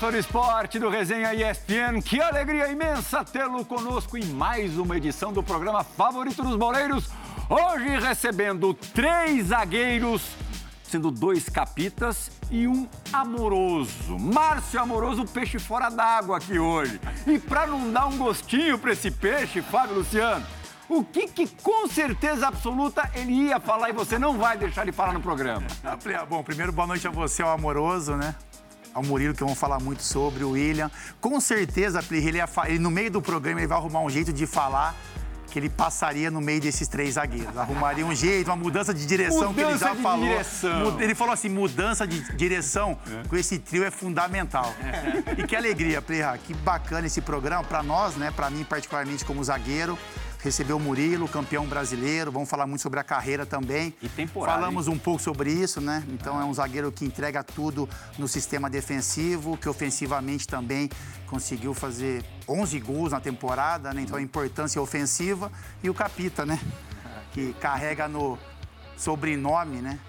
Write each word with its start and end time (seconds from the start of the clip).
Do 0.00 0.16
esporte 0.16 0.78
do 0.78 0.88
Resenha 0.88 1.34
ESPN. 1.34 2.00
Que 2.00 2.20
alegria 2.20 2.68
imensa 2.68 3.24
tê-lo 3.24 3.64
conosco 3.64 4.16
em 4.16 4.24
mais 4.24 4.78
uma 4.78 4.96
edição 4.96 5.32
do 5.32 5.42
programa 5.42 5.82
favorito 5.82 6.42
dos 6.42 6.56
boleiros. 6.56 7.10
Hoje 7.50 7.98
recebendo 7.98 8.72
três 8.72 9.48
zagueiros, 9.48 10.22
sendo 10.84 11.10
dois 11.10 11.48
capitas 11.48 12.30
e 12.50 12.66
um 12.66 12.88
amoroso. 13.12 14.18
Márcio 14.18 14.80
Amoroso, 14.80 15.26
peixe 15.26 15.58
fora 15.58 15.90
d'água 15.90 16.38
aqui 16.38 16.58
hoje. 16.58 16.98
E 17.26 17.38
para 17.38 17.66
não 17.66 17.92
dar 17.92 18.06
um 18.06 18.16
gostinho 18.16 18.78
para 18.78 18.92
esse 18.92 19.10
peixe, 19.10 19.60
Fábio 19.60 19.96
Luciano, 19.96 20.46
o 20.88 21.04
que, 21.04 21.26
que 21.26 21.46
com 21.62 21.86
certeza 21.86 22.46
absoluta 22.48 23.10
ele 23.14 23.32
ia 23.32 23.60
falar 23.60 23.90
e 23.90 23.92
você 23.92 24.18
não 24.18 24.38
vai 24.38 24.56
deixar 24.56 24.82
ele 24.82 24.92
falar 24.92 25.12
no 25.12 25.20
programa? 25.20 25.66
Ah, 25.84 26.24
bom, 26.24 26.42
primeiro 26.42 26.72
boa 26.72 26.86
noite 26.86 27.06
a 27.06 27.10
você, 27.10 27.42
ao 27.42 27.50
amoroso, 27.50 28.16
né? 28.16 28.34
Ao 28.94 29.02
Murilo, 29.02 29.34
que 29.34 29.42
vamos 29.42 29.58
falar 29.58 29.78
muito 29.80 30.02
sobre, 30.02 30.44
o 30.44 30.50
William. 30.50 30.90
Com 31.20 31.40
certeza, 31.40 32.02
ele, 32.10 32.38
ele, 32.66 32.78
no 32.78 32.90
meio 32.90 33.10
do 33.10 33.22
programa, 33.22 33.60
ele 33.60 33.66
vai 33.66 33.78
arrumar 33.78 34.00
um 34.00 34.10
jeito 34.10 34.32
de 34.32 34.46
falar 34.46 34.94
que 35.50 35.58
ele 35.58 35.68
passaria 35.68 36.30
no 36.30 36.40
meio 36.40 36.60
desses 36.60 36.86
três 36.88 37.14
zagueiros. 37.14 37.56
Arrumaria 37.56 38.04
um 38.04 38.14
jeito, 38.14 38.48
uma 38.48 38.56
mudança 38.56 38.92
de 38.92 39.06
direção 39.06 39.52
mudança 39.52 39.54
que 39.54 39.60
ele 39.60 39.78
já 39.78 39.94
de 39.94 40.02
falou. 40.02 40.28
Direção. 40.28 41.00
Ele 41.00 41.14
falou 41.14 41.32
assim: 41.32 41.48
mudança 41.48 42.06
de 42.06 42.20
direção 42.36 42.98
é. 43.10 43.26
com 43.26 43.36
esse 43.36 43.58
trio 43.58 43.84
é 43.84 43.90
fundamental. 43.90 44.72
É. 44.80 45.40
E 45.40 45.46
que 45.46 45.56
alegria, 45.56 46.02
Plirra, 46.02 46.36
que 46.38 46.54
bacana 46.54 47.06
esse 47.06 47.20
programa 47.20 47.64
para 47.64 47.82
nós, 47.82 48.16
né? 48.16 48.30
Para 48.30 48.50
mim, 48.50 48.64
particularmente 48.64 49.24
como 49.24 49.42
zagueiro 49.42 49.98
recebeu 50.38 50.76
o 50.76 50.80
Murilo, 50.80 51.28
campeão 51.28 51.66
brasileiro. 51.66 52.30
Vamos 52.30 52.48
falar 52.48 52.66
muito 52.66 52.82
sobre 52.82 53.00
a 53.00 53.04
carreira 53.04 53.44
também. 53.44 53.94
E 54.00 54.08
temporada. 54.08 54.58
Falamos 54.58 54.86
hein? 54.86 54.94
um 54.94 54.98
pouco 54.98 55.20
sobre 55.20 55.50
isso, 55.52 55.80
né? 55.80 56.04
Então 56.08 56.40
é 56.40 56.44
um 56.44 56.54
zagueiro 56.54 56.90
que 56.92 57.04
entrega 57.04 57.42
tudo 57.42 57.88
no 58.16 58.28
sistema 58.28 58.70
defensivo, 58.70 59.56
que 59.56 59.68
ofensivamente 59.68 60.46
também 60.46 60.88
conseguiu 61.26 61.74
fazer 61.74 62.24
11 62.48 62.80
gols 62.80 63.12
na 63.12 63.20
temporada, 63.20 63.92
né? 63.92 64.02
Então 64.02 64.16
a 64.16 64.22
importância 64.22 64.80
ofensiva. 64.80 65.50
E 65.82 65.90
o 65.90 65.94
Capita, 65.94 66.46
né? 66.46 66.58
Que 67.30 67.52
carrega 67.60 68.08
no 68.08 68.38
sobrenome, 68.96 69.82
né? 69.82 70.00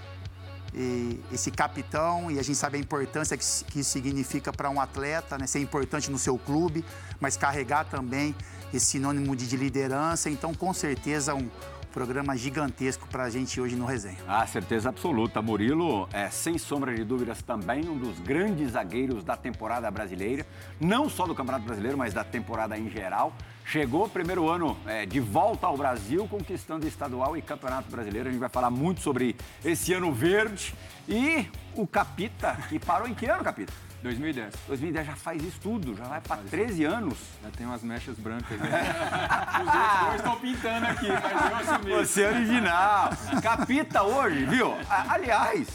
E 0.73 1.19
esse 1.31 1.51
capitão, 1.51 2.29
e 2.29 2.39
a 2.39 2.43
gente 2.43 2.55
sabe 2.55 2.77
a 2.77 2.79
importância 2.79 3.35
que, 3.35 3.43
que 3.65 3.79
isso 3.79 3.91
significa 3.91 4.53
para 4.53 4.69
um 4.69 4.79
atleta, 4.79 5.37
né? 5.37 5.47
ser 5.47 5.59
importante 5.59 6.11
no 6.11 6.17
seu 6.17 6.37
clube, 6.37 6.85
mas 7.19 7.35
carregar 7.35 7.85
também 7.85 8.35
esse 8.73 8.85
sinônimo 8.85 9.35
de 9.35 9.55
liderança. 9.55 10.29
Então, 10.29 10.53
com 10.53 10.73
certeza, 10.73 11.33
um 11.33 11.49
programa 11.91 12.37
gigantesco 12.37 13.07
para 13.07 13.23
a 13.23 13.29
gente 13.29 13.59
hoje 13.59 13.75
no 13.75 13.85
Resenha. 13.85 14.17
Ah, 14.27 14.45
certeza 14.45 14.89
absoluta. 14.89 15.41
Murilo 15.41 16.07
é, 16.13 16.29
sem 16.29 16.57
sombra 16.57 16.93
de 16.93 17.03
dúvidas, 17.03 17.41
também 17.41 17.89
um 17.89 17.97
dos 17.97 18.19
grandes 18.19 18.71
zagueiros 18.71 19.23
da 19.23 19.35
temporada 19.35 19.89
brasileira. 19.89 20.45
Não 20.79 21.09
só 21.09 21.25
do 21.25 21.35
Campeonato 21.35 21.65
Brasileiro, 21.65 21.97
mas 21.97 22.13
da 22.13 22.23
temporada 22.23 22.77
em 22.77 22.89
geral. 22.89 23.33
Chegou 23.65 24.09
primeiro 24.09 24.49
ano 24.49 24.77
é, 24.85 25.05
de 25.05 25.19
volta 25.19 25.67
ao 25.67 25.77
Brasil, 25.77 26.27
conquistando 26.27 26.87
estadual 26.87 27.37
e 27.37 27.41
Campeonato 27.41 27.89
Brasileiro. 27.89 28.29
A 28.29 28.31
gente 28.31 28.39
vai 28.39 28.49
falar 28.49 28.69
muito 28.69 29.01
sobre 29.01 29.35
esse 29.63 29.93
ano 29.93 30.13
verde. 30.13 30.73
E 31.07 31.47
o 31.75 31.85
Capita, 31.85 32.57
que 32.67 32.79
parou 32.79 33.07
em 33.07 33.13
que 33.13 33.25
ano, 33.25 33.43
Capita? 33.43 33.88
2010. 34.01 34.53
2010 34.67 35.07
já 35.07 35.15
faz 35.15 35.43
isso 35.43 35.59
tudo, 35.61 35.95
já 35.95 36.05
vai 36.05 36.21
para 36.21 36.37
13 36.37 36.85
anos. 36.85 37.17
Já 37.43 37.49
tem 37.51 37.65
umas 37.65 37.83
mechas 37.83 38.17
brancas. 38.17 38.57
Né? 38.59 38.69
Os 39.59 39.67
outros 39.67 40.05
dois 40.05 40.15
estão 40.15 40.35
pintando 40.39 40.85
aqui, 40.85 41.07
mas 41.07 41.67
eu 41.67 41.73
assumi. 41.73 41.91
Você 41.91 42.21
é 42.23 42.29
original. 42.29 43.09
Capita 43.41 44.03
hoje, 44.03 44.45
viu? 44.45 44.73
Aliás, 44.89 45.67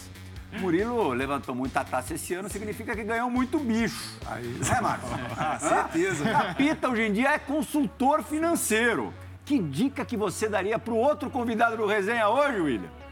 Murilo 0.58 1.12
levantou 1.12 1.54
muita 1.54 1.84
taça 1.84 2.14
esse 2.14 2.34
ano, 2.34 2.48
significa 2.48 2.94
que 2.94 3.04
ganhou 3.04 3.28
muito 3.28 3.58
bicho. 3.58 4.16
Aí, 4.26 4.58
é, 4.74 4.80
Marcos? 4.80 5.10
Ah, 5.36 5.58
certeza. 5.58 6.24
Capita 6.30 6.88
hoje 6.88 7.02
em 7.02 7.12
dia 7.12 7.30
é 7.30 7.38
consultor 7.38 8.22
financeiro. 8.22 9.12
Que 9.44 9.58
dica 9.58 10.04
que 10.04 10.16
você 10.16 10.48
daria 10.48 10.78
para 10.78 10.94
o 10.94 10.96
outro 10.96 11.28
convidado 11.28 11.76
do 11.76 11.86
resenha 11.86 12.28
hoje, 12.28 12.60
William? 12.60 13.03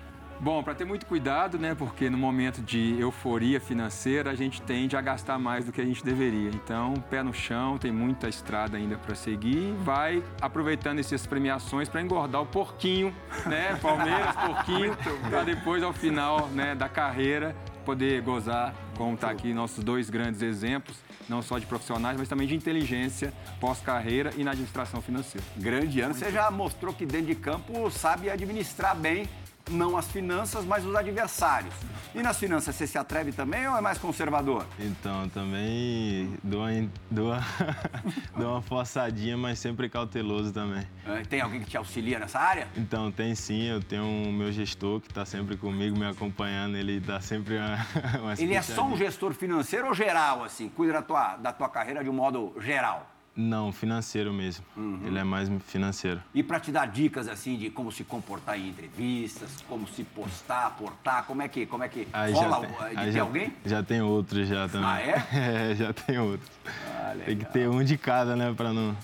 Bom, 0.43 0.61
para 0.61 0.75
ter 0.75 0.85
muito 0.85 1.07
cuidado, 1.07 1.57
né? 1.57 1.73
Porque 1.73 2.11
no 2.11 2.19
momento 2.19 2.61
de 2.61 2.99
euforia 2.99 3.61
financeira, 3.61 4.29
a 4.29 4.35
gente 4.35 4.61
tende 4.61 4.97
a 4.97 5.01
gastar 5.01 5.39
mais 5.39 5.65
do 5.65 5.71
que 5.71 5.81
a 5.81 5.85
gente 5.85 6.05
deveria. 6.05 6.51
Então, 6.51 6.95
pé 7.09 7.23
no 7.23 7.33
chão, 7.33 7.79
tem 7.79 7.93
muita 7.93 8.29
estrada 8.29 8.77
ainda 8.77 8.99
para 8.99 9.15
seguir. 9.15 9.73
Vai 9.85 10.21
aproveitando 10.41 10.99
essas 10.99 11.25
premiações 11.29 11.89
para 11.89 12.03
engordar 12.03 12.43
o 12.43 12.47
porquinho, 12.47 13.15
né? 13.47 13.79
Palmeiras, 13.81 14.35
porquinho, 14.35 14.97
para 15.31 15.45
depois, 15.45 15.81
ao 15.81 15.93
final 15.93 16.49
né, 16.49 16.75
da 16.75 16.89
carreira, 16.89 17.55
poder 17.85 18.21
gozar, 18.23 18.75
como 18.97 19.15
está 19.15 19.31
aqui 19.31 19.55
nossos 19.55 19.85
dois 19.85 20.11
grandes 20.11 20.43
exemplos, 20.43 20.97
não 21.29 21.41
só 21.41 21.57
de 21.57 21.67
profissionais, 21.67 22.19
mas 22.19 22.29
também 22.29 22.49
de 22.49 22.57
inteligência 22.57 23.33
pós-carreira 23.61 24.33
e 24.37 24.43
na 24.43 24.51
administração 24.51 25.01
financeira. 25.01 25.47
Grande 25.57 26.01
ano, 26.01 26.15
você 26.15 26.33
já 26.33 26.51
mostrou 26.51 26.93
que 26.93 27.07
dentro 27.07 27.29
de 27.29 27.37
campo 27.37 27.89
sabe 27.93 28.29
administrar 28.29 28.97
bem 28.97 29.29
não 29.71 29.97
as 29.97 30.11
finanças, 30.11 30.65
mas 30.65 30.85
os 30.85 30.95
adversários. 30.95 31.75
E 32.15 32.23
nas 32.23 32.39
finanças, 32.39 32.75
você 32.75 32.87
se 32.87 32.99
atreve 32.99 33.33
também 33.33 33.67
ou 33.67 33.77
é 33.77 33.81
mais 33.81 33.99
conservador? 33.99 34.67
Então, 34.79 35.29
também 35.31 36.37
dou 36.43 36.61
uma, 36.67 36.89
dou 37.11 37.29
uma, 37.29 37.41
dou 38.37 38.53
uma 38.53 38.63
forçadinha, 38.63 39.37
mas 39.37 39.59
sempre 39.59 39.89
cauteloso 39.89 40.53
também. 40.53 40.87
É, 41.07 41.23
tem 41.23 41.41
alguém 41.41 41.61
que 41.61 41.71
te 41.71 41.77
auxilia 41.77 42.19
nessa 42.19 42.39
área? 42.39 42.69
Então, 42.77 43.11
tem 43.11 43.35
sim. 43.35 43.63
Eu 43.63 43.83
tenho 43.83 44.05
o 44.05 44.33
meu 44.33 44.53
gestor 44.53 45.01
que 45.01 45.09
está 45.09 45.25
sempre 45.25 45.57
comigo, 45.57 45.99
me 45.99 46.07
acompanhando. 46.07 46.77
Ele 46.77 47.01
dá 47.01 47.21
sempre 47.21 47.57
uma, 47.57 47.87
uma 48.21 48.33
Ele 48.35 48.55
é 48.55 48.63
só 48.63 48.85
um 48.85 48.97
gestor 48.97 49.33
financeiro 49.33 49.89
ou 49.89 49.95
geral, 49.95 50.45
assim? 50.45 50.69
Cuida 50.69 50.95
da 50.95 51.03
tua, 51.03 51.37
da 51.37 51.53
tua 51.53 51.69
carreira 51.69 52.03
de 52.03 52.11
um 52.11 52.15
modo 52.15 52.55
geral? 52.61 53.12
Não, 53.35 53.73
financeiro 53.73 54.33
mesmo. 54.33 54.65
Uhum. 54.77 55.01
Ele 55.07 55.19
é 55.19 55.25
mais 55.25 55.49
financeiro. 55.67 56.21
E 56.35 56.43
para 56.43 56.61
te 56.61 56.71
dar 56.71 56.87
dicas 56.87 57.29
assim 57.29 57.57
de 57.57 57.71
como 57.71 57.91
se 57.91 58.05
comportar 58.05 58.59
em 58.59 58.69
entrevistas, 58.69 59.65
como 59.67 59.89
se 59.89 60.05
postar, 60.05 60.71
portar, 60.77 61.25
como 61.25 61.41
é 61.41 61.49
que, 61.49 61.65
como 61.65 61.83
é 61.83 61.89
que 61.89 62.07
aí 62.13 62.33
rola? 62.33 62.67
Tem, 62.67 62.69
de 62.69 62.97
aí 62.99 63.07
ter 63.07 63.13
já, 63.13 63.23
alguém? 63.23 63.53
Já 63.65 63.83
tem 63.83 64.03
outros 64.03 64.47
já 64.47 64.69
também. 64.69 64.89
Ah, 64.89 65.01
é? 65.01 65.71
é 65.71 65.75
já 65.75 65.93
tem 65.95 66.19
outros. 66.19 66.51
Ah, 66.87 67.15
tem 67.25 67.39
que 67.39 67.47
ter 67.47 67.69
um 67.69 67.83
de 67.83 67.97
cada, 67.97 68.37
né, 68.37 68.53
para 68.55 68.73
não. 68.73 68.95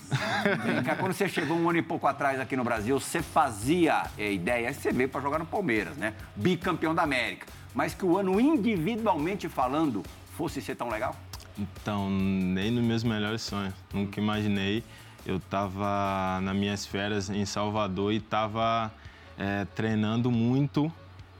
quando 0.99 1.13
você 1.13 1.27
chegou 1.27 1.57
um 1.57 1.67
ano 1.69 1.79
e 1.79 1.81
pouco 1.81 2.05
atrás 2.05 2.39
aqui 2.39 2.55
no 2.55 2.63
Brasil, 2.63 2.99
você 2.99 3.23
fazia 3.23 4.03
é, 4.17 4.31
ideia, 4.31 4.71
você 4.71 4.91
veio 4.91 5.09
para 5.09 5.21
jogar 5.21 5.39
no 5.39 5.45
Palmeiras, 5.45 5.97
né? 5.97 6.13
Bicampeão 6.35 6.93
da 6.93 7.01
América. 7.01 7.47
Mas 7.73 7.93
que 7.93 8.05
o 8.05 8.17
ano 8.17 8.39
individualmente 8.39 9.49
falando 9.49 10.03
fosse 10.37 10.61
ser 10.61 10.75
tão 10.75 10.89
legal? 10.89 11.15
Então, 11.59 12.09
nem 12.09 12.71
nos 12.71 12.83
meus 12.83 13.03
melhores 13.03 13.41
sonhos. 13.41 13.73
Nunca 13.93 14.19
imaginei. 14.19 14.83
Eu 15.25 15.37
estava 15.37 16.39
nas 16.41 16.55
minhas 16.55 16.85
férias 16.85 17.29
em 17.29 17.45
Salvador 17.45 18.13
e 18.13 18.17
estava 18.17 18.91
é, 19.37 19.65
treinando 19.75 20.31
muito. 20.31 20.91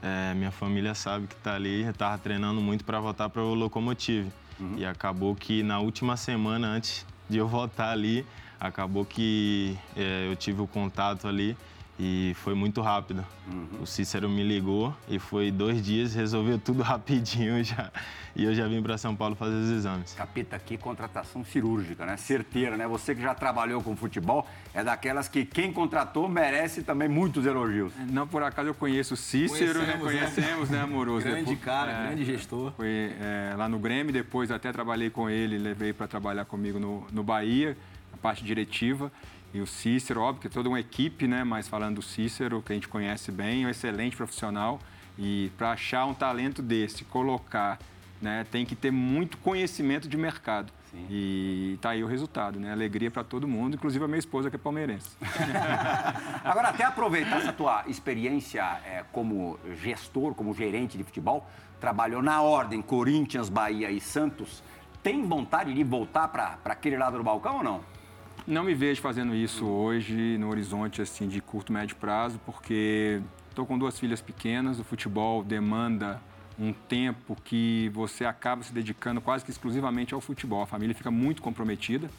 É, 0.02 0.34
minha 0.34 0.50
família 0.50 0.94
sabe 0.94 1.26
que 1.26 1.34
está 1.34 1.54
ali. 1.54 1.82
Eu 1.82 1.90
estava 1.90 2.18
treinando 2.18 2.60
muito 2.60 2.84
para 2.84 3.00
voltar 3.00 3.30
para 3.30 3.42
o 3.42 3.54
Locomotive. 3.54 4.30
Uhum. 4.58 4.74
E 4.76 4.84
acabou 4.84 5.34
que 5.34 5.62
na 5.62 5.80
última 5.80 6.16
semana, 6.16 6.68
antes 6.68 7.06
de 7.28 7.38
eu 7.38 7.48
voltar 7.48 7.90
ali, 7.90 8.26
acabou 8.60 9.06
que 9.06 9.78
é, 9.96 10.28
eu 10.30 10.36
tive 10.36 10.60
o 10.60 10.66
contato 10.66 11.26
ali 11.26 11.56
e 12.02 12.32
foi 12.36 12.54
muito 12.54 12.80
rápido. 12.80 13.22
Uhum. 13.46 13.82
O 13.82 13.86
Cícero 13.86 14.26
me 14.26 14.42
ligou 14.42 14.96
e 15.06 15.18
foi 15.18 15.50
dois 15.50 15.84
dias, 15.84 16.14
resolveu 16.14 16.58
tudo 16.58 16.80
rapidinho 16.82 17.62
já. 17.62 17.92
E 18.34 18.42
eu 18.42 18.54
já 18.54 18.66
vim 18.66 18.82
para 18.82 18.96
São 18.96 19.14
Paulo 19.14 19.34
fazer 19.34 19.54
os 19.56 19.68
exames. 19.68 20.14
Capeta, 20.14 20.56
aqui 20.56 20.78
contratação 20.78 21.44
cirúrgica, 21.44 22.06
né? 22.06 22.16
Certeira, 22.16 22.74
né? 22.74 22.88
Você 22.88 23.14
que 23.14 23.20
já 23.20 23.34
trabalhou 23.34 23.82
com 23.82 23.94
futebol, 23.94 24.48
é 24.72 24.82
daquelas 24.82 25.28
que 25.28 25.44
quem 25.44 25.70
contratou 25.70 26.26
merece 26.26 26.82
também 26.82 27.06
muitos 27.06 27.44
elogios. 27.44 27.92
Não 28.10 28.26
por 28.26 28.42
acaso 28.42 28.68
eu 28.68 28.74
conheço 28.74 29.12
o 29.12 29.16
Cícero, 29.16 29.80
né? 29.80 29.98
Conhecemos, 29.98 30.06
né? 30.06 30.20
Conhecemos, 30.20 30.70
né, 30.70 30.80
Amoroso? 30.80 31.26
grande 31.26 31.40
depois, 31.40 31.60
cara, 31.60 31.92
é, 31.92 32.06
grande 32.06 32.24
gestor. 32.24 32.72
Foi 32.78 32.88
é, 32.88 33.54
lá 33.58 33.68
no 33.68 33.78
Grêmio, 33.78 34.10
depois 34.10 34.50
até 34.50 34.72
trabalhei 34.72 35.10
com 35.10 35.28
ele, 35.28 35.58
levei 35.58 35.92
para 35.92 36.08
trabalhar 36.08 36.46
comigo 36.46 36.78
no, 36.78 37.06
no 37.12 37.22
Bahia, 37.22 37.76
a 38.10 38.16
parte 38.16 38.42
diretiva. 38.42 39.12
E 39.52 39.60
o 39.60 39.66
Cícero, 39.66 40.20
óbvio 40.20 40.42
que 40.42 40.46
é 40.46 40.50
toda 40.50 40.68
uma 40.68 40.78
equipe, 40.78 41.26
né? 41.26 41.42
Mas 41.42 41.66
falando 41.66 41.96
do 41.96 42.02
Cícero, 42.02 42.62
que 42.62 42.72
a 42.72 42.74
gente 42.74 42.88
conhece 42.88 43.32
bem, 43.32 43.66
um 43.66 43.68
excelente 43.68 44.16
profissional. 44.16 44.78
E 45.18 45.50
para 45.58 45.72
achar 45.72 46.06
um 46.06 46.14
talento 46.14 46.62
desse, 46.62 47.04
colocar, 47.04 47.78
né? 48.22 48.46
Tem 48.50 48.64
que 48.64 48.76
ter 48.76 48.92
muito 48.92 49.36
conhecimento 49.38 50.08
de 50.08 50.16
mercado. 50.16 50.72
Sim. 50.90 51.06
E 51.08 51.78
tá 51.80 51.90
aí 51.90 52.02
o 52.02 52.06
resultado, 52.06 52.58
né? 52.60 52.72
Alegria 52.72 53.10
para 53.10 53.24
todo 53.24 53.46
mundo, 53.46 53.74
inclusive 53.74 54.04
a 54.04 54.08
minha 54.08 54.18
esposa 54.18 54.50
que 54.50 54.56
é 54.56 54.58
palmeirense. 54.58 55.10
Agora, 56.44 56.68
até 56.68 56.84
aproveitar 56.84 57.38
essa 57.38 57.52
tua 57.52 57.84
experiência 57.86 58.62
é, 58.84 59.04
como 59.12 59.58
gestor, 59.82 60.34
como 60.34 60.54
gerente 60.54 60.96
de 60.96 61.04
futebol, 61.04 61.48
trabalhou 61.80 62.22
na 62.22 62.40
ordem 62.42 62.82
Corinthians, 62.82 63.48
Bahia 63.48 63.90
e 63.90 64.00
Santos. 64.00 64.62
Tem 65.02 65.26
vontade 65.26 65.72
de 65.72 65.82
voltar 65.82 66.28
para 66.28 66.58
aquele 66.64 66.96
lado 66.96 67.18
do 67.18 67.24
balcão 67.24 67.58
ou 67.58 67.64
não? 67.64 67.99
Não 68.46 68.64
me 68.64 68.74
vejo 68.74 69.00
fazendo 69.00 69.34
isso 69.34 69.66
hoje 69.66 70.36
no 70.38 70.48
horizonte 70.48 71.02
assim 71.02 71.28
de 71.28 71.40
curto 71.40 71.72
médio 71.72 71.94
prazo, 71.96 72.40
porque 72.44 73.20
estou 73.48 73.66
com 73.66 73.78
duas 73.78 73.98
filhas 73.98 74.20
pequenas, 74.20 74.80
o 74.80 74.84
futebol 74.84 75.44
demanda 75.44 76.20
um 76.58 76.72
tempo 76.72 77.36
que 77.44 77.90
você 77.94 78.24
acaba 78.24 78.62
se 78.62 78.72
dedicando 78.72 79.20
quase 79.20 79.44
que 79.44 79.50
exclusivamente 79.50 80.14
ao 80.14 80.20
futebol. 80.20 80.62
A 80.62 80.66
família 80.66 80.94
fica 80.94 81.10
muito 81.10 81.40
comprometida. 81.42 82.10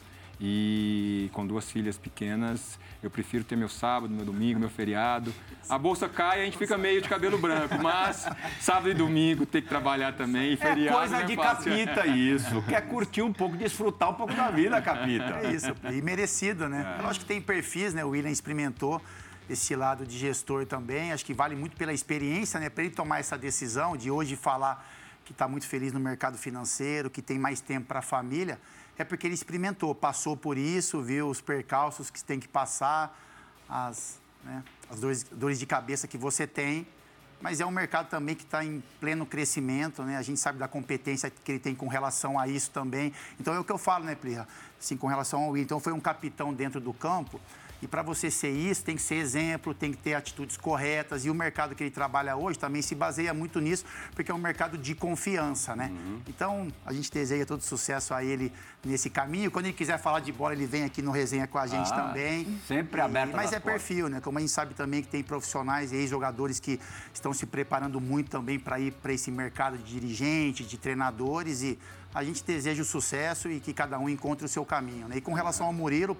E 0.44 1.30
com 1.32 1.46
duas 1.46 1.70
filhas 1.70 1.96
pequenas, 1.96 2.76
eu 3.00 3.08
prefiro 3.08 3.44
ter 3.44 3.54
meu 3.54 3.68
sábado, 3.68 4.12
meu 4.12 4.24
domingo, 4.24 4.58
meu 4.58 4.68
feriado. 4.68 5.32
A 5.68 5.78
bolsa 5.78 6.08
cai 6.08 6.40
e 6.40 6.42
a 6.42 6.44
gente 6.46 6.58
fica 6.58 6.76
meio 6.76 7.00
de 7.00 7.08
cabelo 7.08 7.38
branco, 7.38 7.76
mas 7.80 8.26
sábado 8.60 8.90
e 8.90 8.94
domingo 8.94 9.46
tem 9.46 9.62
que 9.62 9.68
trabalhar 9.68 10.14
também. 10.14 10.54
E 10.54 10.56
feriado 10.56 10.96
é 10.96 11.00
coisa 11.00 11.16
é 11.18 11.22
de 11.22 11.36
fácil. 11.36 11.70
capita 11.70 12.06
isso. 12.08 12.60
Quer 12.62 12.80
curtir 12.88 13.22
um 13.22 13.32
pouco, 13.32 13.56
desfrutar 13.56 14.10
um 14.10 14.14
pouco 14.14 14.34
da 14.34 14.50
vida, 14.50 14.82
capita. 14.82 15.38
É 15.44 15.52
isso, 15.52 15.72
e 15.92 16.02
merecido, 16.02 16.68
né? 16.68 16.96
Eu 16.98 17.06
acho 17.06 17.20
que 17.20 17.26
tem 17.26 17.40
perfis, 17.40 17.94
né? 17.94 18.04
O 18.04 18.08
William 18.08 18.30
experimentou 18.30 19.00
esse 19.48 19.76
lado 19.76 20.04
de 20.04 20.18
gestor 20.18 20.66
também. 20.66 21.12
Acho 21.12 21.24
que 21.24 21.32
vale 21.34 21.54
muito 21.54 21.76
pela 21.76 21.92
experiência, 21.92 22.58
né? 22.58 22.68
Para 22.68 22.82
ele 22.82 22.92
tomar 22.92 23.20
essa 23.20 23.38
decisão 23.38 23.96
de 23.96 24.10
hoje 24.10 24.34
falar 24.34 24.84
que 25.24 25.30
está 25.30 25.46
muito 25.46 25.68
feliz 25.68 25.92
no 25.92 26.00
mercado 26.00 26.36
financeiro, 26.36 27.08
que 27.08 27.22
tem 27.22 27.38
mais 27.38 27.60
tempo 27.60 27.86
para 27.86 28.00
a 28.00 28.02
família 28.02 28.58
é 28.98 29.04
porque 29.04 29.26
ele 29.26 29.34
experimentou, 29.34 29.94
passou 29.94 30.36
por 30.36 30.58
isso, 30.58 31.00
viu 31.02 31.28
os 31.28 31.40
percalços 31.40 32.10
que 32.10 32.22
tem 32.22 32.38
que 32.38 32.48
passar, 32.48 33.18
as, 33.68 34.20
né, 34.44 34.62
as 34.90 35.00
dores, 35.00 35.22
dores 35.24 35.58
de 35.58 35.66
cabeça 35.66 36.06
que 36.06 36.18
você 36.18 36.46
tem. 36.46 36.86
Mas 37.40 37.60
é 37.60 37.66
um 37.66 37.70
mercado 37.72 38.08
também 38.08 38.36
que 38.36 38.44
está 38.44 38.64
em 38.64 38.82
pleno 39.00 39.26
crescimento, 39.26 40.04
né? 40.04 40.16
A 40.16 40.22
gente 40.22 40.38
sabe 40.38 40.60
da 40.60 40.68
competência 40.68 41.28
que 41.28 41.50
ele 41.50 41.58
tem 41.58 41.74
com 41.74 41.88
relação 41.88 42.38
a 42.38 42.46
isso 42.46 42.70
também. 42.70 43.12
Então 43.40 43.52
é 43.52 43.58
o 43.58 43.64
que 43.64 43.72
eu 43.72 43.78
falo, 43.78 44.04
né, 44.04 44.14
Plirra? 44.14 44.46
Assim, 44.78 44.96
com 44.96 45.08
relação 45.08 45.42
ao. 45.42 45.56
Então 45.56 45.80
foi 45.80 45.92
um 45.92 45.98
capitão 45.98 46.54
dentro 46.54 46.80
do 46.80 46.92
campo 46.92 47.40
e 47.82 47.88
para 47.88 48.00
você 48.00 48.30
ser 48.30 48.50
isso, 48.50 48.84
tem 48.84 48.94
que 48.94 49.02
ser 49.02 49.16
exemplo, 49.16 49.74
tem 49.74 49.90
que 49.90 49.98
ter 49.98 50.14
atitudes 50.14 50.56
corretas. 50.56 51.24
E 51.24 51.30
o 51.30 51.34
mercado 51.34 51.74
que 51.74 51.82
ele 51.82 51.90
trabalha 51.90 52.36
hoje 52.36 52.56
também 52.56 52.80
se 52.80 52.94
baseia 52.94 53.34
muito 53.34 53.60
nisso, 53.60 53.84
porque 54.14 54.30
é 54.30 54.34
um 54.34 54.38
mercado 54.38 54.78
de 54.78 54.94
confiança, 54.94 55.74
né? 55.74 55.90
Uhum. 55.92 56.20
Então, 56.28 56.68
a 56.86 56.92
gente 56.92 57.10
deseja 57.10 57.44
todo 57.44 57.60
sucesso 57.60 58.14
a 58.14 58.22
ele 58.22 58.52
nesse 58.84 59.10
caminho. 59.10 59.50
Quando 59.50 59.66
ele 59.66 59.74
quiser 59.74 59.98
falar 59.98 60.20
de 60.20 60.30
bola, 60.30 60.54
ele 60.54 60.64
vem 60.64 60.84
aqui 60.84 61.02
no 61.02 61.10
resenha 61.10 61.48
com 61.48 61.58
a 61.58 61.66
gente 61.66 61.92
ah, 61.92 61.96
também. 61.96 62.60
Sempre 62.68 63.00
aberto. 63.00 63.34
Mas 63.34 63.52
é 63.52 63.58
portas. 63.58 63.82
perfil, 63.82 64.08
né? 64.08 64.20
Como 64.20 64.38
a 64.38 64.40
gente 64.40 64.52
sabe 64.52 64.74
também 64.74 65.02
que 65.02 65.08
tem 65.08 65.22
profissionais 65.24 65.90
e 65.90 65.96
ex-jogadores 65.96 66.60
que 66.60 66.78
estão 67.12 67.34
se 67.34 67.46
preparando 67.46 68.00
muito 68.00 68.30
também 68.30 68.60
para 68.60 68.78
ir 68.78 68.92
para 68.92 69.12
esse 69.12 69.30
mercado 69.32 69.76
de 69.76 69.92
dirigente, 69.92 70.64
de 70.64 70.78
treinadores 70.78 71.62
e 71.62 71.76
a 72.14 72.22
gente 72.22 72.44
deseja 72.44 72.82
o 72.82 72.84
sucesso 72.84 73.50
e 73.50 73.58
que 73.60 73.72
cada 73.72 73.98
um 73.98 74.08
encontre 74.08 74.44
o 74.44 74.48
seu 74.48 74.64
caminho. 74.64 75.08
Né? 75.08 75.16
E 75.16 75.20
com 75.20 75.32
relação 75.32 75.66
ao 75.66 75.72
Murilo, 75.72 76.16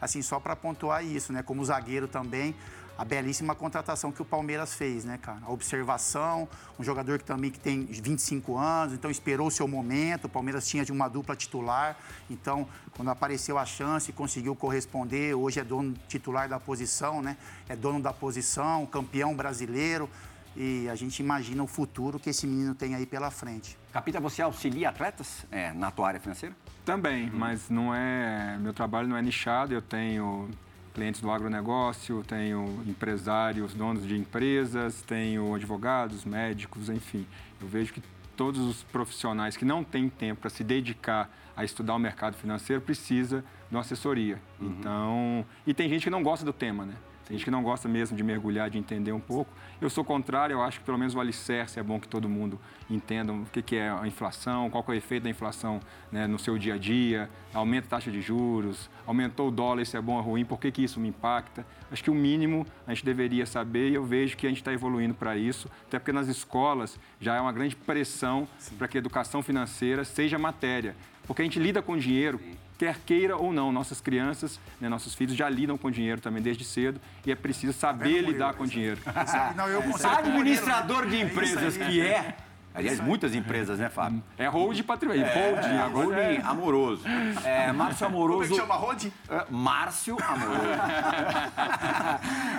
assim, 0.00 0.20
só 0.22 0.40
para 0.40 0.56
pontuar 0.56 1.04
isso, 1.04 1.32
né? 1.32 1.42
Como 1.42 1.64
zagueiro 1.64 2.08
também, 2.08 2.54
a 2.98 3.04
belíssima 3.04 3.54
contratação 3.54 4.10
que 4.10 4.20
o 4.20 4.24
Palmeiras 4.24 4.74
fez, 4.74 5.04
né, 5.04 5.16
cara? 5.22 5.38
A 5.46 5.52
observação, 5.52 6.48
um 6.76 6.82
jogador 6.82 7.16
que 7.16 7.24
também 7.24 7.48
que 7.48 7.60
tem 7.60 7.84
25 7.84 8.58
anos, 8.58 8.92
então 8.92 9.08
esperou 9.08 9.46
o 9.46 9.50
seu 9.52 9.68
momento. 9.68 10.24
O 10.24 10.28
Palmeiras 10.28 10.66
tinha 10.66 10.84
de 10.84 10.90
uma 10.90 11.08
dupla 11.08 11.36
titular, 11.36 11.96
então 12.28 12.66
quando 12.96 13.08
apareceu 13.12 13.56
a 13.56 13.64
chance, 13.64 14.12
conseguiu 14.12 14.56
corresponder. 14.56 15.32
Hoje 15.34 15.60
é 15.60 15.64
dono 15.64 15.94
titular 16.08 16.48
da 16.48 16.58
posição, 16.58 17.22
né? 17.22 17.36
É 17.68 17.76
dono 17.76 18.00
da 18.02 18.12
posição, 18.12 18.84
campeão 18.84 19.32
brasileiro 19.36 20.10
e 20.56 20.88
a 20.88 20.96
gente 20.96 21.20
imagina 21.20 21.62
o 21.62 21.68
futuro 21.68 22.18
que 22.18 22.30
esse 22.30 22.48
menino 22.48 22.74
tem 22.74 22.96
aí 22.96 23.06
pela 23.06 23.30
frente. 23.30 23.77
Capita, 23.98 24.20
você 24.20 24.40
auxilia 24.42 24.90
atletas 24.90 25.44
é, 25.50 25.72
na 25.72 25.90
tua 25.90 26.06
área 26.06 26.20
financeira? 26.20 26.54
Também, 26.84 27.24
uhum. 27.24 27.36
mas 27.36 27.68
não 27.68 27.92
é. 27.92 28.56
Meu 28.60 28.72
trabalho 28.72 29.08
não 29.08 29.16
é 29.16 29.22
nichado, 29.22 29.74
eu 29.74 29.82
tenho 29.82 30.48
clientes 30.94 31.20
do 31.20 31.28
agronegócio, 31.28 32.22
tenho 32.22 32.80
empresários, 32.86 33.74
donos 33.74 34.06
de 34.06 34.16
empresas, 34.16 35.02
tenho 35.02 35.52
advogados, 35.52 36.24
médicos, 36.24 36.88
enfim. 36.88 37.26
Eu 37.60 37.66
vejo 37.66 37.92
que 37.92 38.00
todos 38.36 38.60
os 38.60 38.84
profissionais 38.84 39.56
que 39.56 39.64
não 39.64 39.82
têm 39.82 40.08
tempo 40.08 40.42
para 40.42 40.50
se 40.50 40.62
dedicar 40.62 41.28
a 41.56 41.64
estudar 41.64 41.96
o 41.96 41.98
mercado 41.98 42.36
financeiro 42.36 42.80
precisa 42.80 43.44
de 43.68 43.74
uma 43.74 43.80
assessoria. 43.80 44.40
Uhum. 44.60 44.76
Então, 44.78 45.46
e 45.66 45.74
tem 45.74 45.88
gente 45.88 46.04
que 46.04 46.10
não 46.10 46.22
gosta 46.22 46.44
do 46.44 46.52
tema, 46.52 46.86
né? 46.86 46.94
Tem 47.28 47.36
gente 47.36 47.44
que 47.44 47.50
não 47.50 47.62
gosta 47.62 47.86
mesmo 47.86 48.16
de 48.16 48.22
mergulhar, 48.22 48.70
de 48.70 48.78
entender 48.78 49.12
um 49.12 49.20
pouco. 49.20 49.52
Eu 49.82 49.90
sou 49.90 50.02
contrário, 50.02 50.54
eu 50.54 50.62
acho 50.62 50.78
que 50.78 50.86
pelo 50.86 50.96
menos 50.96 51.14
o 51.14 51.20
alicerce 51.20 51.78
é 51.78 51.82
bom 51.82 52.00
que 52.00 52.08
todo 52.08 52.26
mundo 52.26 52.58
entenda 52.88 53.34
o 53.34 53.44
que 53.44 53.76
é 53.76 53.90
a 53.90 54.06
inflação, 54.06 54.70
qual 54.70 54.82
é 54.88 54.92
o 54.92 54.94
efeito 54.94 55.24
da 55.24 55.30
inflação 55.30 55.78
né, 56.10 56.26
no 56.26 56.38
seu 56.38 56.56
dia 56.56 56.74
a 56.74 56.78
dia, 56.78 57.28
aumenta 57.52 57.86
a 57.86 57.90
taxa 57.90 58.10
de 58.10 58.22
juros, 58.22 58.88
aumentou 59.06 59.48
o 59.48 59.50
dólar, 59.50 59.82
isso 59.82 59.94
é 59.94 60.00
bom 60.00 60.14
ou 60.14 60.22
ruim, 60.22 60.42
por 60.42 60.58
que, 60.58 60.72
que 60.72 60.82
isso 60.82 60.98
me 60.98 61.08
impacta? 61.08 61.66
Acho 61.92 62.02
que 62.02 62.10
o 62.10 62.14
mínimo 62.14 62.66
a 62.86 62.94
gente 62.94 63.04
deveria 63.04 63.44
saber 63.44 63.90
e 63.90 63.94
eu 63.94 64.04
vejo 64.04 64.34
que 64.34 64.46
a 64.46 64.48
gente 64.48 64.62
está 64.62 64.72
evoluindo 64.72 65.12
para 65.12 65.36
isso, 65.36 65.68
até 65.86 65.98
porque 65.98 66.12
nas 66.12 66.28
escolas 66.28 66.98
já 67.20 67.36
é 67.36 67.40
uma 67.42 67.52
grande 67.52 67.76
pressão 67.76 68.48
para 68.78 68.88
que 68.88 68.96
a 68.96 69.00
educação 69.00 69.42
financeira 69.42 70.02
seja 70.02 70.38
matéria. 70.38 70.96
Porque 71.26 71.42
a 71.42 71.44
gente 71.44 71.58
lida 71.58 71.82
com 71.82 71.94
dinheiro 71.94 72.40
quer 72.78 72.98
queira 73.04 73.36
ou 73.36 73.52
não, 73.52 73.72
nossas 73.72 74.00
crianças, 74.00 74.60
né, 74.80 74.88
nossos 74.88 75.14
filhos 75.14 75.36
já 75.36 75.48
lidam 75.48 75.76
com 75.76 75.90
dinheiro 75.90 76.20
também 76.20 76.40
desde 76.40 76.64
cedo 76.64 77.00
e 77.26 77.32
é 77.32 77.34
preciso 77.34 77.72
saber 77.72 78.22
lidar 78.22 78.54
com 78.54 78.64
dinheiro. 78.64 79.00
Não, 79.56 79.68
eu 79.68 79.82
Administrador 80.08 81.06
de 81.06 81.20
empresas 81.20 81.76
que 81.76 82.00
é, 82.00 82.36
Aliás, 82.78 83.00
muitas 83.00 83.34
empresas, 83.34 83.80
né, 83.80 83.88
Fábio? 83.88 84.22
É 84.36 84.46
hold 84.46 84.80
patrimônio. 84.82 85.24
É, 85.24 85.50
holding, 85.50 85.74
é, 85.74 85.80
agora 85.80 86.20
é 86.20 86.40
amoroso. 86.42 87.02
É, 87.44 87.72
Márcio 87.72 88.06
Amoroso. 88.06 88.42
Como 88.42 88.44
é 88.44 88.48
que 88.48 88.54
chama 88.54 88.74
hold? 88.74 89.04
É, 89.28 89.44
Márcio 89.50 90.16
Amoroso. 90.22 90.62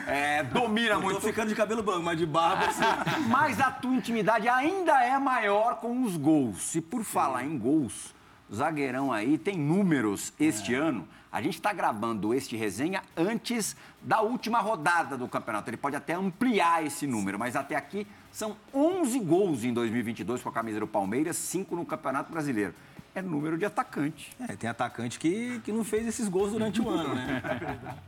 é, 0.08 0.44
domina 0.44 0.96
eu 0.96 1.02
muito. 1.02 1.22
Tô 1.22 1.28
ficando 1.28 1.48
de 1.48 1.56
cabelo 1.56 1.82
branco, 1.82 2.04
mas 2.04 2.18
de 2.18 2.26
barba. 2.26 2.66
Assim. 2.66 2.84
Mas 3.30 3.62
a 3.62 3.72
tua 3.72 3.96
intimidade 3.96 4.50
ainda 4.50 5.02
é 5.04 5.18
maior 5.18 5.76
com 5.76 6.04
os 6.04 6.18
gols. 6.18 6.76
E 6.76 6.82
por 6.82 7.06
falar 7.06 7.46
em 7.46 7.58
gols, 7.58 8.14
zagueirão 8.54 9.12
aí 9.12 9.38
tem 9.38 9.58
números 9.58 10.34
este 10.40 10.74
é. 10.74 10.78
ano. 10.78 11.08
A 11.32 11.42
gente 11.42 11.56
está 11.56 11.72
gravando 11.72 12.34
este 12.34 12.58
resenha 12.58 13.04
antes 13.16 13.76
da 14.02 14.22
última 14.22 14.60
rodada 14.60 15.16
do 15.16 15.28
campeonato. 15.28 15.70
Ele 15.70 15.78
pode 15.78 15.96
até 15.96 16.14
ampliar 16.14 16.84
esse 16.84 17.06
número, 17.06 17.38
mas 17.38 17.56
até 17.56 17.76
aqui 17.76 18.08
são 18.32 18.58
11 18.74 19.20
gols 19.20 19.64
em 19.64 19.72
2022 19.72 20.42
com 20.42 20.50
a 20.50 20.52
camisa 20.52 20.80
do 20.80 20.88
Palmeiras, 20.88 21.36
5 21.38 21.76
no 21.76 21.86
Campeonato 21.86 22.32
Brasileiro. 22.32 22.74
É 23.14 23.22
número 23.22 23.58
de 23.58 23.66
atacante. 23.66 24.32
É, 24.40 24.56
tem 24.56 24.70
atacante 24.70 25.20
que, 25.20 25.60
que 25.64 25.72
não 25.72 25.84
fez 25.84 26.08
esses 26.08 26.28
gols 26.28 26.52
durante 26.52 26.82
o 26.82 26.90
ano, 26.90 27.14
né? 27.14 27.42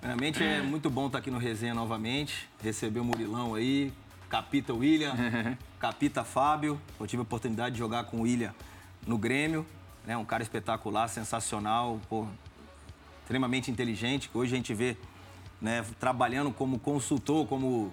Realmente 0.02 0.44
é 0.44 0.62
muito 0.62 0.90
bom 0.90 1.08
estar 1.08 1.20
aqui 1.20 1.30
no 1.30 1.38
resenha 1.38 1.74
novamente, 1.74 2.50
receber 2.62 3.00
o 3.00 3.04
Murilão 3.04 3.54
aí, 3.54 3.94
Capita 4.30 4.74
William, 4.74 5.14
Capita 5.80 6.24
Fábio. 6.24 6.80
Eu 7.00 7.06
tive 7.06 7.20
a 7.20 7.24
oportunidade 7.24 7.74
de 7.74 7.80
jogar 7.80 8.06
com 8.06 8.18
o 8.18 8.22
William 8.22 8.54
no 9.06 9.18
Grêmio 9.18 9.66
né? 10.06 10.18
Um 10.18 10.26
cara 10.26 10.44
espetacular, 10.44 11.08
sensacional, 11.08 12.00
pô, 12.10 12.26
extremamente 13.22 13.72
inteligente, 13.72 14.30
que 14.30 14.38
hoje 14.38 14.54
a 14.54 14.58
gente 14.58 14.74
vê 14.74 14.98
né, 15.62 15.86
trabalhando 16.00 16.52
como 16.52 16.80
consultor, 16.80 17.48
como 17.48 17.92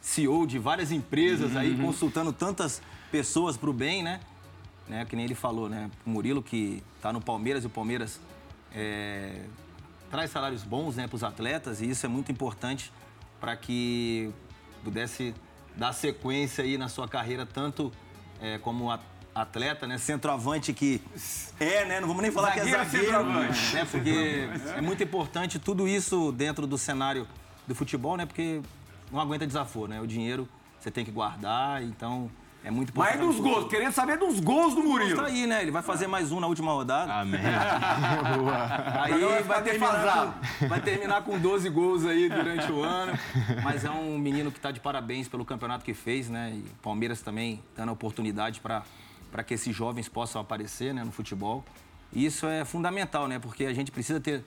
CEO 0.00 0.46
de 0.46 0.58
várias 0.58 0.92
empresas 0.92 1.56
aí, 1.56 1.72
uhum. 1.72 1.86
consultando 1.86 2.32
tantas 2.32 2.82
pessoas 3.10 3.56
para 3.56 3.70
o 3.70 3.72
bem, 3.72 4.02
né? 4.02 4.20
né? 4.86 5.04
Que 5.04 5.16
nem 5.16 5.24
ele 5.24 5.34
falou, 5.34 5.68
né? 5.68 5.90
O 6.06 6.10
Murilo, 6.10 6.42
que 6.42 6.82
está 6.96 7.12
no 7.12 7.20
Palmeiras, 7.20 7.64
e 7.64 7.66
o 7.66 7.70
Palmeiras 7.70 8.20
é, 8.72 9.42
traz 10.10 10.30
salários 10.30 10.62
bons 10.62 10.96
né, 10.96 11.06
para 11.06 11.16
os 11.16 11.24
atletas, 11.24 11.80
e 11.80 11.90
isso 11.90 12.04
é 12.06 12.08
muito 12.08 12.30
importante 12.30 12.92
para 13.40 13.56
que 13.56 14.30
pudesse 14.84 15.34
dar 15.76 15.92
sequência 15.92 16.64
aí 16.64 16.76
na 16.76 16.88
sua 16.88 17.08
carreira, 17.08 17.46
tanto 17.46 17.92
é, 18.40 18.58
como 18.58 18.90
atleta 18.90 19.17
atleta, 19.42 19.86
né? 19.86 19.98
Centroavante 19.98 20.72
que 20.72 21.00
é, 21.58 21.84
né? 21.84 22.00
Não 22.00 22.08
vamos 22.08 22.22
nem 22.22 22.30
falar 22.30 22.48
zagueiro 22.48 22.68
que 22.70 22.74
é 22.74 22.84
zagueiro, 22.84 23.06
centroavante. 23.06 23.74
né? 23.74 23.84
Porque 23.90 24.48
é 24.76 24.80
muito 24.80 25.02
importante 25.02 25.58
tudo 25.58 25.86
isso 25.88 26.32
dentro 26.32 26.66
do 26.66 26.78
cenário 26.78 27.26
do 27.66 27.74
futebol, 27.74 28.16
né? 28.16 28.26
Porque 28.26 28.60
não 29.10 29.20
aguenta 29.20 29.46
desaforo, 29.46 29.88
né? 29.88 30.00
O 30.00 30.06
dinheiro 30.06 30.48
você 30.78 30.90
tem 30.90 31.04
que 31.04 31.10
guardar, 31.10 31.82
então 31.82 32.30
é 32.64 32.70
muito 32.70 32.90
importante. 32.90 33.18
Mas 33.18 33.26
dos 33.26 33.40
gols, 33.40 33.68
querendo 33.68 33.92
saber 33.92 34.18
dos 34.18 34.40
gols 34.40 34.74
do 34.74 34.82
Murilo. 34.82 35.16
Tá 35.16 35.26
aí, 35.26 35.46
né? 35.46 35.62
Ele 35.62 35.70
vai 35.70 35.82
fazer 35.82 36.06
mais 36.06 36.32
um 36.32 36.40
na 36.40 36.46
última 36.46 36.72
rodada. 36.72 37.12
Amém. 37.12 37.40
aí 39.00 39.42
vai, 39.42 39.62
terminar, 39.62 40.40
com, 40.58 40.68
vai 40.68 40.80
terminar 40.80 41.22
com 41.22 41.38
12 41.38 41.68
gols 41.68 42.04
aí 42.04 42.28
durante 42.28 42.70
o 42.70 42.82
ano. 42.82 43.12
Mas 43.62 43.84
é 43.84 43.90
um 43.90 44.18
menino 44.18 44.50
que 44.50 44.58
está 44.58 44.70
de 44.70 44.80
parabéns 44.80 45.28
pelo 45.28 45.44
campeonato 45.44 45.84
que 45.84 45.94
fez, 45.94 46.28
né? 46.28 46.52
E 46.54 46.58
o 46.58 46.82
Palmeiras 46.82 47.22
também 47.22 47.62
dando 47.76 47.90
a 47.90 47.92
oportunidade 47.92 48.60
para 48.60 48.82
para 49.30 49.42
que 49.42 49.54
esses 49.54 49.74
jovens 49.74 50.08
possam 50.08 50.40
aparecer 50.40 50.92
né, 50.94 51.04
no 51.04 51.12
futebol. 51.12 51.64
E 52.12 52.24
isso 52.24 52.46
é 52.46 52.64
fundamental, 52.64 53.28
né? 53.28 53.38
Porque 53.38 53.66
a 53.66 53.72
gente 53.74 53.90
precisa 53.90 54.20
ter 54.20 54.44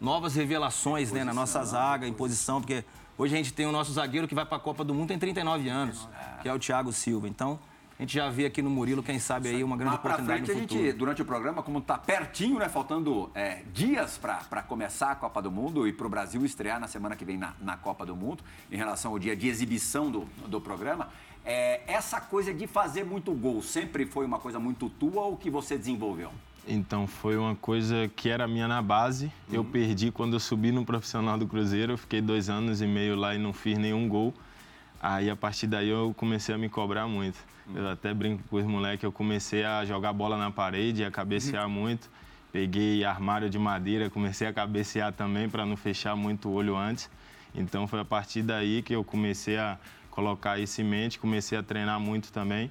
novas 0.00 0.34
revelações 0.34 1.10
né, 1.10 1.24
na 1.24 1.34
nossa 1.34 1.64
zaga, 1.64 2.06
em 2.06 2.12
posição, 2.12 2.60
porque 2.60 2.84
hoje 3.16 3.34
a 3.34 3.36
gente 3.36 3.52
tem 3.52 3.66
o 3.66 3.72
nosso 3.72 3.92
zagueiro 3.92 4.28
que 4.28 4.34
vai 4.34 4.44
para 4.44 4.56
a 4.56 4.60
Copa 4.60 4.84
do 4.84 4.94
Mundo 4.94 5.08
tem 5.08 5.18
39 5.18 5.68
anos, 5.68 6.08
que 6.42 6.48
é 6.48 6.52
o 6.52 6.58
Thiago 6.58 6.92
Silva. 6.92 7.28
Então, 7.28 7.58
a 7.98 8.02
gente 8.02 8.14
já 8.14 8.30
vê 8.30 8.46
aqui 8.46 8.62
no 8.62 8.70
Murilo, 8.70 9.02
quem 9.02 9.18
sabe 9.18 9.48
aí, 9.48 9.64
uma 9.64 9.76
grande 9.76 9.96
Mas 9.96 9.98
oportunidade 9.98 10.44
frente, 10.44 10.56
no 10.56 10.58
a 10.58 10.62
futuro. 10.62 10.84
gente, 10.84 10.96
durante 10.96 11.22
o 11.22 11.24
programa, 11.24 11.64
como 11.64 11.80
tá 11.80 11.98
pertinho, 11.98 12.56
né? 12.60 12.68
Faltando 12.68 13.28
é, 13.34 13.64
dias 13.74 14.16
para 14.16 14.62
começar 14.62 15.10
a 15.10 15.16
Copa 15.16 15.42
do 15.42 15.50
Mundo 15.50 15.84
e 15.88 15.92
para 15.92 16.06
o 16.06 16.08
Brasil 16.08 16.44
estrear 16.44 16.78
na 16.78 16.86
semana 16.86 17.16
que 17.16 17.24
vem 17.24 17.36
na, 17.36 17.54
na 17.60 17.76
Copa 17.76 18.06
do 18.06 18.14
Mundo, 18.14 18.44
em 18.70 18.76
relação 18.76 19.10
ao 19.10 19.18
dia 19.18 19.34
de 19.34 19.48
exibição 19.48 20.12
do, 20.12 20.28
do 20.46 20.60
programa, 20.60 21.08
é, 21.48 21.80
essa 21.86 22.20
coisa 22.20 22.52
de 22.52 22.66
fazer 22.66 23.04
muito 23.04 23.32
gol 23.32 23.62
sempre 23.62 24.04
foi 24.04 24.26
uma 24.26 24.38
coisa 24.38 24.58
muito 24.58 24.90
tua 24.90 25.22
ou 25.22 25.34
que 25.34 25.48
você 25.48 25.78
desenvolveu? 25.78 26.30
Então 26.66 27.06
foi 27.06 27.38
uma 27.38 27.56
coisa 27.56 28.06
que 28.14 28.28
era 28.28 28.46
minha 28.46 28.68
na 28.68 28.82
base. 28.82 29.32
Eu 29.50 29.64
perdi 29.64 30.12
quando 30.12 30.34
eu 30.34 30.40
subi 30.40 30.70
no 30.70 30.84
profissional 30.84 31.38
do 31.38 31.46
Cruzeiro. 31.46 31.94
Eu 31.94 31.96
fiquei 31.96 32.20
dois 32.20 32.50
anos 32.50 32.82
e 32.82 32.86
meio 32.86 33.16
lá 33.16 33.34
e 33.34 33.38
não 33.38 33.54
fiz 33.54 33.78
nenhum 33.78 34.06
gol. 34.06 34.34
Aí 35.00 35.30
a 35.30 35.36
partir 35.36 35.66
daí 35.66 35.88
eu 35.88 36.12
comecei 36.14 36.54
a 36.54 36.58
me 36.58 36.68
cobrar 36.68 37.08
muito. 37.08 37.38
Eu 37.74 37.88
até 37.88 38.12
brinco 38.12 38.42
com 38.50 38.56
os 38.56 38.66
moleques, 38.66 39.04
eu 39.04 39.12
comecei 39.12 39.64
a 39.64 39.86
jogar 39.86 40.12
bola 40.12 40.36
na 40.36 40.50
parede, 40.50 41.02
a 41.02 41.10
cabecear 41.10 41.66
muito. 41.66 42.10
Peguei 42.52 43.04
armário 43.04 43.48
de 43.48 43.58
madeira, 43.58 44.10
comecei 44.10 44.46
a 44.46 44.52
cabecear 44.52 45.14
também 45.14 45.48
para 45.48 45.64
não 45.64 45.76
fechar 45.78 46.14
muito 46.14 46.50
o 46.50 46.52
olho 46.52 46.76
antes. 46.76 47.08
Então 47.54 47.86
foi 47.86 48.00
a 48.00 48.04
partir 48.04 48.42
daí 48.42 48.82
que 48.82 48.94
eu 48.94 49.02
comecei 49.02 49.56
a 49.56 49.78
colocar 50.22 50.58
isso 50.58 50.80
em 50.80 50.84
mente, 50.84 51.16
comecei 51.16 51.56
a 51.56 51.62
treinar 51.62 52.00
muito 52.00 52.32
também 52.32 52.68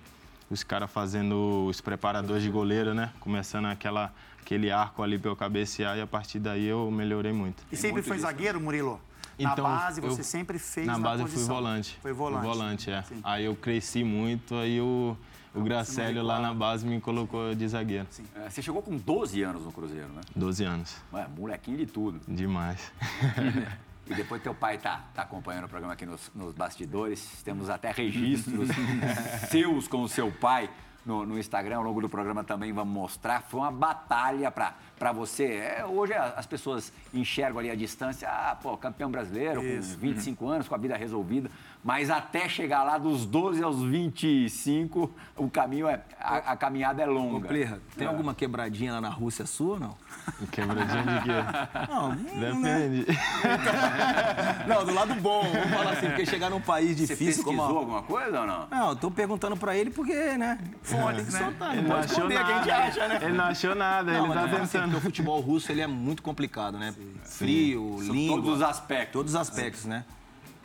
os 0.50 0.63
caras 0.63 0.92
fazendo 0.92 1.66
os 1.66 1.80
preparadores 1.80 2.44
de 2.44 2.50
goleiro, 2.50 2.94
né? 2.94 3.13
Começando 3.22 3.68
aquela, 3.68 4.13
aquele 4.42 4.70
arco 4.70 5.01
ali 5.01 5.18
para 5.18 5.32
eu 5.32 5.36
cabecear 5.36 5.98
e 5.98 6.01
a 6.01 6.08
partir 6.08 6.39
daí 6.39 6.66
eu 6.66 6.92
melhorei 6.92 7.32
muito. 7.32 7.63
E 7.72 7.77
sempre 7.77 7.94
muito 7.94 8.08
foi 8.10 8.18
disso, 8.18 8.27
zagueiro, 8.27 8.60
Murilo? 8.60 9.00
Então, 9.39 9.63
na 9.66 9.77
base 9.77 10.04
eu- 10.04 10.10
você 10.10 10.24
sempre 10.25 10.60
fez 10.60 10.86
Na 10.88 11.00
base 11.00 11.24
eu 11.24 11.27
fui 11.30 11.42
volante. 11.44 11.98
Foi 12.01 12.12
volante. 12.12 12.42
Fui 12.44 12.50
volante, 12.54 12.92
é. 12.92 13.01
Sim. 13.04 13.22
Aí 13.24 13.46
eu 13.46 13.56
cresci 13.56 14.04
muito, 14.04 14.54
aí 14.56 14.82
o, 14.82 15.16
o 15.56 15.62
Gracélio 15.62 16.24
lá 16.24 16.42
na 16.42 16.54
base 16.54 16.86
me 16.86 17.00
colocou 17.00 17.56
de 17.56 17.66
zagueiro. 17.66 18.08
É, 18.36 18.50
você 18.50 18.62
chegou 18.62 18.82
com 18.82 18.98
12 18.98 19.42
anos 19.42 19.63
no 19.63 19.72
Cruzeiro, 19.72 20.10
né? 20.10 20.20
12 20.36 20.66
anos. 20.66 20.98
Ué, 21.13 21.25
molequinho 21.38 21.77
de 21.77 21.86
tudo. 21.86 22.20
Demais. 22.27 22.92
E 24.10 24.14
depois 24.14 24.42
teu 24.42 24.54
pai 24.54 24.78
tá, 24.78 25.04
tá 25.14 25.24
acompanhando 25.24 25.66
o 25.66 25.70
programa 25.70 25.94
aqui 25.94 26.06
nos, 26.06 26.32
nos 26.34 26.54
bastidores. 26.54 27.42
Temos 27.44 27.70
até 27.70 27.92
registros 27.92 28.70
seus 29.50 29.88
com 29.88 30.02
o 30.02 30.10
seu 30.10 30.32
pai 30.32 30.70
no, 31.06 31.26
no 31.26 31.38
Instagram. 31.38 31.78
Ao 31.78 31.84
longo 31.84 32.02
do 32.02 32.10
programa 32.10 32.44
também 32.44 32.72
vamos 32.72 32.94
mostrar. 32.94 33.42
Foi 33.44 33.60
uma 33.60 33.72
batalha 33.72 34.52
para 34.52 34.76
você. 35.13 35.46
É, 35.46 35.86
hoje 35.86 36.13
as 36.13 36.46
pessoas 36.46 36.92
enxergam 37.13 37.60
ali 37.60 37.70
a 37.70 37.75
distância. 37.75 38.27
Ah, 38.30 38.58
pô, 38.62 38.75
campeão 38.77 39.10
brasileiro, 39.12 39.63
Isso. 39.63 39.94
com 39.96 40.01
25 40.01 40.48
anos, 40.48 40.68
com 40.68 40.75
a 40.75 40.77
vida 40.77 40.96
resolvida. 40.98 41.50
Mas 41.84 42.10
até 42.10 42.50
chegar 42.50 42.84
lá 42.84 42.98
dos 42.98 43.25
12 43.25 43.63
aos 43.63 43.82
25, 43.82 45.10
o 45.38 45.50
caminho 45.50 45.88
é. 45.88 46.01
A, 46.20 46.38
a 46.54 46.58
caminhada 46.58 47.01
é 47.04 47.08
Ô, 47.08 47.13
longa. 47.13 47.48
Plirra, 47.48 47.80
tem 47.96 48.06
É. 48.06 48.10
alguma 48.10 48.34
quebradinha 48.34 48.94
lá 48.94 49.00
na 49.01 49.10
Rússia 49.10 49.46
sua 49.46 49.74
ou 49.75 49.80
não? 49.80 49.96
Quebradinha 50.51 51.04
de 51.04 51.22
quê? 51.24 51.32
Não, 51.89 52.12
Depende. 52.16 53.06
não, 54.68 54.86
do 54.86 54.94
lado 54.94 55.16
bom. 55.16 55.44
Vamos 55.44 55.70
falar 55.70 55.92
assim, 55.92 56.08
porque 56.08 56.25
chegar 56.25 56.50
num 56.50 56.60
país 56.60 56.92
Você 56.98 57.06
difícil 57.08 57.44
pesquisou 57.44 57.46
como 57.46 57.62
a... 57.62 57.66
alguma 57.80 58.04
coisa 58.04 58.42
ou 58.42 58.48
não? 58.48 58.68
Não, 58.70 58.89
eu 58.89 58.96
tô 58.96 59.10
perguntando 59.12 59.56
pra 59.56 59.75
ele 59.75 59.89
porque, 59.89 60.38
né? 60.38 60.58
Fonte, 60.82 61.22
né? 61.22 61.32
Soltar, 61.32 61.74
Ele 61.74 61.82
não 61.84 61.89
não 61.89 61.96
achou 61.98 62.18
esconder, 62.30 62.46
que 62.46 62.51
a 62.51 62.58
gente 62.58 62.68
nada. 62.68 62.84
acha, 62.84 63.08
né? 63.08 63.20
Ele 63.22 63.34
não 63.38 63.46
achou 63.46 63.75
nada, 63.75 64.12
Não, 64.13 64.25
ele 64.25 64.34
tá 64.34 64.48
falo 64.48 64.62
assim, 64.63 64.72
tentando. 64.80 64.87
Porque 64.91 64.98
o 64.98 65.01
futebol 65.01 65.39
russo 65.41 65.72
ele 65.72 65.82
é 65.82 65.88
muito 65.88 66.22
complicado, 66.22 66.77
né? 66.77 66.94
Frio, 67.24 67.98
língua. 68.01 68.38
Todos 68.38 68.56
os 68.58 68.62
aspectos. 68.62 69.13
Todos 69.13 69.32
os 69.34 69.39
aspectos, 69.39 69.86
né? 69.86 70.03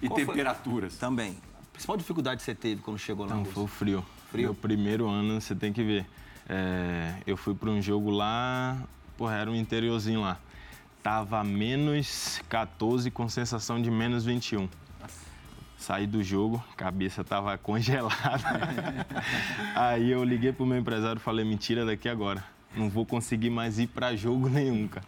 E 0.01 0.09
Qual 0.09 0.19
foi- 0.19 0.27
temperaturas. 0.27 0.97
Também. 0.97 1.37
A 1.69 1.73
principal 1.73 1.97
dificuldade 1.97 2.39
que 2.39 2.43
você 2.45 2.55
teve 2.55 2.81
quando 2.83 2.99
chegou 2.99 3.27
lá 3.27 3.35
Não, 3.35 3.45
foi 3.45 3.63
o 3.65 3.67
frio. 3.67 4.05
Frio? 4.31 4.45
Meu 4.45 4.55
primeiro 4.55 5.09
ano, 5.09 5.41
você 5.41 5.55
tem 5.55 5.73
que 5.73 5.83
ver. 5.83 6.07
É, 6.49 7.15
eu 7.27 7.37
fui 7.37 7.55
para 7.55 7.71
um 7.71 7.81
jogo 7.81 8.11
lá, 8.11 8.77
porra, 9.17 9.35
era 9.37 9.51
um 9.51 9.55
interiorzinho 9.55 10.21
lá. 10.21 10.39
Tava 11.03 11.43
menos 11.45 12.41
14 12.49 13.11
com 13.11 13.29
sensação 13.29 13.81
de 13.81 13.91
menos 13.91 14.25
21. 14.25 14.69
Saí 15.79 16.07
do 16.07 16.23
jogo, 16.23 16.63
cabeça 16.77 17.25
tava 17.25 17.57
congelada. 17.59 18.15
Aí 19.75 20.11
eu 20.11 20.23
liguei 20.23 20.53
pro 20.53 20.65
meu 20.67 20.79
empresário 20.79 21.19
e 21.19 21.23
falei, 21.23 21.45
mentira 21.45 21.85
daqui 21.85 22.09
agora. 22.09 22.45
Não 22.77 22.89
vou 22.89 23.05
conseguir 23.07 23.51
mais 23.51 23.79
ir 23.79 23.87
para 23.89 24.15
jogo 24.17 24.49
nenhum, 24.51 24.89
cara. 24.89 25.07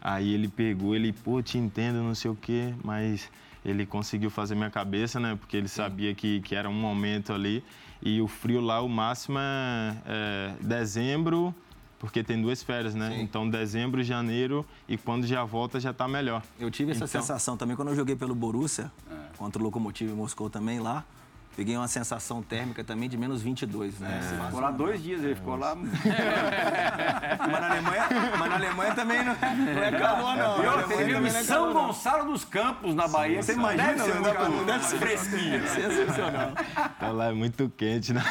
Aí 0.00 0.32
ele 0.34 0.48
pegou, 0.48 0.94
ele, 0.94 1.12
pô, 1.12 1.42
te 1.42 1.58
entendo, 1.58 1.96
não 2.02 2.14
sei 2.14 2.30
o 2.30 2.34
quê, 2.36 2.72
mas 2.84 3.28
ele 3.64 3.84
conseguiu 3.84 4.30
fazer 4.30 4.54
minha 4.54 4.70
cabeça, 4.70 5.18
né? 5.18 5.36
Porque 5.40 5.56
ele 5.56 5.66
sabia 5.68 6.14
que, 6.14 6.40
que 6.42 6.54
era 6.54 6.68
um 6.68 6.74
momento 6.74 7.32
ali. 7.32 7.64
E 8.02 8.20
o 8.20 8.28
frio 8.28 8.60
lá, 8.60 8.80
o 8.82 8.88
máximo 8.88 9.38
é, 9.38 9.96
é 10.06 10.54
dezembro, 10.60 11.52
porque 11.98 12.22
tem 12.22 12.40
duas 12.40 12.62
férias, 12.62 12.94
né? 12.94 13.10
Sim. 13.10 13.22
Então 13.22 13.48
dezembro, 13.48 14.02
janeiro 14.04 14.64
e 14.88 14.96
quando 14.96 15.26
já 15.26 15.42
volta 15.44 15.80
já 15.80 15.92
tá 15.92 16.06
melhor. 16.06 16.42
Eu 16.60 16.70
tive 16.70 16.92
essa 16.92 17.04
Então- 17.06 17.20
sensação 17.22 17.56
também 17.56 17.74
quando 17.74 17.88
eu 17.88 17.96
joguei 17.96 18.14
pelo 18.14 18.34
Borussia, 18.34 18.92
contra 19.36 19.60
o 19.60 19.64
Lokomotiv 19.64 20.12
Moscou 20.12 20.48
também 20.48 20.78
lá. 20.78 21.04
Peguei 21.56 21.74
uma 21.74 21.88
sensação 21.88 22.42
térmica 22.42 22.84
também 22.84 23.08
de 23.08 23.16
menos 23.16 23.40
22, 23.40 23.98
né? 23.98 24.20
Ficou 24.44 24.60
lá 24.60 24.70
dois 24.70 25.02
dias, 25.02 25.24
ele 25.24 25.34
ficou 25.34 25.56
lá. 25.56 25.74
Mas 27.48 27.60
na 27.60 27.70
Alemanha, 27.70 28.06
mas 28.38 28.48
na 28.48 28.54
Alemanha 28.56 28.94
também 28.94 29.24
não, 29.24 29.34
não 29.34 29.82
é 29.82 29.90
calor, 29.92 30.36
não. 30.36 30.62
E 30.62 30.66
você 30.82 31.04
viu 31.04 31.14
também 31.14 31.30
em 31.30 31.32
não 31.32 31.40
é 31.40 31.44
São 31.44 31.66
não. 31.72 31.86
Gonçalo 31.86 32.30
dos 32.32 32.44
Campos, 32.44 32.94
na 32.94 33.08
Bahia. 33.08 33.42
Você 33.42 33.52
imagina, 33.54 33.84
deve 33.94 34.02
ser 34.02 34.14
não 34.20 34.34
calor 34.34 34.64
deve 34.64 34.84
ser- 34.84 34.98
fresquinho. 34.98 35.66
Sensacional. 35.68 36.52
Então 36.96 37.12
lá 37.16 37.26
é 37.28 37.32
muito 37.32 37.70
quente, 37.76 38.12
né? 38.12 38.22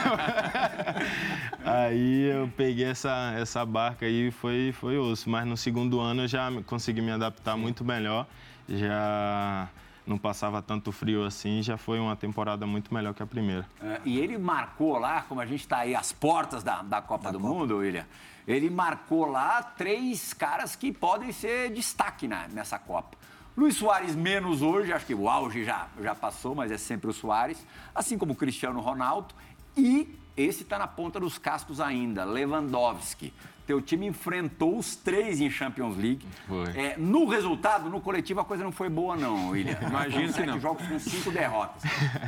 aí 1.64 2.30
eu 2.32 2.48
peguei 2.56 2.86
essa, 2.86 3.34
essa 3.40 3.66
barca 3.66 4.06
aí 4.06 4.28
e 4.28 4.32
foi, 4.32 4.74
foi 4.80 4.98
osso. 4.98 5.30
Mas 5.30 5.46
no 5.48 5.58
segundo 5.58 6.00
ano 6.00 6.24
eu 6.24 6.28
já 6.28 6.50
consegui 6.66 7.02
me 7.02 7.12
adaptar 7.12 7.58
muito 7.58 7.84
melhor. 7.84 8.28
Já 8.68 9.68
não 10.06 10.18
passava 10.18 10.62
tanto 10.62 10.92
frio 10.92 11.26
assim, 11.26 11.62
já 11.64 11.78
foi 11.78 12.00
uma 12.00 12.16
temporada 12.16 12.66
muito 12.68 12.94
melhor 12.94 13.14
que 13.14 13.24
a 13.24 13.26
primeira. 13.28 13.68
É, 13.82 14.02
E 14.06 14.20
ele 14.20 14.38
marcou 14.38 14.98
lá, 15.00 15.24
como 15.24 15.42
a 15.42 15.46
gente 15.46 15.62
está 15.62 15.80
aí 15.80 15.96
às 15.96 16.12
portas 16.12 16.64
da, 16.64 16.82
da 16.84 17.02
Copa 17.02 17.32
do 17.32 17.40
Mundo, 17.40 17.78
William, 17.78 18.06
ele 18.48 18.70
marcou 18.70 19.26
lá 19.26 19.64
três 19.64 20.34
caras 20.34 20.76
que 20.76 20.92
podem 20.92 21.32
ser 21.32 21.72
destaque 21.72 22.28
na- 22.28 22.48
nessa 22.48 22.78
Copa. 22.78 23.18
Luiz 23.58 23.76
Soares 23.78 24.16
menos 24.16 24.62
hoje, 24.62 24.92
acho 24.94 25.06
que 25.06 25.16
o 25.16 25.30
auge 25.30 25.64
já, 25.64 25.88
já 26.02 26.14
passou, 26.14 26.54
mas 26.54 26.72
é 26.72 26.78
sempre 26.78 27.10
o 27.10 27.14
Soares, 27.14 27.66
assim 27.96 28.18
como 28.18 28.34
o 28.34 28.36
Cristiano 28.36 28.80
Ronaldo. 28.82 29.34
E 29.78 30.14
esse 30.38 30.64
está 30.64 30.78
na 30.78 30.88
ponta 30.88 31.20
dos 31.20 31.38
cascos 31.38 31.80
ainda, 31.80 32.24
Lewandowski. 32.26 33.34
Teu 33.66 33.82
time 33.82 34.06
enfrentou 34.08 34.78
os 34.78 34.96
três 34.96 35.42
em 35.42 35.50
Champions 35.50 35.98
League. 35.98 36.26
Foi. 36.48 36.68
É, 36.78 36.96
no 36.98 37.26
resultado, 37.28 37.90
no 37.90 38.00
coletivo, 38.00 38.40
a 38.42 38.46
coisa 38.46 38.64
não 38.64 38.72
foi 38.72 38.90
boa, 38.90 39.16
não, 39.16 39.50
William. 39.50 39.78
Imagino 39.82 40.32
Foram 40.32 40.46
que 40.46 40.52
não. 40.52 40.60
jogos 40.60 40.88
com 40.88 41.00
cinco 41.00 41.32
derrotas. 41.32 41.82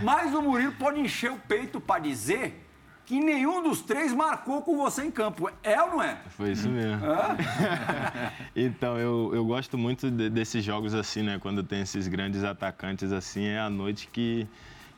Mas 0.03 0.33
o 0.33 0.41
Murilo 0.41 0.71
pode 0.73 0.99
encher 0.99 1.31
o 1.31 1.37
peito 1.37 1.79
para 1.79 1.99
dizer 2.01 2.63
que 3.05 3.19
nenhum 3.21 3.63
dos 3.63 3.81
três 3.81 4.13
marcou 4.13 4.61
com 4.61 4.75
você 4.77 5.05
em 5.05 5.11
campo. 5.11 5.49
É 5.63 5.81
ou 5.81 5.91
não 5.91 6.03
é? 6.03 6.17
Foi 6.31 6.51
isso 6.51 6.67
mesmo. 6.67 6.99
então, 8.55 8.97
eu, 8.97 9.31
eu 9.33 9.45
gosto 9.45 9.77
muito 9.77 10.09
de- 10.11 10.29
desses 10.29 10.63
jogos 10.63 10.93
assim, 10.93 11.21
né? 11.23 11.39
Quando 11.39 11.63
tem 11.63 11.81
esses 11.81 12.07
grandes 12.07 12.43
atacantes 12.43 13.11
assim, 13.11 13.45
é 13.45 13.59
a 13.59 13.69
noite 13.69 14.09
que, 14.11 14.47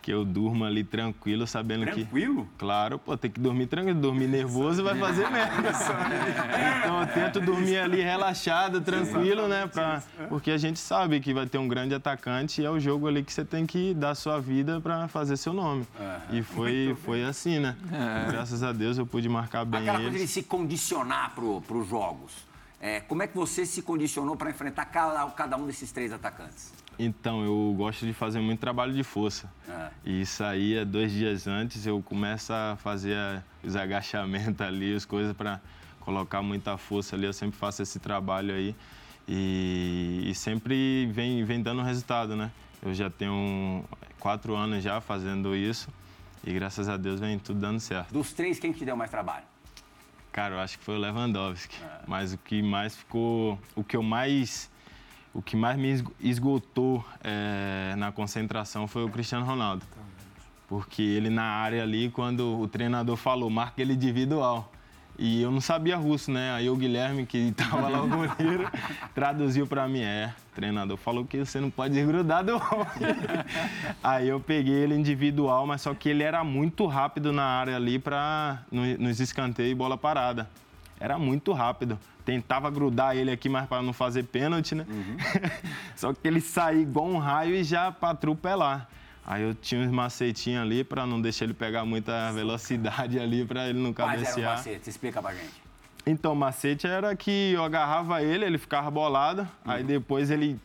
que 0.09 0.13
eu 0.13 0.25
durmo 0.25 0.65
ali 0.65 0.83
tranquilo, 0.83 1.45
sabendo 1.45 1.85
que. 1.85 2.03
Tranquilo? 2.03 2.49
Claro, 2.57 2.97
pô, 2.97 3.15
tem 3.15 3.29
que 3.29 3.39
dormir 3.39 3.67
tranquilo. 3.67 4.01
Dormir 4.01 4.27
nervoso 4.27 4.83
vai 4.83 4.97
fazer 4.97 5.29
merda. 5.29 5.69
então 6.79 7.01
eu 7.01 7.07
tento 7.13 7.39
dormir 7.39 7.77
ali 7.77 8.01
relaxado, 8.01 8.81
tranquilo, 8.81 9.47
né? 9.47 9.67
Pra, 9.67 10.01
porque 10.27 10.49
a 10.49 10.57
gente 10.57 10.79
sabe 10.79 11.19
que 11.19 11.31
vai 11.31 11.45
ter 11.45 11.59
um 11.59 11.67
grande 11.67 11.93
atacante 11.93 12.59
e 12.59 12.65
é 12.65 12.71
o 12.71 12.79
jogo 12.79 13.07
ali 13.07 13.23
que 13.23 13.31
você 13.31 13.45
tem 13.45 13.67
que 13.67 13.93
dar 13.93 14.15
sua 14.15 14.41
vida 14.41 14.81
para 14.81 15.07
fazer 15.07 15.37
seu 15.37 15.53
nome. 15.53 15.85
E 16.31 16.41
foi, 16.41 16.97
foi 17.05 17.23
assim, 17.23 17.59
né? 17.59 17.77
Graças 18.31 18.63
a 18.63 18.71
Deus 18.71 18.97
eu 18.97 19.05
pude 19.05 19.29
marcar 19.29 19.63
bem 19.63 19.81
Aquela 19.81 19.99
coisa 19.99 20.17
de 20.17 20.27
se 20.27 20.41
condicionar 20.41 21.35
para 21.35 21.77
os 21.77 21.87
jogos. 21.87 22.49
É, 22.81 23.01
como 23.01 23.21
é 23.21 23.27
que 23.27 23.35
você 23.35 23.63
se 23.63 23.83
condicionou 23.83 24.35
para 24.35 24.49
enfrentar 24.49 24.85
cada, 24.85 25.29
cada 25.31 25.55
um 25.55 25.67
desses 25.67 25.91
três 25.91 26.11
atacantes? 26.11 26.78
Então, 27.01 27.43
eu 27.45 27.73
gosto 27.77 28.05
de 28.05 28.11
fazer 28.11 28.41
muito 28.41 28.59
trabalho 28.59 28.93
de 28.93 29.03
força. 29.03 29.49
É. 29.69 29.89
E 30.05 30.21
isso 30.21 30.43
aí, 30.43 30.75
é 30.75 30.83
dois 30.83 31.11
dias 31.13 31.47
antes, 31.47 31.85
eu 31.85 32.01
começo 32.03 32.51
a 32.51 32.75
fazer 32.83 33.15
a- 33.15 33.41
os 33.63 33.75
agachamentos 33.77 34.59
ali, 34.67 34.93
as 34.93 35.05
coisas 35.05 35.31
para 35.35 35.61
colocar 36.01 36.41
muita 36.41 36.77
força 36.77 37.15
ali. 37.15 37.25
Eu 37.25 37.31
sempre 37.33 37.57
faço 37.57 37.81
esse 37.81 37.99
trabalho 37.99 38.53
aí. 38.53 38.75
E, 39.27 40.23
e 40.25 40.35
sempre 40.35 41.05
vem, 41.11 41.43
vem 41.45 41.61
dando 41.61 41.81
resultado, 41.83 42.35
né? 42.35 42.51
Eu 42.81 42.93
já 42.93 43.09
tenho 43.09 43.85
quatro 44.19 44.55
anos 44.55 44.83
já 44.83 44.99
fazendo 44.99 45.55
isso. 45.55 45.87
E 46.43 46.51
graças 46.51 46.89
a 46.89 46.97
Deus 46.97 47.19
vem 47.19 47.37
tudo 47.39 47.59
dando 47.59 47.79
certo. 47.79 48.11
Dos 48.11 48.33
três, 48.33 48.59
quem 48.59 48.73
que 48.73 48.79
te 48.79 48.85
deu 48.85 48.97
mais 48.97 49.11
trabalho? 49.11 49.43
Cara, 50.31 50.55
eu 50.55 50.59
acho 50.59 50.77
que 50.79 50.83
foi 50.83 50.95
o 50.95 50.99
Lewandowski. 50.99 51.77
Mas 52.07 52.33
o 52.33 52.37
que 52.37 52.61
mais 52.61 52.95
ficou. 52.95 53.59
O 53.75 53.83
que 53.83 53.95
eu 53.95 54.03
mais. 54.03 54.68
O 55.33 55.41
que 55.41 55.55
mais 55.55 55.77
me 55.77 55.89
esgo- 55.89 56.13
esgotou 56.19 57.03
eh, 57.23 57.93
na 57.97 58.11
concentração 58.11 58.87
foi 58.87 59.03
o 59.03 59.09
Cristiano 59.09 59.45
Ronaldo. 59.45 59.85
Porque 60.67 61.01
ele 61.01 61.29
na 61.29 61.43
área 61.43 61.81
ali, 61.83 62.09
quando 62.09 62.59
o 62.59 62.67
treinador 62.67 63.15
falou, 63.15 63.49
marca 63.49 63.81
ele 63.81 63.93
individual. 63.93 64.71
E 65.21 65.41
eu 65.41 65.51
não 65.51 65.59
sabia 65.59 65.97
russo, 65.97 66.31
né? 66.31 66.53
Aí 66.53 66.69
o 66.69 66.75
Guilherme, 66.75 67.25
que 67.25 67.37
estava 67.49 67.89
lá 67.89 68.01
o 68.01 68.07
goleiro, 68.07 68.69
traduziu 69.13 69.67
para 69.67 69.87
mim. 69.87 70.01
É, 70.01 70.33
treinador 70.55 70.95
falou 70.97 71.25
que 71.25 71.39
você 71.43 71.59
não 71.59 71.69
pode 71.69 71.93
desgrudar 71.93 72.43
do 72.43 72.53
homem. 72.55 73.15
Aí 74.03 74.29
eu 74.29 74.39
peguei 74.39 74.73
ele 74.75 74.95
individual, 74.95 75.67
mas 75.67 75.81
só 75.81 75.93
que 75.93 76.07
ele 76.09 76.23
era 76.23 76.43
muito 76.43 76.85
rápido 76.85 77.33
na 77.33 77.43
área 77.43 77.75
ali 77.75 77.99
para 77.99 78.59
nos 78.71 79.19
escanteios 79.19 79.71
e 79.71 79.75
bola 79.75 79.97
parada. 79.97 80.49
Era 80.99 81.17
muito 81.19 81.51
rápido. 81.51 81.99
Tentava 82.29 82.69
grudar 82.69 83.17
ele 83.17 83.31
aqui, 83.31 83.49
mas 83.49 83.67
para 83.67 83.81
não 83.81 83.91
fazer 83.91 84.23
pênalti, 84.23 84.75
né? 84.75 84.85
Uhum. 84.87 85.17
só 85.95 86.13
que 86.13 86.19
ele 86.27 86.39
saía 86.39 86.79
igual 86.79 87.07
um 87.07 87.17
raio 87.17 87.55
e 87.55 87.63
já 87.63 87.91
para 87.91 88.11
atropelar. 88.11 88.87
Aí 89.25 89.41
eu 89.41 89.55
tinha 89.55 89.81
uns 89.81 89.89
macetinhos 89.89 90.61
ali 90.61 90.83
para 90.83 91.07
não 91.07 91.19
deixar 91.19 91.45
ele 91.45 91.55
pegar 91.55 91.85
muita 91.85 92.31
velocidade 92.31 93.19
ali 93.19 93.45
para 93.45 93.67
ele 93.67 93.79
não 93.79 93.91
cabecear. 93.91 94.25
Quais 94.25 94.37
eram 94.37 94.51
macete? 94.51 94.89
Explica 94.91 95.21
pra 95.21 95.33
gente. 95.33 95.61
Então, 96.05 96.33
o 96.33 96.35
macete 96.35 96.85
era 96.85 97.15
que 97.15 97.53
eu 97.53 97.63
agarrava 97.63 98.21
ele, 98.21 98.45
ele 98.45 98.59
ficava 98.59 98.91
bolado, 98.91 99.41
uhum. 99.41 99.71
aí 99.71 99.83
depois 99.83 100.29
ele 100.29 100.59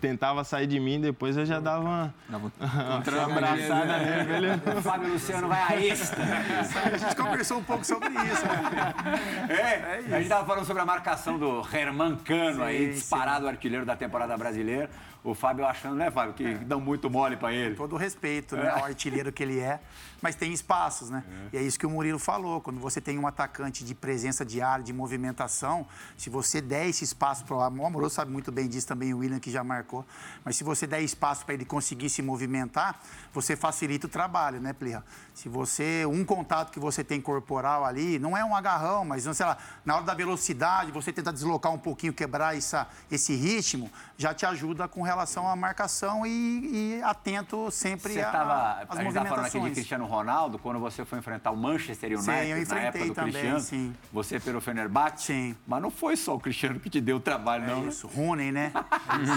tentava 0.00 0.44
sair 0.44 0.66
de 0.66 0.78
mim, 0.78 1.00
depois 1.00 1.36
eu 1.36 1.44
já 1.44 1.60
dava 1.60 1.80
uma, 1.80 2.14
dava 2.28 2.50
uma 3.26 3.36
abraçada 3.36 3.98
nele, 3.98 4.24
beleza? 4.24 4.62
O 4.78 4.82
Fábio 4.82 5.12
Luciano 5.12 5.48
vai 5.48 5.62
a 5.62 5.80
extra. 5.80 6.24
a 6.24 6.96
gente 6.96 7.16
conversou 7.16 7.58
um 7.58 7.64
pouco 7.64 7.84
sobre 7.84 8.08
isso, 8.08 8.46
né? 8.46 8.94
É, 9.48 9.54
é 9.54 10.00
isso. 10.00 10.08
a 10.08 10.16
gente 10.16 10.22
estava 10.22 10.46
falando 10.46 10.64
sobre 10.64 10.82
a 10.82 10.86
marcação 10.86 11.38
do 11.38 11.66
Herman 11.72 12.16
Cano 12.16 12.56
sim, 12.56 12.62
aí, 12.62 12.92
disparado 12.92 13.44
sim. 13.44 13.50
artilheiro 13.50 13.84
da 13.84 13.96
temporada 13.96 14.36
brasileira. 14.36 14.88
O 15.30 15.34
Fábio 15.34 15.66
achando, 15.66 15.96
né, 15.96 16.10
Fábio, 16.10 16.34
que 16.34 16.44
é. 16.44 16.54
dão 16.54 16.80
muito 16.80 17.10
mole 17.10 17.36
para 17.36 17.52
ele. 17.52 17.74
Todo 17.74 17.96
respeito, 17.96 18.56
né, 18.56 18.68
ao 18.68 18.84
artilheiro 18.84 19.32
que 19.32 19.42
ele 19.42 19.60
é 19.60 19.80
mas 20.20 20.34
tem 20.34 20.52
espaços, 20.52 21.10
né? 21.10 21.24
É. 21.52 21.56
E 21.56 21.58
é 21.58 21.62
isso 21.62 21.78
que 21.78 21.86
o 21.86 21.90
Murilo 21.90 22.18
falou. 22.18 22.60
Quando 22.60 22.80
você 22.80 23.00
tem 23.00 23.18
um 23.18 23.26
atacante 23.26 23.84
de 23.84 23.94
presença 23.94 24.44
de 24.44 24.60
área, 24.60 24.84
de 24.84 24.92
movimentação, 24.92 25.86
se 26.16 26.28
você 26.28 26.60
der 26.60 26.88
esse 26.88 27.04
espaço 27.04 27.44
para 27.44 27.56
o 27.56 27.60
Amoroso 27.60 28.14
sabe 28.14 28.30
muito 28.30 28.50
bem 28.50 28.68
disso 28.68 28.86
também, 28.86 29.14
o 29.14 29.18
William 29.18 29.38
que 29.38 29.50
já 29.50 29.62
marcou. 29.62 30.04
Mas 30.44 30.56
se 30.56 30.64
você 30.64 30.86
der 30.86 31.02
espaço 31.02 31.44
para 31.44 31.54
ele 31.54 31.64
conseguir 31.64 32.10
se 32.10 32.20
movimentar, 32.20 33.00
você 33.32 33.56
facilita 33.56 34.06
o 34.06 34.10
trabalho, 34.10 34.60
né, 34.60 34.72
Plirra? 34.72 35.04
Se 35.38 35.48
você, 35.48 36.04
um 36.04 36.24
contato 36.24 36.72
que 36.72 36.80
você 36.80 37.04
tem 37.04 37.20
corporal 37.20 37.84
ali, 37.84 38.18
não 38.18 38.36
é 38.36 38.44
um 38.44 38.56
agarrão, 38.56 39.04
mas, 39.04 39.22
sei 39.22 39.46
lá, 39.46 39.56
na 39.84 39.94
hora 39.94 40.04
da 40.04 40.12
velocidade, 40.12 40.90
você 40.90 41.12
tenta 41.12 41.32
deslocar 41.32 41.72
um 41.72 41.78
pouquinho, 41.78 42.12
quebrar 42.12 42.56
essa, 42.56 42.88
esse 43.08 43.36
ritmo, 43.36 43.88
já 44.16 44.34
te 44.34 44.44
ajuda 44.44 44.88
com 44.88 45.00
relação 45.00 45.48
à 45.48 45.54
marcação 45.54 46.26
e, 46.26 46.96
e 46.96 47.02
atento 47.04 47.70
sempre 47.70 48.14
você 48.14 48.22
tava, 48.22 48.80
às 48.80 48.98
movimentações. 48.98 49.14
Você 49.14 49.28
falando 49.28 49.46
aqui 49.46 49.60
de 49.60 49.74
Cristiano 49.76 50.06
Ronaldo, 50.06 50.58
quando 50.58 50.80
você 50.80 51.04
foi 51.04 51.20
enfrentar 51.20 51.52
o 51.52 51.56
Manchester 51.56 52.18
United, 52.18 52.24
sim, 52.24 52.48
eu 52.48 52.66
na 52.66 52.80
época 52.80 53.04
do 53.04 53.14
também, 53.14 53.32
Cristiano, 53.32 53.60
sim. 53.60 53.94
você 54.12 54.40
pelo 54.40 54.60
Fenerbahçe, 54.60 55.24
sim. 55.24 55.56
mas 55.68 55.80
não 55.80 55.92
foi 55.92 56.16
só 56.16 56.34
o 56.34 56.40
Cristiano 56.40 56.80
que 56.80 56.90
te 56.90 57.00
deu 57.00 57.18
o 57.18 57.20
trabalho, 57.20 57.62
é 57.62 57.66
não. 57.68 57.82
Né? 57.82 57.88
Isso, 57.90 58.08
Rooney, 58.08 58.50
né? 58.50 58.72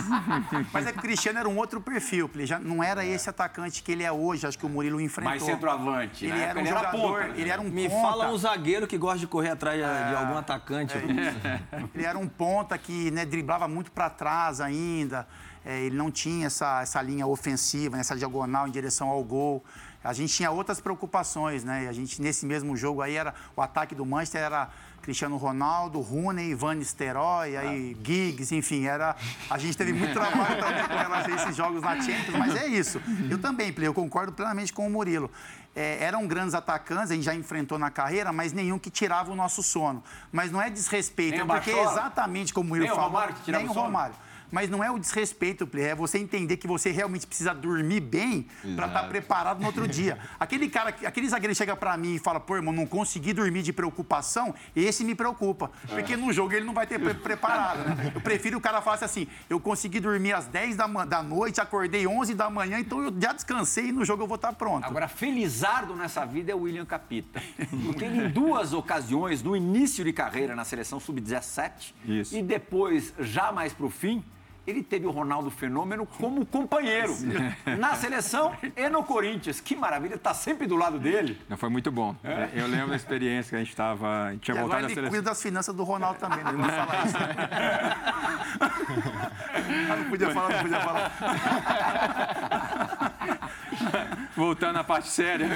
mas 0.73 0.87
é 0.87 0.91
que 0.91 0.97
o 0.97 1.01
Cristiano 1.01 1.37
era 1.37 1.47
um 1.47 1.57
outro 1.57 1.79
perfil, 1.79 2.27
já 2.39 2.57
não 2.57 2.83
era 2.83 3.05
é. 3.05 3.09
esse 3.09 3.29
atacante 3.29 3.83
que 3.83 3.91
ele 3.91 4.01
é 4.01 4.11
hoje, 4.11 4.47
acho 4.47 4.57
que 4.57 4.65
o 4.65 4.69
Murilo 4.69 4.99
enfrentou. 4.99 5.29
Mais 5.29 5.43
centroavante, 5.43 5.90
Ele 5.99 6.34
né? 6.34 6.41
era 6.41 6.60
um 6.60 6.62
ele 6.62 6.69
jogador, 6.69 7.17
era 7.17 7.27
ponta, 7.27 7.39
ele 7.39 7.49
era 7.49 7.62
um 7.62 7.69
Me 7.69 7.89
ponta. 7.89 8.01
fala 8.01 8.32
um 8.32 8.38
zagueiro 8.38 8.88
que 8.88 8.97
gosta 8.97 9.19
de 9.19 9.27
correr 9.27 9.49
atrás 9.49 9.77
de, 9.77 9.84
é, 9.84 10.10
de 10.10 10.15
algum 10.15 10.38
atacante. 10.38 10.95
É 10.97 11.01
ele 11.93 12.06
era 12.06 12.17
um 12.17 12.27
ponta 12.27 12.77
que 12.77 13.12
né, 13.12 13.25
driblava 13.25 13.67
muito 13.67 13.91
para 13.91 14.10
trás 14.10 14.62
ainda, 14.62 15.27
é, 15.65 15.80
ele 15.82 15.95
não 15.95 16.12
tinha 16.12 16.47
essa, 16.47 16.82
essa 16.82 17.01
linha 17.01 17.27
ofensiva, 17.27 17.97
essa 17.97 18.15
diagonal 18.15 18.67
em 18.67 18.71
direção 18.71 19.10
ao 19.10 19.23
gol 19.23 19.63
a 20.04 20.13
gente 20.13 20.34
tinha 20.34 20.49
outras 20.49 20.82
preocupações, 20.82 21.63
né? 21.63 21.88
A 21.88 21.93
gente, 21.93 22.21
nesse 22.21 22.45
mesmo 22.45 22.75
jogo 22.75 23.01
aí, 23.01 23.15
era 23.15 23.36
o 23.56 23.62
ataque 23.62 23.93
do 23.93 24.04
Manchester 24.04 24.41
era 24.41 24.69
Cristiano 25.01 25.38
Ronaldo, 25.38 25.99
Rooney, 25.99 26.56
Van 26.56 26.75
Nistelrooy, 26.75 27.56
aí 27.56 27.95
ah. 27.97 28.04
Giggs, 28.04 28.54
enfim, 28.54 28.86
era... 28.86 29.15
A 29.49 29.58
gente 29.58 29.77
teve 29.77 29.93
muito 29.93 30.13
trabalho 30.13 30.60
também 30.60 30.88
com 30.88 30.95
relação 30.95 31.34
a 31.34 31.36
esses 31.36 31.56
jogos 31.56 31.82
na 31.82 32.01
Champions, 32.01 32.38
mas 32.38 32.56
é 32.56 32.67
isso. 32.67 33.01
Eu 33.30 33.38
também, 33.39 33.73
eu 33.80 33.93
concordo 33.93 34.32
plenamente 34.32 34.73
com 34.73 34.86
o 34.88 34.89
Murilo. 34.89 35.30
É, 35.75 36.03
eram 36.03 36.27
grandes 36.27 36.53
atacantes, 36.53 37.12
a 37.12 37.15
gente 37.15 37.23
já 37.23 37.34
enfrentou 37.34 37.79
na 37.79 37.89
carreira, 37.89 38.34
mas 38.34 38.51
nenhum 38.51 38.77
que 38.77 38.89
tirava 38.89 39.31
o 39.31 39.36
nosso 39.36 39.63
sono. 39.63 40.03
Mas 40.31 40.51
não 40.51 40.62
é 40.62 40.69
desrespeito, 40.69 41.31
nem 41.31 41.41
é 41.41 41.45
porque 41.45 41.71
exatamente 41.71 42.53
como 42.53 42.65
o 42.65 42.69
Murilo 42.69 42.93
falou, 42.93 43.23
nem 43.47 43.67
o 43.67 43.71
Romário 43.71 44.15
mas 44.51 44.69
não 44.69 44.83
é 44.83 44.91
o 44.91 44.99
desrespeito, 44.99 45.67
é 45.75 45.95
você 45.95 46.17
entender 46.17 46.57
que 46.57 46.67
você 46.67 46.91
realmente 46.91 47.25
precisa 47.25 47.53
dormir 47.53 48.01
bem 48.01 48.47
para 48.75 48.87
estar 48.87 49.01
tá 49.01 49.07
preparado 49.07 49.59
no 49.59 49.67
outro 49.67 49.87
dia. 49.87 50.19
Aquele 50.39 50.69
cara, 50.69 50.89
aquele 51.05 51.27
zagueiro 51.29 51.55
chega 51.55 51.75
para 51.75 51.95
mim 51.97 52.15
e 52.15 52.19
fala, 52.19 52.39
pô, 52.39 52.55
irmão, 52.55 52.73
não 52.73 52.85
consegui 52.85 53.33
dormir 53.33 53.61
de 53.63 53.71
preocupação, 53.71 54.53
esse 54.75 55.03
me 55.03 55.15
preocupa. 55.15 55.71
Porque 55.87 56.17
no 56.17 56.33
jogo 56.33 56.53
ele 56.53 56.65
não 56.65 56.73
vai 56.73 56.85
ter 56.85 56.99
pre 56.99 57.13
preparado, 57.13 57.87
né? 57.87 58.11
Eu 58.13 58.21
prefiro 58.21 58.57
o 58.57 58.61
cara 58.61 58.81
faça 58.81 59.05
assim, 59.05 59.27
eu 59.49 59.59
consegui 59.59 59.99
dormir 59.99 60.33
às 60.33 60.47
10 60.47 60.75
da, 60.75 60.87
da 61.05 61.23
noite, 61.23 61.61
acordei 61.61 62.05
11 62.05 62.33
da 62.33 62.49
manhã, 62.49 62.79
então 62.79 63.01
eu 63.01 63.13
já 63.19 63.31
descansei 63.31 63.87
e 63.87 63.91
no 63.91 64.03
jogo 64.03 64.23
eu 64.23 64.27
vou 64.27 64.35
estar 64.35 64.49
tá 64.49 64.53
pronto. 64.53 64.85
Agora, 64.85 65.07
felizardo 65.07 65.95
nessa 65.95 66.25
vida 66.25 66.51
é 66.51 66.55
o 66.55 66.61
William 66.61 66.85
Capita. 66.85 67.41
Porque 67.85 68.03
ele, 68.03 68.25
em 68.25 68.29
duas 68.29 68.73
ocasiões, 68.73 69.41
no 69.41 69.55
início 69.55 70.03
de 70.03 70.11
carreira 70.11 70.55
na 70.55 70.65
seleção 70.65 70.99
sub-17 70.99 71.93
e 72.31 72.41
depois, 72.41 73.13
já 73.19 73.51
mais 73.51 73.73
para 73.73 73.85
o 73.85 73.89
fim, 73.89 74.23
ele 74.65 74.82
teve 74.84 75.08
o 75.08 75.12
Ronaldo 75.12 75.50
Fenômeno 75.50 76.06
como 76.06 76.45
companheiro 76.45 77.15
na 77.80 77.95
seleção 77.95 78.54
e 78.76 78.89
no 78.89 79.04
Corinthians. 79.04 79.60
Que 79.60 79.76
maravilha, 79.76 80.17
tá 80.17 80.34
sempre 80.34 80.67
do 80.67 80.76
lado 80.76 81.00
dele. 81.00 81.39
Não, 81.50 81.58
foi 81.58 81.69
muito 81.69 81.91
bom. 81.91 82.15
É. 82.24 82.50
Eu 82.54 82.67
lembro 82.67 82.89
da 82.89 82.95
experiência 82.95 83.50
que 83.50 83.56
a 83.56 83.60
gente 83.60 83.69
estava. 83.69 84.36
Tinha 84.39 84.56
e 84.56 84.60
voltado 84.60 84.78
agora 84.78 84.86
ele 84.86 84.93
seleção. 84.93 85.10
cuida 85.10 85.30
das 85.30 85.41
finanças 85.41 85.76
do 85.76 85.84
Ronaldo 85.84 86.19
também, 86.19 86.43
né? 86.43 86.52
Não 86.52 86.62
vou 86.62 86.69
falar 86.69 87.06
isso. 87.06 87.17
ah, 89.91 89.95
não 89.97 90.10
podia 90.10 90.30
falar, 90.32 90.50
não 90.50 90.62
podia 90.62 90.80
falar. 90.80 91.12
Voltando 94.36 94.78
à 94.78 94.84
parte 94.84 95.08
séria, 95.08 95.47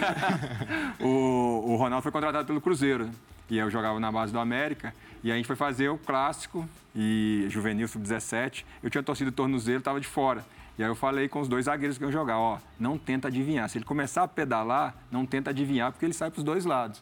o, 0.99 1.73
o 1.73 1.75
Ronaldo 1.75 2.01
foi 2.01 2.11
contratado 2.11 2.45
pelo 2.45 2.59
Cruzeiro. 2.59 3.11
E 3.49 3.57
eu 3.57 3.69
jogava 3.69 3.99
na 3.99 4.11
base 4.11 4.33
do 4.33 4.39
América. 4.39 4.93
E 5.23 5.31
a 5.31 5.35
gente 5.35 5.45
foi 5.45 5.55
fazer 5.55 5.89
o 5.89 5.97
clássico 5.97 6.67
e 6.95 7.45
juvenil 7.49 7.87
sub-17. 7.87 8.63
Eu 8.83 8.89
tinha 8.89 9.03
torcido 9.03 9.29
o 9.29 9.33
tornozelo, 9.33 9.79
estava 9.79 9.99
de 9.99 10.07
fora. 10.07 10.45
E 10.77 10.83
aí 10.83 10.89
eu 10.89 10.95
falei 10.95 11.29
com 11.29 11.39
os 11.39 11.47
dois 11.47 11.65
zagueiros 11.65 11.97
que 11.97 12.03
iam 12.03 12.11
jogar, 12.11 12.37
ó, 12.37 12.59
não 12.79 12.97
tenta 12.97 13.29
adivinhar. 13.29 13.69
Se 13.69 13.77
ele 13.77 13.85
começar 13.85 14.23
a 14.23 14.27
pedalar, 14.27 14.93
não 15.09 15.25
tenta 15.25 15.49
adivinhar, 15.49 15.91
porque 15.91 16.05
ele 16.05 16.13
sai 16.13 16.29
para 16.29 16.39
os 16.39 16.43
dois 16.43 16.65
lados. 16.65 17.01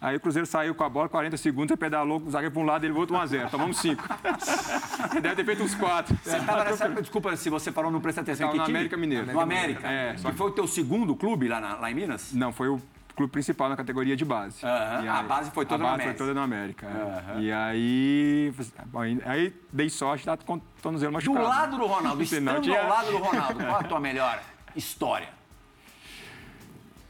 Aí 0.00 0.16
o 0.16 0.20
Cruzeiro 0.20 0.46
saiu 0.46 0.74
com 0.74 0.82
a 0.82 0.88
bola, 0.88 1.10
40 1.10 1.36
segundos, 1.36 1.72
ele 1.72 1.76
pedalou, 1.76 2.22
o 2.24 2.30
zagueiro 2.30 2.54
para 2.54 2.62
um 2.62 2.64
lado, 2.64 2.84
ele 2.84 2.92
voltou 2.94 3.16
1 3.18 3.20
a 3.20 3.26
0 3.26 3.50
Tomamos 3.50 3.76
5. 3.78 4.02
Deve 5.20 5.36
ter 5.36 5.44
feito 5.44 5.62
uns 5.62 5.74
4. 5.74 6.16
Você 6.22 6.36
estava 6.38 6.64
nessa 6.64 6.84
época, 6.86 7.02
desculpa 7.02 7.36
se 7.36 7.50
você 7.50 7.70
falou, 7.70 7.90
não 7.90 8.00
presta 8.00 8.22
atenção. 8.22 8.54
No 8.54 8.62
América 8.62 8.96
Mineiro. 8.96 9.30
No 9.30 9.40
América? 9.40 9.86
É. 9.86 10.14
Que 10.14 10.32
foi 10.32 10.46
o 10.46 10.52
teu 10.52 10.66
segundo 10.66 11.14
clube 11.14 11.48
lá, 11.48 11.60
na, 11.60 11.74
lá 11.74 11.90
em 11.90 11.94
Minas? 11.94 12.32
Não, 12.32 12.50
foi 12.50 12.68
o 12.68 12.80
clube 13.20 13.32
principal 13.32 13.68
na 13.68 13.76
categoria 13.76 14.16
de 14.16 14.24
base. 14.24 14.64
Aí, 14.64 15.06
a 15.06 15.22
base 15.22 15.50
foi 15.50 15.66
toda 15.66 15.84
a 15.84 15.86
base 15.86 15.98
no 15.98 16.02
América. 16.02 16.18
foi 16.18 16.26
toda 16.26 16.34
no 16.34 16.40
América. 16.40 16.86
É. 16.86 17.40
E 17.40 17.52
aí, 17.52 18.52
aí 19.26 19.54
dei 19.70 19.90
sorte, 19.90 20.26
o 20.28 20.60
tornozelo 20.80 21.12
machucado. 21.12 21.44
Do 21.44 21.50
lado 21.50 21.76
do 21.76 21.86
Ronaldo, 21.86 22.22
estando 22.24 22.60
tinha... 22.62 22.80
ao 22.80 22.88
lado 22.88 23.10
do 23.10 23.18
Ronaldo, 23.18 23.58
qual 23.64 23.76
a 23.76 23.82
tua 23.82 24.00
melhor 24.00 24.40
história? 24.74 25.28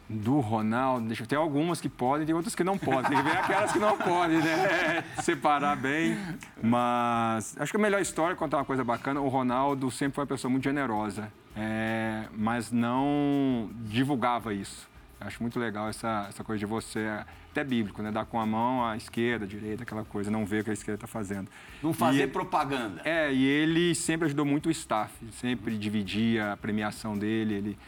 Do 0.08 0.40
Ronaldo, 0.40 1.06
deixa 1.06 1.22
eu 1.22 1.26
ter 1.28 1.36
algumas 1.36 1.80
que 1.80 1.88
podem, 1.88 2.26
tem 2.26 2.34
outras 2.34 2.56
que 2.56 2.64
não 2.64 2.76
podem. 2.76 3.04
Tem 3.04 3.16
que 3.16 3.22
ver 3.22 3.36
aquelas 3.36 3.70
que 3.70 3.78
não 3.78 3.96
podem, 3.96 4.38
né? 4.38 5.04
Separar 5.22 5.76
bem. 5.76 6.18
Mas 6.60 7.56
acho 7.56 7.70
que 7.70 7.76
a 7.76 7.80
melhor 7.80 8.00
história, 8.00 8.34
contar 8.34 8.56
uma 8.56 8.64
coisa 8.64 8.82
bacana, 8.82 9.20
o 9.20 9.28
Ronaldo 9.28 9.88
sempre 9.92 10.16
foi 10.16 10.24
uma 10.24 10.28
pessoa 10.28 10.50
muito 10.50 10.64
generosa, 10.64 11.32
é, 11.56 12.24
mas 12.36 12.72
não 12.72 13.70
divulgava 13.84 14.52
isso. 14.52 14.89
Acho 15.20 15.42
muito 15.42 15.58
legal 15.58 15.88
essa, 15.88 16.26
essa 16.28 16.42
coisa 16.42 16.58
de 16.58 16.66
você, 16.66 17.06
até 17.50 17.62
bíblico, 17.62 18.02
né? 18.02 18.10
Dar 18.10 18.24
com 18.24 18.40
a 18.40 18.46
mão 18.46 18.84
à 18.84 18.96
esquerda, 18.96 19.44
à 19.44 19.48
direita, 19.48 19.82
aquela 19.82 20.04
coisa, 20.04 20.30
não 20.30 20.46
ver 20.46 20.62
o 20.62 20.64
que 20.64 20.70
a 20.70 20.72
esquerda 20.72 20.96
está 20.96 21.06
fazendo. 21.06 21.48
Não 21.82 21.92
fazer 21.92 22.24
e, 22.24 22.26
propaganda. 22.26 23.02
É, 23.04 23.32
e 23.32 23.44
ele 23.44 23.94
sempre 23.94 24.26
ajudou 24.26 24.44
muito 24.44 24.66
o 24.66 24.70
staff, 24.70 25.12
sempre 25.32 25.76
dividia 25.76 26.52
a 26.52 26.56
premiação 26.56 27.18
dele, 27.18 27.54
ele 27.54 27.78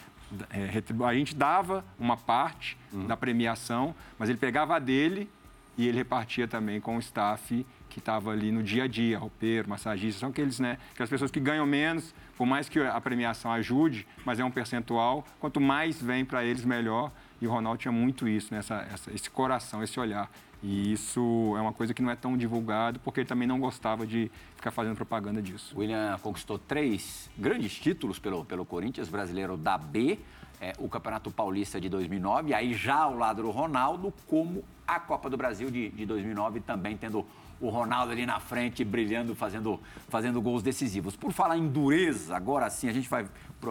é, 0.50 1.06
a 1.06 1.14
gente 1.14 1.34
dava 1.34 1.84
uma 1.98 2.16
parte 2.16 2.76
uhum. 2.92 3.06
da 3.06 3.16
premiação, 3.16 3.94
mas 4.18 4.28
ele 4.28 4.38
pegava 4.38 4.76
a 4.76 4.78
dele 4.78 5.28
e 5.76 5.86
ele 5.86 5.98
repartia 5.98 6.48
também 6.48 6.80
com 6.80 6.96
o 6.96 7.00
staff 7.00 7.66
que 7.88 7.98
estava 7.98 8.30
ali 8.30 8.50
no 8.50 8.62
dia 8.62 8.84
a 8.84 8.86
dia, 8.86 9.18
roupeiro, 9.18 9.68
massagista, 9.68 10.20
são 10.20 10.30
aqueles, 10.30 10.58
né, 10.58 10.78
aquelas 10.92 11.10
pessoas 11.10 11.30
que 11.30 11.38
ganham 11.38 11.66
menos, 11.66 12.14
por 12.42 12.46
mais 12.46 12.68
que 12.68 12.80
a 12.80 13.00
premiação 13.00 13.52
ajude, 13.52 14.04
mas 14.24 14.40
é 14.40 14.44
um 14.44 14.50
percentual, 14.50 15.24
quanto 15.38 15.60
mais 15.60 16.02
vem 16.02 16.24
para 16.24 16.44
eles, 16.44 16.64
melhor. 16.64 17.12
E 17.40 17.46
o 17.46 17.50
Ronaldo 17.52 17.78
tinha 17.78 17.92
muito 17.92 18.26
isso, 18.26 18.52
né, 18.52 18.58
essa, 18.58 18.84
essa, 18.92 19.14
esse 19.14 19.30
coração, 19.30 19.80
esse 19.80 20.00
olhar. 20.00 20.28
E 20.60 20.92
isso 20.92 21.54
é 21.56 21.60
uma 21.60 21.72
coisa 21.72 21.94
que 21.94 22.02
não 22.02 22.10
é 22.10 22.16
tão 22.16 22.36
divulgado, 22.36 22.98
porque 22.98 23.20
ele 23.20 23.28
também 23.28 23.46
não 23.46 23.60
gostava 23.60 24.04
de 24.04 24.28
ficar 24.56 24.72
fazendo 24.72 24.96
propaganda 24.96 25.40
disso. 25.40 25.72
William 25.78 26.18
conquistou 26.20 26.58
três 26.58 27.30
grandes 27.38 27.78
títulos 27.78 28.18
pelo, 28.18 28.44
pelo 28.44 28.66
Corinthians, 28.66 29.08
brasileiro 29.08 29.56
da 29.56 29.78
B, 29.78 30.18
é, 30.60 30.72
o 30.78 30.88
Campeonato 30.88 31.30
Paulista 31.30 31.80
de 31.80 31.88
2009, 31.88 32.54
aí 32.54 32.74
já 32.74 32.96
ao 32.96 33.16
lado 33.16 33.42
do 33.42 33.52
Ronaldo, 33.52 34.12
como 34.26 34.64
a 34.84 34.98
Copa 34.98 35.30
do 35.30 35.36
Brasil 35.36 35.70
de, 35.70 35.90
de 35.90 36.04
2009, 36.04 36.58
também 36.58 36.96
tendo 36.96 37.24
o 37.62 37.68
Ronaldo 37.68 38.10
ali 38.10 38.26
na 38.26 38.40
frente, 38.40 38.84
brilhando, 38.84 39.36
fazendo, 39.36 39.80
fazendo 40.08 40.42
gols 40.42 40.64
decisivos. 40.64 41.14
Por 41.14 41.32
falar 41.32 41.56
em 41.56 41.68
dureza, 41.68 42.36
agora 42.36 42.68
sim, 42.68 42.88
a 42.88 42.92
gente 42.92 43.08
vai 43.08 43.24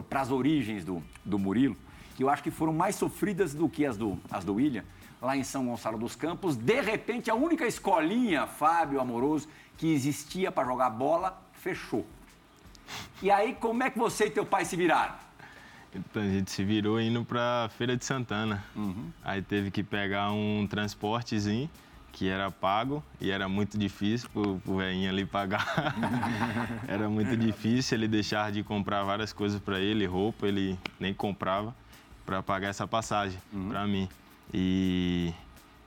para 0.10 0.21
as 0.21 0.32
origens 0.32 0.86
do, 0.86 1.04
do 1.25 1.38
Murilo, 1.38 1.75
que 2.15 2.23
eu 2.23 2.30
acho 2.30 2.41
que 2.41 2.49
foram 2.49 2.71
mais 2.71 2.95
sofridas 2.95 3.54
do 3.54 3.67
que 3.67 3.86
as 3.86 3.97
do, 3.97 4.17
as 4.32 4.45
do 4.45 4.54
William, 4.56 4.86
lá 5.21 5.36
em 5.36 5.43
São 5.43 5.65
Gonçalo 5.65 5.97
dos 5.97 6.15
Campos. 6.15 6.56
De 6.56 6.80
repente, 6.80 7.30
a 7.30 7.36
única 7.36 7.67
escolinha, 7.67 8.47
Fábio 8.47 9.01
Amoroso, 9.01 9.49
que 9.77 9.93
existia 9.93 10.51
para 10.54 10.65
jogar 10.65 10.89
bola, 10.89 11.38
fechou. 11.51 12.06
E 13.21 13.30
aí, 13.30 13.54
como 13.60 13.84
é 13.84 13.89
que 13.89 13.99
você 13.99 14.27
e 14.27 14.32
teu 14.32 14.45
pai 14.45 14.63
se 14.63 14.77
viraram? 14.77 15.15
Então 15.93 16.21
a 16.21 16.25
gente 16.25 16.49
se 16.49 16.63
virou 16.63 17.01
indo 17.01 17.25
para 17.25 17.69
Feira 17.77 17.97
de 17.97 18.06
Santana. 18.06 18.63
Uhum. 18.73 19.12
Aí 19.21 19.41
teve 19.41 19.69
que 19.69 19.84
pegar 19.84 20.32
um 20.32 20.65
transportezinho 20.65 21.69
que 22.12 22.28
era 22.28 22.52
pago 22.52 23.04
e 23.19 23.32
era 23.32 23.47
muito 23.47 23.78
difícil 23.78 24.30
pro, 24.32 24.60
pro 24.60 24.78
velhinho 24.78 25.10
ali 25.10 25.26
pagar. 25.26 25.95
era 26.88 27.10
muito 27.10 27.36
difícil, 27.38 27.97
ele 27.97 28.08
deixar 28.08 28.52
de 28.52 28.63
comprar 28.63 29.04
várias 29.04 29.32
coisas 29.34 29.60
para 29.60 29.80
ele, 29.80 30.06
roupa, 30.06 30.47
ele 30.47 30.78
nem 31.00 31.13
comprava 31.13 31.74
para 32.26 32.43
pagar 32.43 32.67
essa 32.69 32.88
passagem 32.88 33.39
Uhum. 33.54 33.69
para 33.69 33.86
mim. 33.88 34.08
E, 34.54 35.34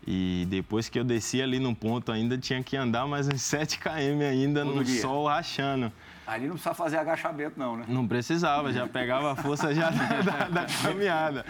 e 0.07 0.47
depois 0.49 0.89
que 0.89 0.99
eu 0.99 1.05
desci 1.05 1.43
ali 1.43 1.59
no 1.59 1.75
ponto 1.75 2.11
ainda 2.11 2.37
tinha 2.39 2.63
que 2.63 2.77
andar 2.77 3.07
mais 3.07 3.29
uns 3.29 3.43
7 3.43 3.79
km 3.79 4.23
ainda 4.31 4.65
Todo 4.65 4.77
no 4.77 4.85
dia. 4.85 5.01
sol 5.01 5.27
rachando. 5.29 5.93
Ali 6.27 6.47
não 6.47 6.55
precisa 6.55 6.73
fazer 6.75 6.97
agachamento, 6.97 7.59
não, 7.59 7.77
né? 7.77 7.85
Não 7.87 8.09
precisava, 8.09 8.73
já 8.73 8.87
pegava 8.87 9.33
a 9.33 9.37
força 9.37 9.75
já 9.75 9.91
da, 9.93 10.23
da- 10.23 10.49
da 10.49 10.67
caminhada. 10.83 11.45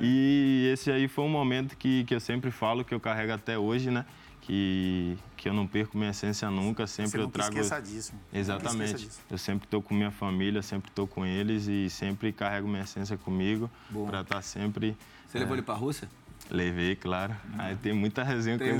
E 0.00 0.70
esse 0.72 0.90
aí 0.90 1.08
foi 1.08 1.24
um 1.24 1.28
momento 1.28 1.76
que, 1.76 2.04
que 2.04 2.14
eu 2.14 2.20
sempre 2.20 2.50
falo, 2.50 2.84
que 2.84 2.94
eu 2.94 3.00
carrego 3.00 3.32
até 3.32 3.58
hoje, 3.58 3.90
né? 3.90 4.04
Que, 4.40 5.16
que 5.36 5.48
eu 5.48 5.54
não 5.54 5.66
perco 5.66 5.96
minha 5.96 6.10
essência 6.10 6.50
nunca, 6.50 6.86
sempre 6.86 7.12
Você 7.12 7.18
eu 7.18 7.28
trago... 7.28 7.54
esqueça 7.54 7.80
disso. 7.80 8.12
Nunca 8.12 8.38
esqueça 8.38 8.52
Exatamente. 8.52 8.94
disso. 9.06 9.20
Eu 9.30 9.38
sempre 9.38 9.66
estou 9.66 9.80
com 9.80 9.94
minha 9.94 10.10
família, 10.10 10.60
sempre 10.60 10.90
estou 10.90 11.06
com 11.06 11.24
eles 11.24 11.66
e 11.66 11.88
sempre 11.88 12.30
carrego 12.30 12.68
minha 12.68 12.82
essência 12.82 13.16
comigo 13.16 13.70
para 14.06 14.20
estar 14.20 14.42
sempre... 14.42 14.96
Você 15.26 15.38
levou 15.38 15.54
ele 15.54 15.62
pra 15.62 15.74
Rússia? 15.74 16.08
Levei, 16.50 16.94
claro. 16.94 17.34
Aí 17.58 17.74
tem 17.76 17.92
muita 17.92 18.22
resenha 18.22 18.58
com 18.58 18.64
ele. 18.64 18.78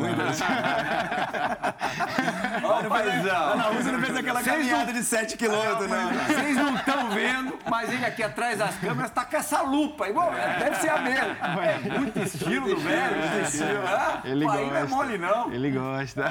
Ô, 2.62 2.84
paizão, 2.88 3.56
Na 3.56 3.62
Rússia 3.64 3.92
não 3.92 4.00
fez 4.00 4.16
aquela 4.16 4.42
Vocês 4.42 4.56
caminhada 4.56 4.92
de 4.92 5.02
7 5.02 5.36
quilômetros, 5.36 5.88
não. 5.88 6.12
Vocês 6.12 6.56
não 6.56 6.76
estão 6.76 7.10
vendo, 7.10 7.58
mas 7.68 7.90
ele 7.92 8.04
aqui 8.04 8.22
atrás 8.22 8.58
das 8.58 8.76
câmeras 8.76 9.10
tá 9.10 9.24
com 9.24 9.36
essa 9.36 9.62
lupa. 9.62 10.08
Igual, 10.08 10.30
deve 10.32 10.76
ser 10.76 10.90
a 10.90 10.98
mesma. 10.98 11.36
É 11.64 11.98
muito 11.98 12.18
estilo 12.20 12.68
do 12.68 12.76
velho. 12.80 13.44
estilo. 13.44 13.86
Ah, 13.86 14.20
Ele 14.24 14.44
aí 14.48 14.50
gosta. 14.50 14.66
não 14.70 14.76
é 14.76 14.84
mole, 14.86 15.18
não. 15.18 15.52
Ele 15.52 15.70
gosta. 15.70 16.24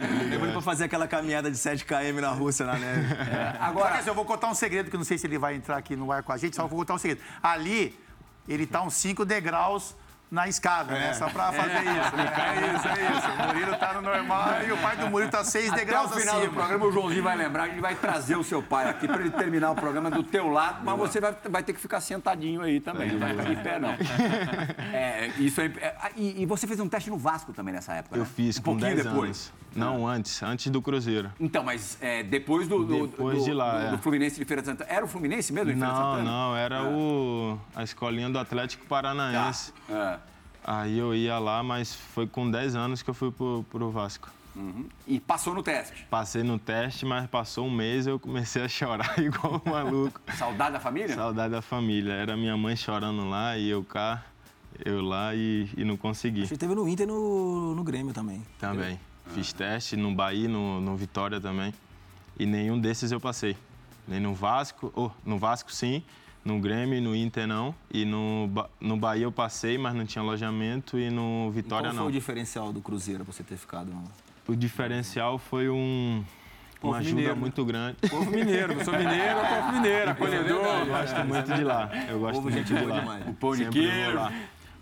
Ele 0.00 0.52
pra 0.52 0.60
fazer 0.60 0.84
aquela 0.84 1.06
caminhada 1.06 1.50
de 1.50 1.56
7 1.58 1.84
km 1.84 2.20
na 2.20 2.30
Rússia, 2.30 2.66
na 2.66 2.78
neve. 2.78 3.06
Agora, 3.60 4.00
eu 4.04 4.14
vou 4.14 4.24
contar 4.24 4.48
um 4.48 4.54
segredo, 4.54 4.90
que 4.90 4.96
eu 4.96 4.98
não 4.98 5.04
sei 5.04 5.18
se 5.18 5.26
ele 5.26 5.38
vai 5.38 5.54
entrar 5.54 5.76
aqui 5.76 5.94
no 5.94 6.10
ar 6.10 6.22
com 6.22 6.32
a 6.32 6.36
gente, 6.36 6.56
só 6.56 6.66
vou 6.66 6.78
contar 6.78 6.94
um 6.94 6.98
segredo. 6.98 7.20
Ali, 7.42 7.98
ele 8.48 8.66
tá 8.66 8.82
uns 8.82 8.94
5 8.94 9.24
degraus 9.24 9.94
na 10.30 10.48
escada, 10.48 10.94
né? 10.94 11.12
Só 11.12 11.28
pra 11.28 11.52
fazer 11.52 11.80
isso. 11.80 12.16
né? 12.16 12.32
É 12.34 12.74
isso, 12.74 12.88
é 12.88 13.18
isso. 13.18 13.30
O 13.30 13.46
Murilo 13.48 13.76
tá 13.76 13.92
no 13.92 14.00
normal 14.00 14.62
e 14.66 14.72
o 14.72 14.78
pai 14.78 14.96
do 14.96 15.10
Murilo 15.10 15.30
tá 15.30 15.44
6 15.44 15.68
Até 15.68 15.80
degraus 15.80 16.10
final 16.14 16.36
do 16.36 16.40
acima. 16.40 16.54
programa, 16.54 16.86
o 16.86 16.90
Joãozinho 16.92 17.22
vai 17.22 17.36
lembrar, 17.36 17.68
gente 17.68 17.80
vai 17.82 17.94
trazer 17.94 18.36
o 18.36 18.42
seu 18.42 18.62
pai 18.62 18.88
aqui 18.88 19.06
para 19.06 19.20
ele 19.20 19.30
terminar 19.30 19.72
o 19.72 19.74
programa 19.74 20.10
do 20.10 20.22
teu 20.22 20.48
lado, 20.48 20.82
mas 20.82 20.96
você 20.96 21.20
vai, 21.20 21.36
vai 21.50 21.62
ter 21.62 21.74
que 21.74 21.80
ficar 21.80 22.00
sentadinho 22.00 22.62
aí 22.62 22.80
também, 22.80 23.12
não 23.12 23.18
vai 23.18 23.28
ficar 23.30 23.44
de 23.44 23.56
pé, 23.56 23.78
não. 23.78 23.90
É, 24.90 25.28
isso 25.38 25.60
é, 25.60 25.66
é, 25.66 25.94
e, 26.16 26.42
e 26.42 26.46
você 26.46 26.66
fez 26.66 26.80
um 26.80 26.88
teste 26.88 27.10
no 27.10 27.18
Vasco 27.18 27.52
também 27.52 27.74
nessa 27.74 27.92
época, 27.92 28.16
Eu 28.16 28.22
né? 28.22 28.28
fiz 28.34 28.56
um 28.56 28.60
com 28.62 28.64
pouquinho 28.64 28.94
10 28.94 29.04
depois. 29.04 29.52
anos. 29.52 29.52
Não, 29.74 30.06
antes. 30.06 30.42
Antes 30.42 30.70
do 30.70 30.80
Cruzeiro. 30.82 31.30
Então, 31.40 31.62
mas 31.64 31.96
é, 32.00 32.22
depois 32.22 32.68
do, 32.68 32.84
do, 32.84 33.06
Depois 33.06 33.38
do- 33.38 33.44
de 33.44 33.52
lá, 33.52 33.78
do- 33.78 33.86
é. 33.86 33.90
do 33.92 33.98
Fluminense 33.98 34.38
de 34.38 34.44
Feira 34.44 34.62
de 34.62 34.68
Santana. 34.68 34.90
Era 34.90 35.04
o 35.04 35.08
Fluminense 35.08 35.52
mesmo 35.52 35.72
de 35.72 35.78
Feira 35.78 35.92
de 35.92 35.98
Não, 35.98 36.04
Santana? 36.12 36.30
não, 36.30 36.56
era 36.56 36.84
o, 36.88 37.58
a 37.74 37.82
escolinha 37.82 38.28
do 38.30 38.38
Atlético 38.38 38.86
Paranaense. 38.86 39.72
É. 39.88 40.18
Aí 40.64 40.96
eu 40.98 41.14
ia 41.14 41.38
lá, 41.38 41.62
mas 41.62 41.94
foi 41.94 42.26
com 42.26 42.50
10 42.50 42.76
anos 42.76 43.02
que 43.02 43.10
eu 43.10 43.14
fui 43.14 43.30
pro, 43.32 43.64
pro 43.70 43.90
Vasco. 43.90 44.28
Uhum. 44.54 44.86
E 45.08 45.18
passou 45.18 45.54
no 45.54 45.62
teste. 45.62 46.06
Passei 46.10 46.42
no 46.42 46.58
teste, 46.58 47.06
mas 47.06 47.26
passou 47.26 47.66
um 47.66 47.70
mês 47.70 48.06
eu 48.06 48.18
comecei 48.18 48.62
a 48.62 48.68
chorar 48.68 49.14
igual 49.18 49.62
um 49.64 49.70
maluco. 49.70 50.20
Saudade 50.36 50.74
da 50.74 50.80
família? 50.80 51.14
Saudade 51.14 51.52
da 51.52 51.62
família. 51.62 52.12
Era 52.12 52.36
minha 52.36 52.54
mãe 52.56 52.76
chorando 52.76 53.26
lá 53.28 53.56
e 53.56 53.70
eu 53.70 53.82
cá, 53.82 54.22
eu 54.84 55.00
lá 55.00 55.34
e, 55.34 55.68
e 55.76 55.84
não 55.84 55.96
consegui. 55.96 56.42
Acho 56.42 56.52
que 56.52 56.58
teve 56.58 56.74
no 56.74 56.86
Inter 56.86 57.04
e 57.04 57.10
no, 57.10 57.74
no 57.74 57.82
Grêmio 57.82 58.12
também. 58.12 58.42
Também. 58.60 59.00
Fiz 59.28 59.52
teste 59.52 59.96
no 59.96 60.14
Bahia, 60.14 60.48
no, 60.48 60.80
no 60.80 60.96
Vitória 60.96 61.40
também. 61.40 61.72
E 62.38 62.44
nenhum 62.46 62.78
desses 62.78 63.12
eu 63.12 63.20
passei. 63.20 63.56
Nem 64.06 64.20
no 64.20 64.34
Vasco, 64.34 64.92
oh, 64.96 65.10
no 65.24 65.38
Vasco 65.38 65.72
sim, 65.72 66.02
no 66.44 66.58
Grêmio, 66.60 67.00
no 67.00 67.14
Inter 67.14 67.46
não. 67.46 67.74
E 67.92 68.04
no, 68.04 68.50
no 68.80 68.96
Bahia 68.96 69.24
eu 69.24 69.32
passei, 69.32 69.78
mas 69.78 69.94
não 69.94 70.04
tinha 70.04 70.22
alojamento. 70.22 70.98
E 70.98 71.08
no 71.10 71.50
Vitória 71.52 71.84
Qual 71.88 71.94
foi 71.94 72.00
não. 72.02 72.08
o 72.08 72.12
diferencial 72.12 72.72
do 72.72 72.80
Cruzeiro 72.80 73.24
pra 73.24 73.32
você 73.32 73.42
ter 73.42 73.56
ficado? 73.56 73.86
no- 73.90 74.04
O 74.48 74.56
diferencial 74.56 75.38
foi 75.38 75.68
um, 75.70 76.24
uma 76.82 76.98
ajuda 76.98 77.14
mineiro, 77.14 77.34
né? 77.36 77.40
muito 77.40 77.64
grande. 77.64 77.96
Povo 78.10 78.30
mineiro, 78.30 78.72
eu 78.72 78.84
sou 78.84 78.92
mineiro, 78.94 79.38
eu 79.38 79.46
povo 79.56 79.72
mineiro, 79.72 80.10
acolhedor. 80.10 80.64
Eu 80.66 80.86
gosto 80.86 81.24
muito 81.24 81.54
de 81.54 81.64
lá. 81.64 81.90
Eu 82.08 82.18
gosto 82.18 82.34
Povo 82.34 82.50
muito 82.50 82.66
de 82.66 82.84
lá. 82.84 83.00
demais. 83.00 83.28
O 83.28 83.34
pão 83.34 83.56
de 83.56 83.68
queijo. 83.68 84.14
lá. 84.14 84.32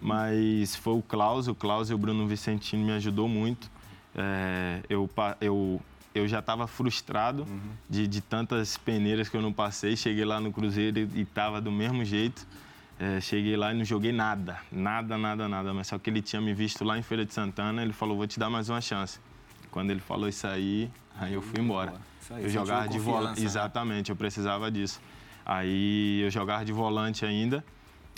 Mas 0.00 0.74
foi 0.76 0.94
o 0.94 1.02
Klaus, 1.02 1.46
o 1.46 1.54
Klaus 1.54 1.90
e 1.90 1.94
o 1.94 1.98
Bruno 1.98 2.26
Vicentino 2.26 2.82
me 2.86 2.92
ajudou 2.92 3.28
muito. 3.28 3.70
É, 4.14 4.80
eu, 4.88 5.08
eu, 5.40 5.80
eu 6.14 6.26
já 6.28 6.40
estava 6.40 6.66
frustrado 6.66 7.46
de, 7.88 8.06
de 8.06 8.20
tantas 8.20 8.76
peneiras 8.76 9.28
que 9.28 9.36
eu 9.36 9.42
não 9.42 9.52
passei. 9.52 9.96
Cheguei 9.96 10.24
lá 10.24 10.40
no 10.40 10.52
Cruzeiro 10.52 10.98
e 11.14 11.22
estava 11.22 11.60
do 11.60 11.70
mesmo 11.70 12.04
jeito. 12.04 12.46
É, 12.98 13.18
cheguei 13.20 13.56
lá 13.56 13.72
e 13.72 13.76
não 13.76 13.84
joguei 13.84 14.12
nada, 14.12 14.58
nada, 14.70 15.16
nada, 15.16 15.48
nada. 15.48 15.72
Mas 15.72 15.86
só 15.86 15.98
que 15.98 16.10
ele 16.10 16.20
tinha 16.20 16.40
me 16.42 16.52
visto 16.52 16.84
lá 16.84 16.98
em 16.98 17.02
Feira 17.02 17.24
de 17.24 17.32
Santana, 17.32 17.82
ele 17.82 17.94
falou, 17.94 18.16
vou 18.16 18.26
te 18.26 18.38
dar 18.38 18.50
mais 18.50 18.68
uma 18.68 18.80
chance. 18.80 19.18
Quando 19.70 19.90
ele 19.90 20.00
falou 20.00 20.28
isso 20.28 20.46
aí, 20.46 20.90
aí 21.18 21.32
eu 21.32 21.40
fui 21.40 21.60
embora. 21.60 21.94
Aí, 22.30 22.44
eu 22.44 22.48
jogava 22.50 22.88
de 22.88 22.98
volante. 22.98 23.40
né? 23.40 23.46
Exatamente, 23.46 24.10
eu 24.10 24.16
precisava 24.16 24.70
disso. 24.70 25.00
Aí 25.46 26.20
eu 26.22 26.30
jogava 26.30 26.64
de 26.64 26.72
volante 26.72 27.24
ainda. 27.24 27.64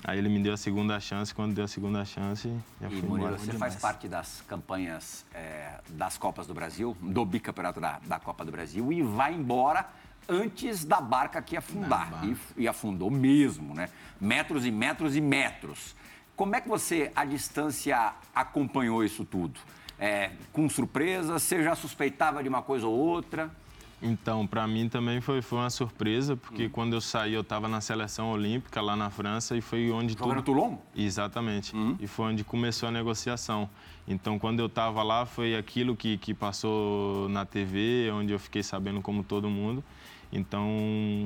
Aí 0.05 0.19
ele 0.19 0.29
me 0.29 0.41
deu 0.43 0.53
a 0.55 0.57
segunda 0.57 0.99
chance, 0.99 1.33
quando 1.33 1.55
deu 1.55 1.65
a 1.65 1.69
segunda 1.69 2.05
chance, 2.05 2.53
já 2.81 2.89
E 2.89 2.91
fui 2.91 3.09
Murilo, 3.09 3.29
embora. 3.29 3.39
você 3.39 3.53
faz 3.53 3.77
parte 3.77 4.09
das 4.09 4.43
campanhas 4.49 5.25
é, 5.33 5.79
das 5.91 6.19
Copas 6.19 6.47
do 6.47 6.53
Brasil, 6.55 6.97
do 7.01 7.25
bicampeonato 7.25 7.81
da, 7.81 8.01
da 8.05 8.19
Copa 8.19 8.45
do 8.45 8.51
Brasil, 8.51 8.93
e 8.93 9.01
vai 9.01 9.33
embora 9.33 9.87
antes 10.29 10.85
da 10.85 11.01
barca 11.01 11.41
que 11.41 11.57
afundar. 11.57 12.25
E, 12.25 12.37
e 12.63 12.69
afundou 12.69 13.11
mesmo, 13.11 13.75
né? 13.75 13.89
Metros 14.21 14.67
e 14.67 14.73
metros 14.73 15.15
e 15.15 15.21
metros. 15.21 15.95
Como 16.35 16.57
é 16.57 16.61
que 16.61 16.69
você, 16.69 17.13
à 17.15 17.25
distância, 17.25 18.13
acompanhou 18.35 19.05
isso 19.05 19.25
tudo? 19.25 19.61
É, 19.99 20.33
com 20.53 20.69
surpresa? 20.69 21.39
Você 21.39 21.63
já 21.63 21.77
suspeitava 21.77 22.43
de 22.43 22.49
uma 22.49 22.63
coisa 22.63 22.87
ou 22.89 22.95
outra? 22.99 23.51
Então, 24.03 24.47
para 24.47 24.67
mim 24.67 24.89
também 24.89 25.21
foi, 25.21 25.41
foi 25.41 25.59
uma 25.61 25.71
surpresa, 25.71 26.35
Hum. 26.35 26.37
porque 26.37 26.69
quando 26.69 26.95
eu 26.95 27.01
saí, 27.01 27.35
eu 27.35 27.43
estava 27.43 27.69
na 27.69 27.81
seleção 27.81 28.31
olímpica 28.33 28.81
lá 28.81 28.97
na 28.97 29.09
França 29.11 29.57
e 29.57 29.61
foi 29.61 29.91
onde 29.93 30.15
Jogando 30.15 30.43
tudo... 30.43 30.57
Toulon? 30.59 30.77
Exatamente. 30.97 31.75
Uhum. 31.75 31.97
E 32.01 32.07
foi 32.07 32.33
onde 32.33 32.43
começou 32.43 32.89
a 32.89 32.93
negociação. 32.93 33.71
Então, 34.09 34.39
quando 34.39 34.59
eu 34.59 34.67
estava 34.67 35.03
lá, 35.05 35.25
foi 35.25 35.55
aquilo 35.57 35.95
que, 35.95 36.19
que 36.19 36.35
passou 36.35 37.29
na 37.29 37.45
TV, 37.45 38.11
onde 38.13 38.33
eu 38.33 38.39
fiquei 38.39 38.63
sabendo 38.63 39.01
como 39.01 39.23
todo 39.23 39.49
mundo. 39.49 39.85
Então, 40.33 40.67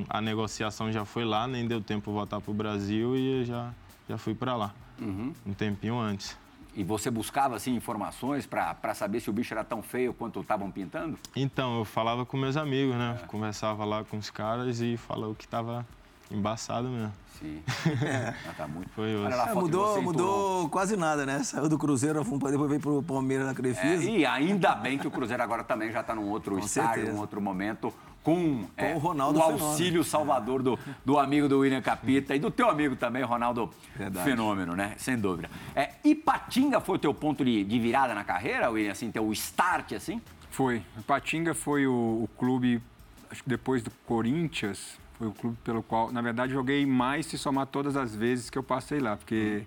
a 0.09 0.21
negociação 0.21 0.91
já 0.91 1.03
foi 1.05 1.25
lá, 1.25 1.47
nem 1.47 1.65
deu 1.65 1.81
tempo 1.81 2.11
voltar 2.11 2.39
para 2.41 2.51
o 2.51 2.53
Brasil 2.53 3.15
e 3.15 3.39
eu 3.39 3.45
já, 3.45 3.73
já 4.07 4.17
fui 4.17 4.35
para 4.35 4.55
lá. 4.55 4.75
Uhum. 5.01 5.33
Um 5.45 5.53
tempinho 5.53 5.97
antes. 5.97 6.37
E 6.77 6.83
você 6.83 7.09
buscava 7.09 7.55
assim, 7.55 7.73
informações 7.75 8.45
para 8.45 8.93
saber 8.93 9.19
se 9.19 9.31
o 9.31 9.33
bicho 9.33 9.51
era 9.51 9.63
tão 9.63 9.81
feio 9.81 10.13
quanto 10.13 10.41
estavam 10.41 10.69
pintando? 10.69 11.17
Então, 11.35 11.79
eu 11.79 11.83
falava 11.83 12.23
com 12.23 12.37
meus 12.37 12.55
amigos, 12.55 12.95
né? 12.95 13.19
Conversava 13.25 13.83
lá 13.83 14.03
com 14.03 14.15
os 14.15 14.29
caras 14.29 14.79
e 14.79 14.95
falava 14.95 15.33
que 15.33 15.45
estava 15.45 15.83
embaçado 16.29 16.87
mesmo. 16.87 17.11
Sim. 17.39 17.63
Ah, 18.47 18.53
tá 18.55 18.67
muito. 18.67 18.89
Foi 18.91 19.09
É, 19.11 19.53
mudou 19.55 20.01
mudou 20.03 20.69
quase 20.69 20.95
nada, 20.95 21.25
né? 21.25 21.41
Saiu 21.43 21.67
do 21.67 21.77
Cruzeiro, 21.79 22.23
depois 22.23 22.69
veio 22.69 22.79
pro 22.79 23.01
Palmeiras 23.01 23.45
na 23.47 23.51
É, 23.53 23.55
Crefisa. 23.55 24.03
e 24.09 24.23
ainda 24.25 24.75
bem 24.75 24.99
que 24.99 25.07
o 25.07 25.11
Cruzeiro 25.11 25.41
agora 25.41 25.63
também 25.63 25.91
já 25.91 26.01
está 26.01 26.13
num 26.13 26.29
outro 26.29 26.55
Com 26.57 26.65
estágio, 26.65 26.93
certeza. 26.93 27.11
num 27.13 27.19
outro 27.19 27.41
momento, 27.41 27.91
com, 28.27 28.65
é, 28.75 28.93
o 28.93 28.97
Ronaldo 28.97 29.39
o 29.39 29.41
Fenômeno. 29.41 29.65
auxílio 29.69 30.03
salvador 30.03 30.61
do, 30.61 30.77
do 31.05 31.17
amigo 31.17 31.47
do 31.47 31.59
William 31.59 31.81
Capita 31.81 32.35
e 32.35 32.39
do 32.39 32.51
teu 32.51 32.69
amigo 32.69 32.93
também, 32.93 33.23
Ronaldo 33.23 33.69
Verdade. 33.95 34.29
Fenômeno, 34.29 34.75
né? 34.75 34.95
Sem 34.97 35.17
dúvida. 35.17 35.49
É, 35.73 35.91
Ipatinga 36.03 36.81
foi 36.81 36.97
o 36.97 36.99
teu 36.99 37.13
ponto 37.13 37.45
de, 37.45 37.63
de 37.63 37.79
virada 37.79 38.13
na 38.13 38.25
carreira, 38.25 38.69
William? 38.69 38.91
Assim, 38.91 39.09
teu 39.09 39.31
start, 39.31 39.93
assim? 39.93 40.21
Foi. 40.51 40.83
Patinga 41.07 41.53
foi 41.53 41.87
o, 41.87 41.93
o 41.93 42.29
clube, 42.37 42.81
acho 43.31 43.41
que 43.41 43.49
depois 43.49 43.81
do 43.81 43.91
Corinthians, 44.05 44.99
Foi 45.17 45.27
o 45.27 45.31
clube 45.31 45.57
pelo 45.63 45.81
qual, 45.81 46.11
na 46.11 46.21
verdade, 46.21 46.51
joguei 46.51 46.85
mais 46.85 47.27
se 47.27 47.37
somar 47.37 47.65
todas 47.67 47.95
as 47.95 48.13
vezes 48.13 48.49
que 48.49 48.57
eu 48.57 48.63
passei 48.63 48.99
lá, 48.99 49.15
porque 49.15 49.63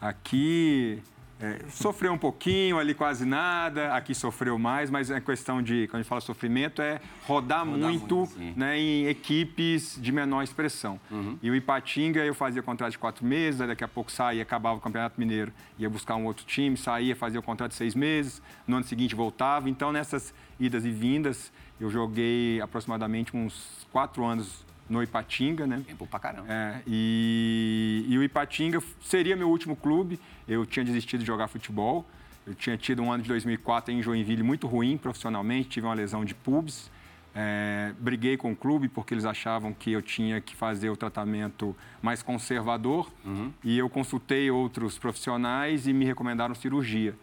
aqui 0.00 1.02
é, 1.40 1.60
sofreu 1.68 2.12
um 2.12 2.18
pouquinho, 2.18 2.78
ali 2.78 2.94
quase 2.94 3.24
nada, 3.24 3.94
aqui 3.94 4.14
sofreu 4.14 4.58
mais, 4.58 4.88
mas 4.88 5.10
é 5.10 5.20
questão 5.20 5.62
de, 5.62 5.86
quando 5.88 5.96
a 5.96 6.02
gente 6.02 6.08
fala 6.08 6.20
sofrimento, 6.20 6.80
é 6.80 7.00
rodar, 7.26 7.66
rodar 7.66 7.90
muito, 7.90 8.16
muito 8.16 8.58
né, 8.58 8.78
em 8.78 9.06
equipes 9.06 9.98
de 10.00 10.12
menor 10.12 10.42
expressão. 10.42 11.00
Uhum. 11.10 11.36
E 11.42 11.50
o 11.50 11.54
Ipatinga, 11.54 12.24
eu 12.24 12.34
fazia 12.34 12.62
contrato 12.62 12.92
de 12.92 12.98
quatro 12.98 13.26
meses, 13.26 13.58
daqui 13.58 13.82
a 13.82 13.88
pouco 13.88 14.12
saía, 14.12 14.42
acabava 14.42 14.78
o 14.78 14.80
Campeonato 14.80 15.18
Mineiro, 15.18 15.52
ia 15.78 15.90
buscar 15.90 16.16
um 16.16 16.24
outro 16.24 16.46
time, 16.46 16.76
saía, 16.76 17.16
fazia 17.16 17.40
o 17.40 17.42
contrato 17.42 17.72
de 17.72 17.76
seis 17.76 17.94
meses, 17.94 18.40
no 18.66 18.76
ano 18.76 18.84
seguinte 18.84 19.14
voltava. 19.14 19.68
Então, 19.68 19.92
nessas 19.92 20.32
idas 20.58 20.84
e 20.84 20.90
vindas, 20.90 21.52
eu 21.80 21.90
joguei 21.90 22.60
aproximadamente 22.60 23.36
uns 23.36 23.86
quatro 23.90 24.24
anos 24.24 24.64
no 24.88 25.02
Ipatinga, 25.02 25.66
né? 25.66 25.82
Tempo 25.86 26.06
pra 26.06 26.18
caramba. 26.18 26.52
É, 26.52 26.80
e, 26.86 28.04
e 28.08 28.18
o 28.18 28.22
Ipatinga 28.22 28.82
seria 29.00 29.36
meu 29.36 29.48
último 29.48 29.76
clube. 29.76 30.20
Eu 30.46 30.66
tinha 30.66 30.84
desistido 30.84 31.20
de 31.20 31.26
jogar 31.26 31.48
futebol. 31.48 32.04
Eu 32.46 32.54
tinha 32.54 32.76
tido 32.76 33.02
um 33.02 33.10
ano 33.10 33.22
de 33.22 33.28
2004 33.28 33.92
em 33.92 34.02
Joinville 34.02 34.42
muito 34.42 34.66
ruim 34.66 34.98
profissionalmente, 34.98 35.68
tive 35.70 35.86
uma 35.86 35.94
lesão 35.94 36.24
de 36.24 36.34
pubs. 36.34 36.90
É, 37.36 37.92
briguei 37.98 38.36
com 38.36 38.52
o 38.52 38.56
clube 38.56 38.88
porque 38.88 39.12
eles 39.12 39.24
achavam 39.24 39.72
que 39.72 39.90
eu 39.90 40.00
tinha 40.00 40.40
que 40.40 40.54
fazer 40.54 40.90
o 40.90 40.96
tratamento 40.96 41.74
mais 42.00 42.22
conservador. 42.22 43.10
Uhum. 43.24 43.52
E 43.64 43.78
eu 43.78 43.88
consultei 43.88 44.50
outros 44.50 44.98
profissionais 44.98 45.88
e 45.88 45.92
me 45.92 46.04
recomendaram 46.04 46.54
cirurgia. 46.54 47.14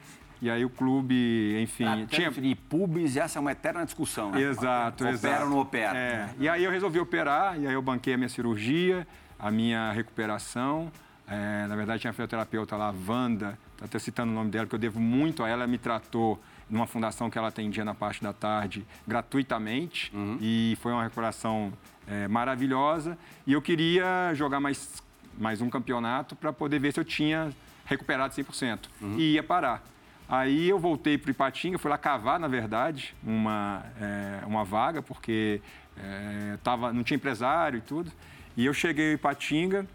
E 0.42 0.50
aí 0.50 0.66
o 0.66 0.70
clube, 0.70 1.62
enfim. 1.62 1.86
Tinha 2.08 2.32
de 2.32 2.56
pubs, 2.56 3.16
essa 3.16 3.38
é 3.38 3.40
uma 3.40 3.52
eterna 3.52 3.86
discussão, 3.86 4.32
né? 4.32 4.42
Exato, 4.42 5.04
opera 5.04 5.10
exato. 5.12 5.28
Opera 5.28 5.44
ou 5.46 5.50
não 5.52 5.60
opera? 5.60 5.98
É. 5.98 6.30
E 6.40 6.50
aí 6.50 6.64
eu 6.64 6.72
resolvi 6.72 7.00
operar, 7.00 7.60
e 7.60 7.68
aí 7.68 7.74
eu 7.74 7.82
banquei 7.82 8.16
a 8.16 8.18
minha 8.18 8.30
cirurgia, 8.30 9.08
a 9.38 9.52
minha 9.52 9.92
recuperação. 9.92 10.92
É, 11.28 11.68
na 11.68 11.76
verdade, 11.76 12.02
tinha 12.02 12.10
a 12.10 12.14
fisioterapeuta 12.14 12.76
lá, 12.76 12.94
Wanda, 13.08 13.58
estou 13.74 13.86
até 13.86 14.00
citando 14.00 14.32
o 14.32 14.36
nome 14.36 14.50
dela, 14.50 14.66
que 14.66 14.74
eu 14.74 14.80
devo 14.80 15.00
muito 15.00 15.44
a 15.44 15.50
ela, 15.50 15.68
me 15.68 15.78
tratou 15.78 16.42
numa 16.70 16.88
fundação 16.88 17.30
que 17.30 17.38
ela 17.38 17.50
atendia 17.50 17.86
na 17.86 17.94
parte 17.94 18.24
da 18.24 18.34
tarde 18.34 18.86
gratuitamente. 19.08 20.12
Uhum. 20.16 20.38
E 20.42 20.78
foi 20.82 20.92
uma 20.92 21.04
recuperação 21.04 21.72
é, 22.08 22.28
maravilhosa. 22.28 23.18
E 23.46 23.54
eu 23.54 23.62
queria 23.62 24.34
jogar 24.34 24.60
mais, 24.60 25.04
mais 25.38 25.62
um 25.62 25.70
campeonato 25.70 26.36
para 26.36 26.52
poder 26.52 26.80
ver 26.80 26.94
se 26.94 27.00
eu 27.00 27.06
tinha 27.06 27.52
recuperado 27.86 28.34
100%. 28.34 28.88
Uhum. 29.02 29.16
E 29.18 29.34
ia 29.34 29.44
parar. 29.44 29.84
Aí 30.32 30.70
eu 30.70 30.80
voltei 30.80 31.18
para 31.18 31.30
Ipatinga, 31.30 31.78
fui 31.78 31.92
lá 31.92 31.98
cavar, 31.98 32.40
na 32.40 32.48
verdade, 32.48 33.14
uma, 33.22 33.84
é, 34.00 34.46
uma 34.46 34.64
vaga, 34.64 35.02
porque 35.02 35.60
é, 35.98 36.58
tava, 36.64 36.94
não 36.94 37.04
tinha 37.04 37.18
empresário 37.18 37.80
e 37.80 37.82
tudo. 37.82 38.10
E 38.56 38.66
eu 38.66 38.74
cheguei 38.74 39.12
em 39.12 39.16
Ipatinga 39.16 39.86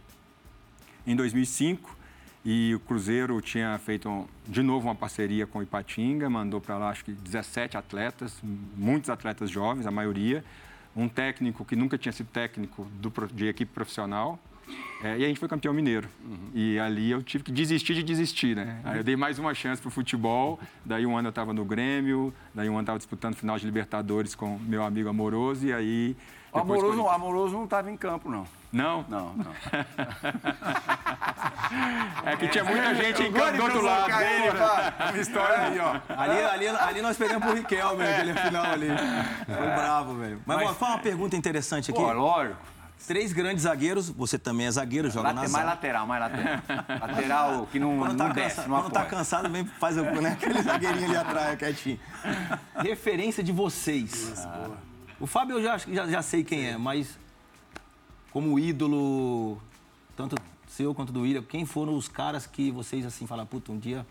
em 1.07 1.17
2005 1.17 1.97
e 2.45 2.75
o 2.75 2.81
Cruzeiro 2.81 3.41
tinha 3.41 3.79
feito 3.79 4.29
de 4.47 4.63
novo 4.63 4.89
uma 4.89 4.95
parceria 4.95 5.47
com 5.47 5.61
o 5.61 5.63
Ipatinga, 5.63 6.29
mandou 6.29 6.61
para 6.61 6.77
lá 6.77 6.91
acho 6.91 7.07
que 7.07 7.13
17 7.13 7.79
atletas, 7.79 8.39
muitos 8.77 9.09
atletas 9.09 9.49
jovens, 9.49 9.87
a 9.87 9.91
maioria. 9.91 10.45
Um 10.95 11.09
técnico 11.09 11.65
que 11.65 11.75
nunca 11.75 11.97
tinha 11.97 12.13
sido 12.13 12.29
técnico 12.29 12.87
do, 13.01 13.11
de 13.33 13.47
equipe 13.49 13.73
profissional, 13.73 14.39
é, 15.03 15.19
e 15.19 15.25
a 15.25 15.29
gente 15.29 15.39
foi 15.39 15.49
campeão 15.49 15.73
mineiro. 15.73 16.09
Uhum. 16.25 16.51
E 16.55 16.79
ali 16.79 17.11
eu 17.11 17.23
tive 17.23 17.45
que 17.45 17.53
desistir 17.53 17.95
de 17.95 18.03
desistir, 18.03 18.57
né? 18.57 18.81
Aí 18.85 18.99
eu 18.99 19.05
dei 19.05 19.15
mais 19.17 19.39
uma 19.39 19.55
chance 19.55 19.81
pro 19.81 19.91
futebol. 19.91 20.59
Daí 20.85 21.07
um 21.07 21.17
ano 21.17 21.29
eu 21.29 21.31
estava 21.31 21.53
no 21.53 21.65
Grêmio, 21.65 22.35
daí 22.55 22.69
um 22.69 22.73
ano 22.73 22.81
eu 22.81 22.83
estava 22.83 22.99
disputando 22.99 23.37
final 23.37 23.59
de 23.59 23.65
Libertadores 23.67 24.35
com 24.35 24.59
meu 24.59 24.83
amigo 24.85 25.09
Amoroso, 25.09 25.67
e 25.67 25.73
aí... 25.73 26.17
O 26.53 26.59
Amoroso, 26.59 27.03
foi... 27.03 27.15
Amoroso 27.15 27.57
não 27.57 27.65
estava 27.65 27.91
em 27.91 27.97
campo, 27.97 28.31
não. 28.31 28.47
Não? 28.73 29.05
Não, 29.09 29.35
não. 29.35 29.53
é 32.31 32.37
que 32.37 32.49
tinha 32.49 32.65
muita 32.65 32.95
gente 32.95 33.23
em 33.23 33.33
campo 33.33 33.57
do 33.57 33.63
outro 33.63 33.83
lado. 33.83 34.07
Dele, 34.07 34.51
uma 35.11 35.19
história 35.21 35.59
aí, 35.59 35.79
ó. 35.79 36.01
Ali, 36.17 36.43
ali, 36.43 36.69
ali 36.69 37.03
nós 37.03 37.17
perdemos 37.17 37.45
pro 37.45 37.55
Riquelme, 37.55 38.03
é. 38.03 38.17
aquele 38.17 38.35
final 38.35 38.65
ali. 38.65 38.89
Foi 39.47 39.67
bravo, 39.67 40.15
velho. 40.15 40.41
Mas, 40.47 40.65
Mas 40.65 40.77
foi 40.77 40.89
uma 40.89 40.99
pergunta 40.99 41.37
interessante 41.37 41.91
aqui. 41.91 42.01
Pô, 42.01 42.13
lógico. 42.13 42.76
Três 43.07 43.33
grandes 43.33 43.63
zagueiros, 43.63 44.09
você 44.09 44.39
também 44.39 44.67
é 44.67 44.71
zagueiro, 44.71 45.11
joga 45.11 45.33
Late, 45.33 45.47
na 45.47 45.49
Mais 45.49 45.67
lateral, 45.67 46.07
mais 46.07 46.21
lateral. 46.21 46.63
lateral 47.01 47.69
que 47.71 47.79
não, 47.79 47.99
quando 47.99 48.17
tá 48.17 48.29
não 48.29 48.35
desce, 48.35 48.57
cansa, 48.57 48.69
não 48.69 48.83
Quando 48.83 48.93
tá 48.93 49.05
cansado, 49.05 49.51
vem 49.51 49.65
faz 49.65 49.97
né, 49.97 50.31
aquele 50.31 50.63
zagueirinho 50.63 51.07
ali 51.07 51.17
atrás, 51.17 51.57
quietinho. 51.59 52.01
Referência 52.77 53.43
de 53.45 53.53
vocês. 53.53 54.45
Ah. 54.45 54.71
O 55.21 55.27
Fábio 55.27 55.59
eu 55.59 55.63
já, 55.63 55.79
já, 55.79 56.07
já 56.07 56.23
sei 56.23 56.43
quem 56.43 56.67
é, 56.67 56.77
mas 56.77 57.19
como 58.33 58.59
ídolo, 58.59 59.61
tanto 60.17 60.37
seu 60.69 60.95
quanto 60.95 61.13
do 61.13 61.23
William, 61.23 61.43
quem 61.43 61.65
foram 61.65 61.97
os 61.97 62.09
caras 62.09 62.47
que 62.47 62.71
vocês 62.71 63.07
assim 63.07 63.27
falam, 63.27 63.47
puta, 63.47 63.73
um 63.73 63.79
dia 63.79 64.07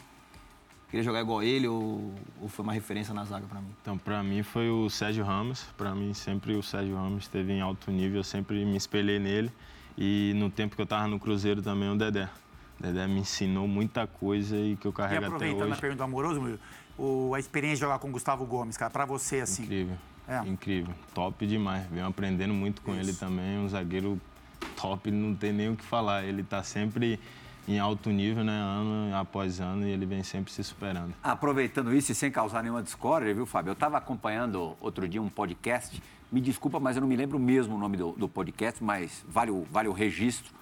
queria 0.96 1.04
jogar 1.04 1.20
igual 1.20 1.44
ele 1.44 1.68
ou, 1.68 2.14
ou 2.42 2.48
foi 2.48 2.64
uma 2.64 2.72
referência 2.72 3.14
na 3.14 3.26
zaga 3.26 3.46
para 3.48 3.60
mim? 3.60 3.68
Então, 3.82 3.98
para 3.98 4.24
mim 4.24 4.44
foi 4.44 4.70
o 4.70 4.90
Sérgio 4.90 5.26
Ramos. 5.26 5.64
Para 5.78 5.94
mim, 5.94 6.14
sempre 6.14 6.56
o 6.56 6.64
Sérgio 6.64 6.96
Ramos 6.96 7.24
esteve 7.24 7.52
em 7.52 7.60
alto 7.60 7.92
nível, 7.92 8.20
eu 8.20 8.24
sempre 8.24 8.64
me 8.64 8.78
espelhei 8.78 9.20
nele. 9.20 9.52
E 9.98 10.32
no 10.38 10.50
tempo 10.50 10.74
que 10.74 10.82
eu 10.82 10.86
estava 10.86 11.06
no 11.08 11.20
Cruzeiro 11.20 11.62
também, 11.62 11.90
o 11.90 11.98
Dedé. 11.98 12.30
O 12.80 12.84
Dedé 12.84 13.08
me 13.08 13.20
ensinou 13.20 13.68
muita 13.68 14.08
coisa 14.08 14.56
e 14.56 14.78
que 14.78 14.88
eu 14.88 14.94
carrego 14.94 15.26
até 15.26 15.28
hoje. 15.28 15.34
E 15.34 15.48
aproveitando 15.48 15.74
a 15.74 15.82
pergunta 15.82 15.98
do 15.98 16.04
Amoroso, 16.04 16.60
o, 16.98 17.34
a 17.36 17.40
experiência 17.40 17.76
de 17.76 17.82
jogar 17.82 18.00
com 18.00 18.08
o 18.08 18.12
Gustavo 18.12 18.46
Gomes, 18.46 18.78
cara, 18.78 18.90
para 18.90 19.06
você, 19.06 19.42
assim... 19.42 19.64
Incrível, 19.64 19.98
é. 20.30 20.48
incrível. 20.48 20.94
Top 21.14 21.46
demais. 21.46 21.86
Venho 21.88 22.06
aprendendo 22.06 22.54
muito 22.54 22.82
com 22.82 22.92
Isso. 22.92 23.02
ele 23.02 23.14
também. 23.14 23.60
Um 23.60 23.68
zagueiro 23.68 24.20
top, 24.78 25.12
não 25.12 25.36
tem 25.36 25.52
nem 25.52 25.70
o 25.70 25.76
que 25.76 25.84
falar. 25.84 26.24
Ele 26.24 26.42
está 26.42 26.64
sempre 26.64 27.20
em 27.68 27.80
alto 27.80 28.10
nível, 28.10 28.44
né, 28.44 28.54
ano 28.54 29.16
após 29.16 29.60
ano, 29.60 29.88
e 29.88 29.92
ele 29.92 30.06
vem 30.06 30.24
sempre 30.24 30.52
se 30.52 30.64
superando. 30.64 31.14
Aproveitando 31.24 31.94
isso 31.94 32.12
e 32.12 32.16
sem 32.16 32.32
causar 32.32 32.62
nenhuma 32.62 32.84
discórdia, 32.84 33.34
viu, 33.34 33.46
Fábio? 33.46 33.72
Eu 33.72 33.74
estava 33.74 33.98
acompanhando 33.98 34.76
outro 34.80 35.08
dia 35.08 35.22
um 35.22 35.30
podcast, 35.30 36.02
me 36.32 36.42
desculpa, 36.42 36.80
mas 36.80 36.96
eu 36.96 37.02
não 37.02 37.08
me 37.08 37.16
lembro 37.16 37.40
mesmo 37.40 37.76
o 37.76 37.78
nome 37.78 37.98
do, 37.98 38.12
do 38.12 38.28
podcast, 38.28 38.84
mas 38.84 39.26
vale 39.28 39.52
o, 39.52 39.66
vale 39.72 39.88
o 39.88 39.94
registro, 39.94 40.54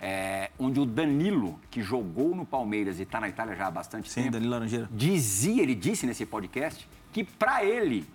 é, 0.00 0.50
onde 0.58 0.78
o 0.78 0.84
Danilo, 0.84 1.58
que 1.70 1.82
jogou 1.82 2.34
no 2.34 2.44
Palmeiras 2.44 2.98
e 2.98 3.02
está 3.02 3.20
na 3.20 3.28
Itália 3.28 3.56
já 3.56 3.66
há 3.66 3.70
bastante 3.70 4.10
Sim, 4.10 4.22
tempo... 4.22 4.32
Danilo 4.32 4.52
Laranjeira. 4.52 4.88
Dizia, 4.92 5.62
ele 5.62 5.74
disse 5.74 6.06
nesse 6.06 6.26
podcast, 6.26 6.88
que 7.12 7.24
para 7.24 7.64
ele 7.64 8.06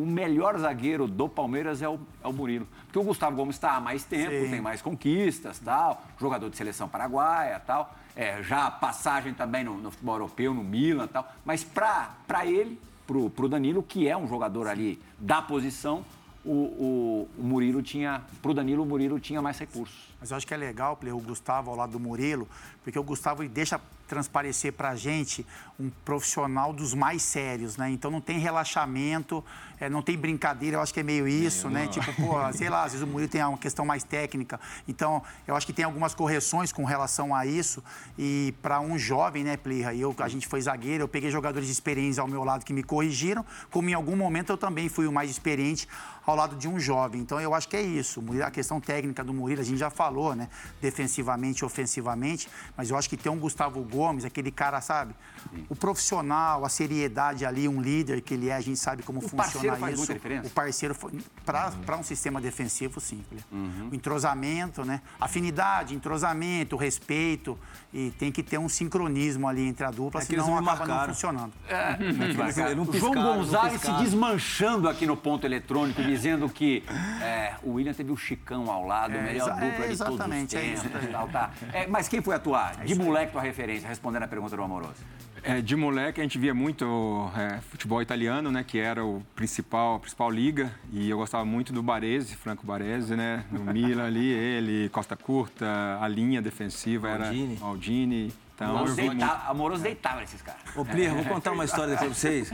o 0.00 0.06
melhor 0.06 0.58
zagueiro 0.58 1.06
do 1.06 1.28
Palmeiras 1.28 1.82
é 1.82 1.88
o, 1.88 2.00
é 2.22 2.26
o 2.26 2.32
Murilo. 2.32 2.66
Porque 2.84 2.98
o 2.98 3.02
Gustavo 3.02 3.36
Gomes 3.36 3.56
está 3.56 3.72
há 3.72 3.80
mais 3.80 4.02
tempo, 4.04 4.30
Sim. 4.30 4.50
tem 4.50 4.60
mais 4.60 4.80
conquistas, 4.80 5.58
tal, 5.58 6.02
jogador 6.18 6.48
de 6.48 6.56
seleção 6.56 6.88
paraguaia, 6.88 7.60
tal. 7.60 7.94
É, 8.16 8.42
já 8.42 8.70
passagem 8.70 9.34
também 9.34 9.62
no, 9.62 9.76
no, 9.76 9.90
futebol 9.90 10.14
europeu, 10.14 10.54
no 10.54 10.64
Milan, 10.64 11.06
tal. 11.06 11.30
Mas 11.44 11.62
para 11.62 12.46
ele, 12.46 12.78
para 13.06 13.44
o 13.44 13.48
Danilo, 13.48 13.82
que 13.82 14.08
é 14.08 14.16
um 14.16 14.26
jogador 14.26 14.66
ali 14.66 15.00
da 15.18 15.42
posição, 15.42 16.04
o, 16.44 16.50
o, 16.50 17.28
o 17.38 17.42
Murilo 17.42 17.82
tinha, 17.82 18.22
para 18.40 18.50
o 18.50 18.54
Danilo, 18.54 18.82
o 18.82 18.86
Murilo 18.86 19.20
tinha 19.20 19.42
mais 19.42 19.58
recursos. 19.58 20.08
Mas 20.18 20.30
eu 20.30 20.36
acho 20.36 20.46
que 20.46 20.54
é 20.54 20.56
legal, 20.56 20.98
o 21.12 21.20
Gustavo 21.20 21.70
ao 21.70 21.76
lado 21.76 21.92
do 21.92 22.00
Murilo, 22.00 22.48
porque 22.82 22.98
o 22.98 23.02
Gustavo 23.02 23.46
deixa 23.46 23.78
transparecer 24.10 24.72
para 24.72 24.90
a 24.90 24.96
gente 24.96 25.46
um 25.78 25.88
profissional 26.04 26.72
dos 26.72 26.92
mais 26.92 27.22
sérios, 27.22 27.76
né? 27.76 27.88
Então 27.88 28.10
não 28.10 28.20
tem 28.20 28.40
relaxamento, 28.40 29.42
é, 29.80 29.88
não 29.88 30.02
tem 30.02 30.18
brincadeira, 30.18 30.76
eu 30.76 30.82
acho 30.82 30.92
que 30.92 31.00
é 31.00 31.02
meio 31.02 31.26
isso, 31.26 31.70
né? 31.70 31.86
Tipo, 31.86 32.12
pô, 32.14 32.34
sei 32.52 32.68
lá, 32.68 32.84
às 32.84 32.92
vezes 32.92 33.06
o 33.06 33.10
Murilo 33.10 33.30
tem 33.30 33.42
uma 33.42 33.56
questão 33.56 33.86
mais 33.86 34.02
técnica. 34.02 34.60
Então, 34.86 35.22
eu 35.46 35.56
acho 35.56 35.64
que 35.64 35.72
tem 35.72 35.84
algumas 35.84 36.14
correções 36.14 36.72
com 36.72 36.84
relação 36.84 37.34
a 37.34 37.46
isso. 37.46 37.82
E 38.18 38.52
para 38.60 38.80
um 38.80 38.98
jovem, 38.98 39.44
né, 39.44 39.56
Plirra, 39.56 39.94
eu, 39.94 40.14
a 40.18 40.28
gente 40.28 40.46
foi 40.46 40.60
zagueiro, 40.60 41.04
eu 41.04 41.08
peguei 41.08 41.30
jogadores 41.30 41.70
experientes 41.70 42.18
ao 42.18 42.26
meu 42.26 42.44
lado 42.44 42.64
que 42.64 42.74
me 42.74 42.82
corrigiram, 42.82 43.44
como 43.70 43.88
em 43.88 43.94
algum 43.94 44.16
momento 44.16 44.50
eu 44.52 44.58
também 44.58 44.88
fui 44.88 45.06
o 45.06 45.12
mais 45.12 45.30
experiente 45.30 45.88
ao 46.26 46.36
lado 46.36 46.56
de 46.56 46.68
um 46.68 46.78
jovem. 46.78 47.20
Então, 47.20 47.40
eu 47.40 47.54
acho 47.54 47.68
que 47.68 47.76
é 47.76 47.82
isso. 47.82 48.22
A 48.44 48.50
questão 48.50 48.80
técnica 48.80 49.24
do 49.24 49.32
Murilo, 49.32 49.62
a 49.62 49.64
gente 49.64 49.78
já 49.78 49.88
falou, 49.88 50.34
né? 50.34 50.48
Defensivamente, 50.80 51.64
ofensivamente, 51.64 52.48
mas 52.76 52.90
eu 52.90 52.98
acho 52.98 53.08
que 53.08 53.16
tem 53.16 53.32
um 53.32 53.38
Gustavo 53.38 53.82
Gomes, 53.82 53.99
aquele 54.24 54.50
cara, 54.50 54.80
sabe? 54.80 55.14
Sim. 55.50 55.66
O 55.68 55.76
profissional, 55.76 56.64
a 56.64 56.68
seriedade 56.68 57.44
ali, 57.44 57.68
um 57.68 57.80
líder 57.80 58.20
que 58.20 58.34
ele 58.34 58.48
é, 58.48 58.54
a 58.54 58.60
gente 58.60 58.78
sabe 58.78 59.02
como 59.02 59.18
o 59.18 59.22
funciona 59.22 59.44
parceiro 59.44 59.76
faz 59.76 59.92
isso. 59.92 60.00
Muita 60.00 60.14
diferença. 60.14 60.48
O 60.48 60.50
parceiro, 60.50 60.96
para 61.44 61.72
uhum. 61.94 62.00
um 62.00 62.02
sistema 62.02 62.40
defensivo, 62.40 63.00
sim. 63.00 63.24
Uhum. 63.50 63.88
O 63.90 63.94
entrosamento, 63.94 64.84
né? 64.84 65.00
Afinidade, 65.20 65.94
entrosamento, 65.94 66.76
respeito. 66.76 67.58
E 67.92 68.10
tem 68.12 68.30
que 68.30 68.42
ter 68.42 68.58
um 68.58 68.68
sincronismo 68.68 69.48
ali 69.48 69.66
entre 69.66 69.84
a 69.84 69.90
dupla, 69.90 70.20
é 70.20 70.24
senão 70.24 70.46
não 70.46 70.58
acaba 70.58 70.86
não 70.86 71.06
funcionando. 71.06 71.52
É. 71.68 71.74
é. 71.74 72.98
João 72.98 73.14
Gonzalez 73.14 73.80
se 73.80 73.92
desmanchando 73.92 74.88
aqui 74.88 75.06
no 75.06 75.16
ponto 75.16 75.44
eletrônico, 75.44 76.02
dizendo 76.02 76.48
que 76.48 76.84
é, 77.20 77.54
o 77.62 77.72
William 77.72 77.92
teve 77.92 78.12
o 78.12 78.16
Chicão 78.16 78.70
ao 78.70 78.86
lado, 78.86 79.14
É, 79.14 79.22
melhor 79.22 79.50
dupla 79.50 79.64
é, 79.64 79.70
de 79.70 79.76
todos 79.76 79.90
os 79.90 80.00
exatamente, 80.00 80.56
é 80.56 80.60
tempos. 80.60 81.10
tal, 81.10 81.28
tá. 81.28 81.50
É, 81.72 81.86
mas 81.86 82.06
quem 82.06 82.22
foi 82.22 82.34
atuar? 82.36 82.76
de 82.84 82.94
moleque 82.94 83.32
tua 83.32 83.42
referência, 83.42 83.88
respondendo 83.90 84.22
a 84.22 84.28
pergunta 84.28 84.56
do 84.56 84.62
Amoroso. 84.62 84.94
É, 85.42 85.60
de 85.60 85.74
moleque 85.74 86.20
a 86.20 86.22
gente 86.22 86.38
via 86.38 86.54
muito 86.54 87.30
é, 87.36 87.60
futebol 87.60 88.00
italiano, 88.02 88.50
né? 88.50 88.64
Que 88.66 88.78
era 88.78 89.04
o 89.04 89.22
principal, 89.34 89.96
a 89.96 89.98
principal 90.00 90.30
liga. 90.30 90.72
E 90.92 91.08
eu 91.08 91.16
gostava 91.16 91.44
muito 91.44 91.72
do 91.72 91.82
Baresi, 91.82 92.36
Franco 92.36 92.66
Baresi, 92.66 93.14
né? 93.14 93.44
No 93.50 93.60
Milan 93.72 94.06
ali, 94.06 94.28
ele, 94.28 94.88
Costa 94.90 95.16
Curta, 95.16 95.98
a 96.00 96.08
linha 96.08 96.42
defensiva 96.42 97.08
era 97.08 97.32
Maldini. 97.60 98.32
Então, 98.54 98.70
Amoroso, 98.70 98.94
vi 98.94 99.02
muito. 99.02 99.18
deitava, 99.18 99.50
Amoroso 99.50 99.82
deitava 99.82 100.20
nesses 100.20 100.42
caras. 100.42 100.60
Ô, 100.76 100.84
Plir, 100.84 101.14
vou 101.14 101.24
contar 101.24 101.52
uma 101.52 101.64
história 101.64 101.94
depois 101.94 102.10
pra 102.10 102.30
vocês. 102.30 102.50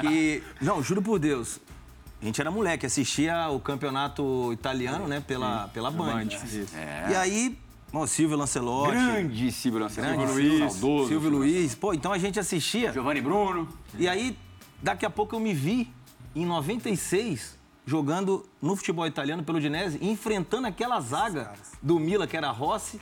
Que, 0.00 0.42
não, 0.60 0.82
juro 0.82 1.02
por 1.02 1.18
Deus. 1.18 1.60
A 2.20 2.24
gente 2.24 2.40
era 2.40 2.50
moleque, 2.50 2.86
assistia 2.86 3.48
o 3.48 3.60
campeonato 3.60 4.52
italiano, 4.52 5.06
né, 5.06 5.22
pela, 5.24 5.68
pela 5.68 5.90
Band. 5.90 6.24
Band, 6.24 6.24
isso. 6.24 6.74
E 7.10 7.14
aí, 7.14 7.58
ó, 7.92 8.06
Silvio 8.06 8.36
Lancelotti. 8.36 8.92
Grande 8.92 9.52
Silvio 9.52 9.80
Lancelotti. 9.80 10.16
Grande 10.16 10.32
Luiz, 10.32 10.48
Silvio, 10.48 10.70
saudoso. 10.70 11.08
Silvio 11.08 11.30
Luiz. 11.30 11.74
Pô, 11.74 11.92
então 11.92 12.12
a 12.12 12.18
gente 12.18 12.38
assistia. 12.38 12.92
Giovanni 12.92 13.20
Bruno. 13.20 13.68
E 13.98 14.08
aí, 14.08 14.36
daqui 14.82 15.06
a 15.06 15.10
pouco 15.10 15.36
eu 15.36 15.40
me 15.40 15.54
vi, 15.54 15.92
em 16.34 16.44
96, 16.44 17.58
jogando 17.86 18.44
no 18.60 18.76
futebol 18.76 19.06
italiano 19.06 19.42
pelo 19.42 19.58
Udinese, 19.58 19.98
enfrentando 20.02 20.66
aquela 20.66 21.00
zaga 21.00 21.52
do 21.82 21.98
Mila, 21.98 22.26
que 22.26 22.36
era 22.36 22.50
Rossi, 22.50 23.00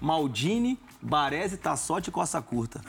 Maldini, 0.00 0.78
Baresi, 1.02 1.56
Tassotti 1.56 2.10
e 2.10 2.12
Costa 2.12 2.40
Curta. 2.40 2.80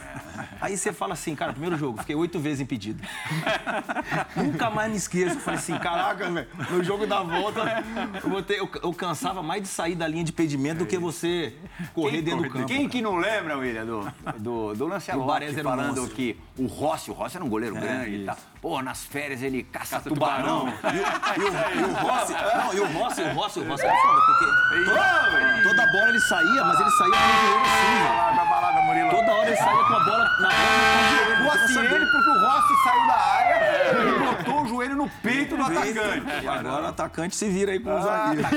Aí 0.62 0.78
você 0.78 0.94
fala 0.94 1.14
assim, 1.14 1.36
cara, 1.36 1.52
primeiro 1.52 1.76
jogo, 1.78 1.98
fiquei 2.00 2.16
oito 2.16 2.40
vezes 2.40 2.60
impedido. 2.62 3.02
Nunca 4.38 4.70
mais 4.70 4.92
me 4.92 4.98
esqueço. 4.98 5.40
Falei 5.40 5.60
assim, 5.60 5.78
caraca, 5.80 6.30
velho, 6.30 6.48
no 6.70 6.84
jogo 6.84 7.08
da 7.08 7.22
volta, 7.24 7.84
eu, 8.24 8.30
botei- 8.30 8.60
eu- 8.60 8.70
eu 8.84 8.94
cansava 8.94 9.42
mais 9.42 9.64
de 9.64 9.68
sair 9.68 9.96
da 9.96 10.08
linha 10.08 10.24
de 10.24 10.32
impedimento 10.32 10.80
do 10.80 10.86
que 10.86 10.98
você 10.98 11.56
correr 11.94 12.22
dentro 12.22 12.44
do 12.44 12.50
campo. 12.50 12.68
Quem 12.68 12.88
que 12.88 13.02
não 13.02 13.16
lembra, 13.18 13.58
William, 13.58 13.86
do, 13.86 14.02
do, 14.40 14.74
do 14.76 14.88
um 14.88 15.64
falando 15.64 15.98
monstro. 15.98 16.16
que 16.16 16.38
o 16.58 16.66
Rossi, 16.68 17.10
o 17.10 17.14
Rossi 17.14 17.36
era 17.38 17.46
um 17.46 17.50
goleiro 17.50 17.76
grande 17.76 18.10
e 18.12 18.16
isso. 18.18 18.26
tal. 18.26 18.38
Pô, 18.64 18.82
nas 18.82 19.04
férias 19.04 19.44
ele 19.44 19.62
caça, 19.64 19.98
Caça 19.98 20.08
tubarão. 20.10 20.72
tubarão. 20.72 20.74
E 21.36 21.42
o, 21.42 21.82
e 21.82 21.84
o 21.84 21.94
Rossi, 21.94 22.34
não, 22.34 22.74
e 22.74 22.80
o 22.80 22.86
Rossi, 22.98 23.22
o 23.22 23.34
Rossi, 23.34 23.60
o 23.60 23.68
Rossi 23.68 23.86
era 23.86 23.96
foda, 23.98 24.22
porque 24.22 24.46
toda, 24.86 25.64
toda 25.64 25.92
bola 25.92 26.10
ele 26.10 26.20
saía, 26.22 26.64
mas 26.64 26.80
ele 26.80 26.92
saía 26.92 27.12
com 27.12 27.18
o 27.18 27.48
joelho 27.48 27.62
assim, 27.66 28.94
velho. 28.94 29.10
Toda 29.12 29.32
hora 29.34 29.48
ele 29.48 29.58
saía 29.58 29.84
com 29.84 29.94
a 29.94 30.00
bola 30.00 30.24
na 30.40 30.50
bola 30.50 31.46
O 31.46 31.52
assim 31.52 31.80
ele 31.80 32.06
porque 32.06 32.30
o 32.30 32.40
Rossi 32.40 32.84
saiu 32.84 33.08
da 33.08 33.14
área 33.16 33.54
e 34.00 34.20
botou 34.44 34.62
o 34.64 34.68
joelho 34.68 34.96
no 34.96 35.10
peito 35.10 35.58
do 35.58 35.64
atacante. 35.64 36.44
E 36.44 36.48
agora 36.48 36.84
o 36.84 36.88
atacante 36.88 37.36
se 37.36 37.50
vira 37.50 37.72
aí 37.74 37.80
com 37.80 37.90
o 37.90 37.98
Ah, 37.98 38.02
zagueiro. 38.02 38.48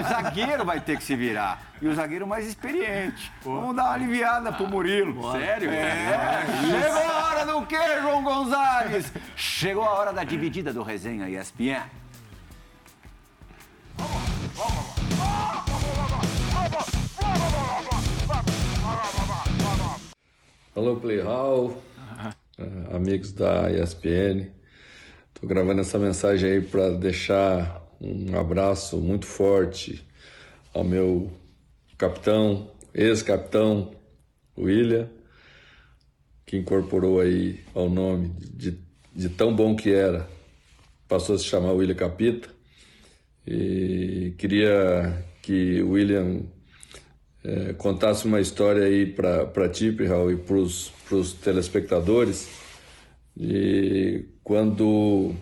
o 0.00 0.08
zagueiro 0.08 0.64
vai 0.64 0.80
ter 0.80 0.96
que 0.96 1.02
se 1.04 1.16
virar. 1.16 1.58
E 1.82 1.88
o 1.88 1.94
zagueiro 1.94 2.26
mais 2.26 2.46
experiente. 2.46 3.30
Vamos 3.42 3.76
dar 3.76 3.84
uma 3.84 3.92
aliviada 3.94 4.50
pro 4.52 4.66
Murilo. 4.66 5.32
Sério? 5.32 5.70
É, 5.70 6.44
chegou 6.62 7.10
a 7.10 7.24
hora 7.26 7.44
do 7.46 7.66
quê, 7.66 7.78
João 8.00 8.22
Gonzalez? 8.22 9.12
Chegou 9.58 9.84
a 9.84 9.94
hora 9.94 10.12
da 10.12 10.22
dividida 10.22 10.70
do 10.70 10.82
Resenha 10.82 11.30
ESPN. 11.30 11.88
Alô, 20.74 20.96
Playhall, 20.96 21.82
eh, 22.58 22.94
amigos 22.94 23.32
da 23.32 23.70
ESPN. 23.72 24.52
Estou 25.34 25.48
gravando 25.48 25.80
essa 25.80 25.98
mensagem 25.98 26.50
aí 26.50 26.60
para 26.60 26.90
deixar 26.90 27.82
um 27.98 28.38
abraço 28.38 28.98
muito 28.98 29.24
forte 29.24 30.06
ao 30.74 30.84
meu 30.84 31.32
capitão, 31.96 32.70
ex-capitão 32.92 33.94
William, 34.58 35.08
que 36.44 36.58
incorporou 36.58 37.20
aí 37.20 37.64
ao 37.74 37.88
nome 37.88 38.28
de, 38.38 38.84
de 39.16 39.30
tão 39.30 39.54
bom 39.54 39.74
que 39.74 39.90
era, 39.90 40.28
passou 41.08 41.34
a 41.34 41.38
se 41.38 41.44
chamar 41.44 41.72
William 41.72 41.94
Capita. 41.94 42.50
E 43.46 44.34
queria 44.36 45.24
que 45.40 45.80
o 45.80 45.92
William 45.92 46.42
eh, 47.42 47.72
contasse 47.78 48.26
uma 48.26 48.40
história 48.40 48.84
aí 48.84 49.06
para 49.06 49.68
ti, 49.70 49.90
Pirral, 49.90 50.30
e 50.30 50.36
para 50.36 50.56
os 50.56 51.32
telespectadores, 51.42 52.48
de 53.34 54.26
quando 54.44 55.32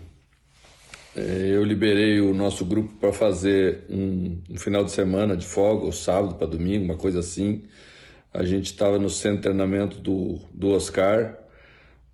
eh, 1.16 1.52
eu 1.54 1.64
liberei 1.64 2.20
o 2.20 2.32
nosso 2.32 2.64
grupo 2.64 2.94
para 3.00 3.12
fazer 3.12 3.84
um, 3.90 4.38
um 4.50 4.56
final 4.56 4.84
de 4.84 4.92
semana 4.92 5.36
de 5.36 5.46
folga, 5.46 5.86
ou 5.86 5.92
sábado 5.92 6.36
para 6.36 6.46
domingo, 6.46 6.84
uma 6.84 6.96
coisa 6.96 7.18
assim. 7.18 7.64
A 8.32 8.44
gente 8.44 8.66
estava 8.66 8.98
no 8.98 9.10
centro 9.10 9.36
de 9.36 9.42
treinamento 9.42 9.98
do, 9.98 10.38
do 10.52 10.70
Oscar, 10.70 11.43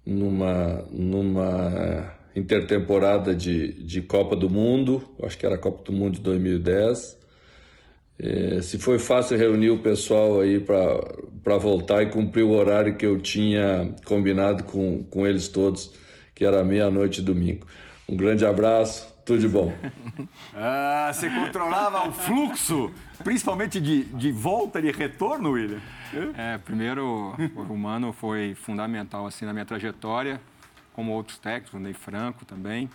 numa, 0.05 0.85
numa 0.91 2.15
intertemporada 2.35 3.35
de, 3.35 3.73
de 3.83 4.03
Copa 4.03 4.37
do 4.37 4.49
Mundo, 4.49 5.03
acho 5.23 5.37
que 5.37 5.47
era 5.47 5.57
a 5.57 5.59
Copa 5.59 5.83
do 5.85 5.93
Mundo 5.93 6.15
de 6.15 6.21
2010. 6.21 7.19
Eh, 8.19 8.61
se 8.63 8.79
foi 8.79 8.99
fácil 8.99 9.39
reunir 9.39 9.71
o 9.71 9.79
pessoal 9.79 10.41
aí 10.41 10.61
para 10.61 11.57
voltar 11.57 12.03
e 12.03 12.07
cumprir 12.07 12.43
o 12.43 12.51
horário 12.51 12.97
que 12.97 13.07
eu 13.07 13.19
tinha 13.19 13.95
combinado 14.05 14.65
com, 14.65 15.03
com 15.05 15.27
eles 15.27 15.49
todos, 15.49 15.93
que 16.35 16.45
era 16.45 16.63
meia-noite 16.63 17.23
domingo. 17.23 17.67
Um 18.09 18.17
grande 18.17 18.45
abraço, 18.45 19.10
tudo 19.25 19.41
de 19.41 19.49
bom. 19.49 19.73
Ah, 20.55 21.11
você 21.13 21.31
controlava 21.31 22.09
o 22.09 22.13
fluxo, 22.13 22.93
principalmente 23.25 23.81
de, 23.81 24.05
de 24.05 24.31
volta 24.31 24.79
e 24.79 24.83
de 24.83 24.91
retorno, 24.91 25.53
William? 25.53 25.81
É, 26.37 26.59
primeiro, 26.59 27.35
o 27.57 27.77
Mano 27.77 28.13
foi 28.13 28.55
fundamental 28.55 29.27
assim 29.27 29.45
na 29.45 29.53
minha 29.53 29.65
trajetória, 29.65 30.41
como 30.93 31.13
outros 31.13 31.39
técnicos, 31.39 31.73
o 31.73 31.79
Ney 31.79 31.95
Franco 31.95 32.45
também. 32.45 32.91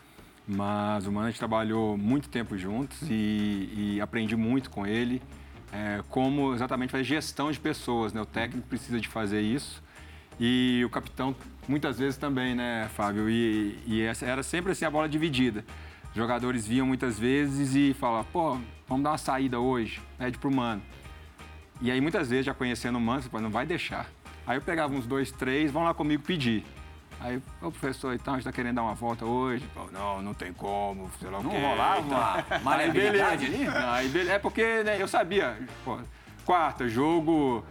Mas 0.47 1.07
o 1.07 1.11
Mano 1.11 1.27
a 1.27 1.29
gente 1.29 1.39
trabalhou 1.39 1.97
muito 1.97 2.29
tempo 2.29 2.57
juntos 2.57 2.99
e, 3.09 3.95
e 3.95 4.01
aprendi 4.01 4.35
muito 4.35 4.69
com 4.69 4.85
ele, 4.85 5.21
é, 5.73 6.03
como 6.09 6.53
exatamente 6.53 6.91
fazer 6.91 7.03
gestão 7.03 7.51
de 7.51 7.59
pessoas, 7.59 8.13
né? 8.13 8.21
O 8.21 8.25
técnico 8.25 8.67
precisa 8.67 8.99
de 8.99 9.07
fazer 9.07 9.41
isso 9.41 9.81
e 10.39 10.83
o 10.85 10.89
capitão 10.89 11.35
muitas 11.67 11.97
vezes 11.97 12.17
também, 12.17 12.53
né, 12.53 12.89
Fábio? 12.93 13.29
E, 13.29 13.79
e 13.85 14.01
essa 14.01 14.25
era 14.25 14.43
sempre 14.43 14.71
assim 14.71 14.85
a 14.85 14.91
bola 14.91 15.07
dividida. 15.07 15.65
Jogadores 16.15 16.65
vinham 16.65 16.87
muitas 16.87 17.19
vezes 17.19 17.75
e 17.75 17.93
falavam, 17.93 18.25
pô, 18.31 18.57
vamos 18.87 19.03
dar 19.03 19.11
uma 19.11 19.17
saída 19.17 19.59
hoje, 19.59 20.01
pede 20.17 20.37
pro 20.37 20.49
Mano. 20.49 20.81
E 21.81 21.91
aí, 21.91 21.99
muitas 21.99 22.29
vezes, 22.29 22.45
já 22.45 22.53
conhecendo 22.53 22.97
o 22.97 23.01
Mano, 23.01 23.21
você 23.21 23.29
fala, 23.29 23.43
não 23.43 23.49
vai 23.49 23.65
deixar. 23.65 24.07
Aí 24.47 24.57
eu 24.57 24.61
pegava 24.61 24.93
uns 24.93 25.05
dois, 25.05 25.29
três, 25.31 25.69
vão 25.71 25.83
lá 25.83 25.93
comigo 25.93 26.23
pedir. 26.23 26.63
Aí, 27.19 27.41
ô 27.61 27.69
professor, 27.69 28.13
então, 28.13 28.33
a 28.33 28.37
gente 28.37 28.45
tá 28.45 28.51
querendo 28.51 28.75
dar 28.75 28.83
uma 28.83 28.93
volta 28.93 29.25
hoje? 29.25 29.65
Pô, 29.73 29.89
não, 29.91 30.21
não 30.21 30.33
tem 30.33 30.53
como, 30.53 31.09
sei 31.19 31.29
lá 31.29 31.39
o 31.39 31.43
Não 31.43 31.49
quê. 31.51 31.57
rolava 31.57 32.01
uma 32.61 32.75
Aí, 32.75 32.91
beleza. 32.91 33.25
ali? 33.31 33.65
Não, 33.65 33.91
aí, 33.91 34.07
beleza. 34.07 34.31
É 34.33 34.39
porque 34.39 34.83
né, 34.83 35.01
eu 35.01 35.07
sabia, 35.09 35.57
pô, 35.83 35.97
quarta, 36.45 36.87
jogo 36.87 37.61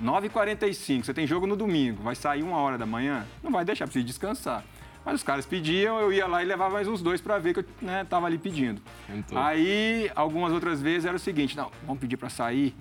9h45, 0.00 1.04
você 1.04 1.14
tem 1.14 1.26
jogo 1.26 1.46
no 1.46 1.56
domingo, 1.56 2.02
vai 2.04 2.14
sair 2.14 2.42
uma 2.42 2.58
hora 2.58 2.78
da 2.78 2.86
manhã, 2.86 3.26
não 3.42 3.50
vai 3.50 3.64
deixar, 3.64 3.84
precisa 3.86 4.04
descansar. 4.04 4.62
Mas 5.04 5.16
os 5.16 5.22
caras 5.22 5.46
pediam, 5.46 5.98
eu 5.98 6.12
ia 6.12 6.26
lá 6.26 6.42
e 6.42 6.46
levava 6.46 6.74
mais 6.74 6.86
uns 6.86 7.00
dois 7.00 7.20
para 7.20 7.38
ver 7.38 7.54
que 7.54 7.60
eu 7.60 7.64
né, 7.80 8.04
tava 8.04 8.26
ali 8.26 8.38
pedindo. 8.38 8.82
Tentou. 9.06 9.38
Aí, 9.38 10.10
algumas 10.14 10.52
outras 10.52 10.82
vezes 10.82 11.06
era 11.06 11.16
o 11.16 11.18
seguinte, 11.18 11.56
não, 11.56 11.70
vamos 11.86 12.00
pedir 12.00 12.16
para 12.16 12.28
sair. 12.28 12.74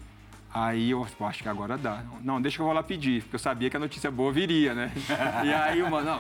Aí 0.54 0.92
eu 0.92 1.08
acho 1.22 1.44
que 1.44 1.50
agora 1.50 1.78
dá. 1.78 2.04
Não, 2.22 2.42
deixa 2.42 2.58
que 2.58 2.62
eu 2.62 2.66
vou 2.66 2.74
lá 2.74 2.82
pedir, 2.84 3.22
porque 3.22 3.36
eu 3.36 3.40
sabia 3.40 3.70
que 3.70 3.78
a 3.78 3.80
notícia 3.80 4.10
boa 4.10 4.32
viria, 4.32 4.74
né? 4.74 4.92
E 5.46 5.54
aí 5.54 5.82
o 5.82 5.90
mano, 5.90 6.20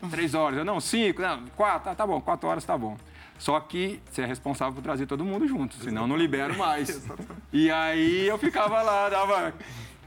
não, 0.00 0.08
três 0.08 0.34
horas, 0.34 0.58
eu, 0.58 0.64
não, 0.64 0.80
cinco, 0.80 1.20
não, 1.20 1.44
quatro, 1.56 1.84
tá, 1.84 1.94
tá 1.94 2.06
bom, 2.06 2.20
quatro 2.20 2.48
horas 2.48 2.64
tá 2.64 2.78
bom. 2.78 2.96
Só 3.38 3.58
que 3.58 4.00
você 4.08 4.22
é 4.22 4.26
responsável 4.26 4.74
por 4.74 4.82
trazer 4.82 5.06
todo 5.06 5.24
mundo 5.24 5.48
junto, 5.48 5.74
senão 5.76 6.06
não 6.06 6.16
libero 6.16 6.56
mais. 6.56 7.08
E 7.52 7.68
aí 7.68 8.28
eu 8.28 8.38
ficava 8.38 8.80
lá, 8.80 9.08
dava 9.08 9.52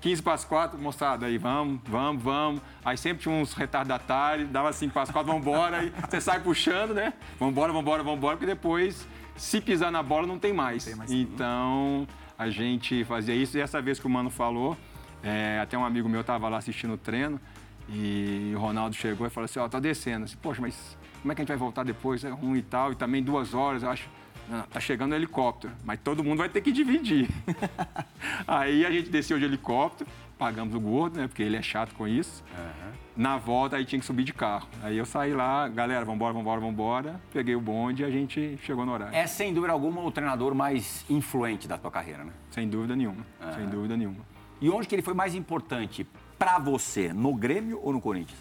15 0.03 0.21
para 0.21 0.33
as 0.33 0.43
4, 0.43 0.77
moçada, 0.77 1.27
aí 1.27 1.37
vamos, 1.37 1.79
vamos, 1.85 2.21
vamos. 2.21 2.61
Aí 2.83 2.97
sempre 2.97 3.23
tinha 3.23 3.33
uns 3.33 3.53
retardatários, 3.53 4.49
dava 4.49 4.73
5 4.73 4.91
para 4.91 5.03
as 5.03 5.09
4, 5.09 5.25
vamos 5.25 5.47
embora, 5.47 5.77
aí 5.77 5.93
você 6.09 6.19
sai 6.19 6.41
puxando, 6.41 6.93
né? 6.93 7.13
Vamos 7.39 7.53
embora, 7.53 7.71
vamos 7.71 7.83
embora, 7.83 8.03
vamos 8.03 8.17
embora, 8.17 8.35
porque 8.35 8.45
depois, 8.45 9.07
se 9.37 9.61
pisar 9.61 9.93
na 9.93 10.03
bola, 10.03 10.27
não 10.27 10.37
tem 10.37 10.51
mais. 10.51 10.85
Então, 11.09 12.05
a 12.37 12.49
gente 12.49 13.05
fazia 13.05 13.33
isso, 13.33 13.57
e 13.57 13.61
essa 13.61 13.81
vez 13.81 13.97
que 13.97 14.05
o 14.05 14.09
Mano 14.09 14.29
falou, 14.29 14.75
é, 15.23 15.61
até 15.61 15.77
um 15.77 15.85
amigo 15.85 16.09
meu 16.09 16.19
estava 16.19 16.49
lá 16.49 16.57
assistindo 16.57 16.95
o 16.95 16.97
treino, 16.97 17.39
e 17.87 18.51
o 18.53 18.59
Ronaldo 18.59 18.97
chegou 18.97 19.25
e 19.25 19.29
falou 19.29 19.45
assim, 19.45 19.59
ó, 19.59 19.69
tá 19.69 19.79
descendo. 19.79 20.25
Assim, 20.25 20.35
Poxa, 20.41 20.59
mas 20.61 20.97
como 21.21 21.31
é 21.31 21.35
que 21.35 21.41
a 21.41 21.43
gente 21.43 21.47
vai 21.49 21.57
voltar 21.57 21.85
depois? 21.85 22.25
É 22.25 22.29
ruim 22.29 22.57
e 22.57 22.61
tal, 22.61 22.91
e 22.91 22.95
também 22.95 23.23
duas 23.23 23.53
horas, 23.53 23.83
eu 23.83 23.89
acho. 23.89 24.09
Não, 24.49 24.61
tá 24.63 24.79
chegando 24.79 25.13
o 25.13 25.15
helicóptero, 25.15 25.73
mas 25.83 25.99
todo 25.99 26.23
mundo 26.23 26.39
vai 26.39 26.49
ter 26.49 26.61
que 26.61 26.71
dividir. 26.71 27.29
aí 28.47 28.85
a 28.85 28.91
gente 28.91 29.09
desceu 29.09 29.39
de 29.39 29.45
helicóptero, 29.45 30.09
pagamos 30.37 30.75
o 30.75 30.79
gordo, 30.79 31.17
né? 31.19 31.27
Porque 31.27 31.43
ele 31.43 31.55
é 31.55 31.61
chato 31.61 31.93
com 31.95 32.07
isso. 32.07 32.43
Uhum. 32.57 32.91
Na 33.15 33.37
volta, 33.37 33.75
aí 33.75 33.85
tinha 33.85 33.99
que 33.99 34.05
subir 34.05 34.23
de 34.23 34.33
carro. 34.33 34.67
Aí 34.81 34.97
eu 34.97 35.05
saí 35.05 35.33
lá, 35.33 35.67
galera, 35.67 36.03
vambora, 36.03 36.33
vambora, 36.33 36.59
vambora. 36.59 37.21
Peguei 37.31 37.55
o 37.55 37.61
bonde 37.61 38.01
e 38.01 38.05
a 38.05 38.09
gente 38.09 38.57
chegou 38.63 38.85
no 38.85 38.91
horário. 38.91 39.15
É, 39.15 39.27
sem 39.27 39.53
dúvida 39.53 39.71
alguma, 39.71 40.01
o 40.01 40.11
treinador 40.11 40.55
mais 40.55 41.05
influente 41.09 41.67
da 41.67 41.77
tua 41.77 41.91
carreira, 41.91 42.23
né? 42.23 42.33
Sem 42.49 42.67
dúvida 42.67 42.95
nenhuma, 42.95 43.25
uhum. 43.41 43.53
sem 43.53 43.67
dúvida 43.67 43.95
nenhuma. 43.95 44.25
E 44.59 44.69
onde 44.69 44.87
que 44.87 44.95
ele 44.95 45.01
foi 45.01 45.13
mais 45.13 45.35
importante 45.35 46.07
para 46.39 46.57
você, 46.57 47.13
no 47.13 47.33
Grêmio 47.35 47.79
ou 47.83 47.93
no 47.93 48.01
Corinthians? 48.01 48.39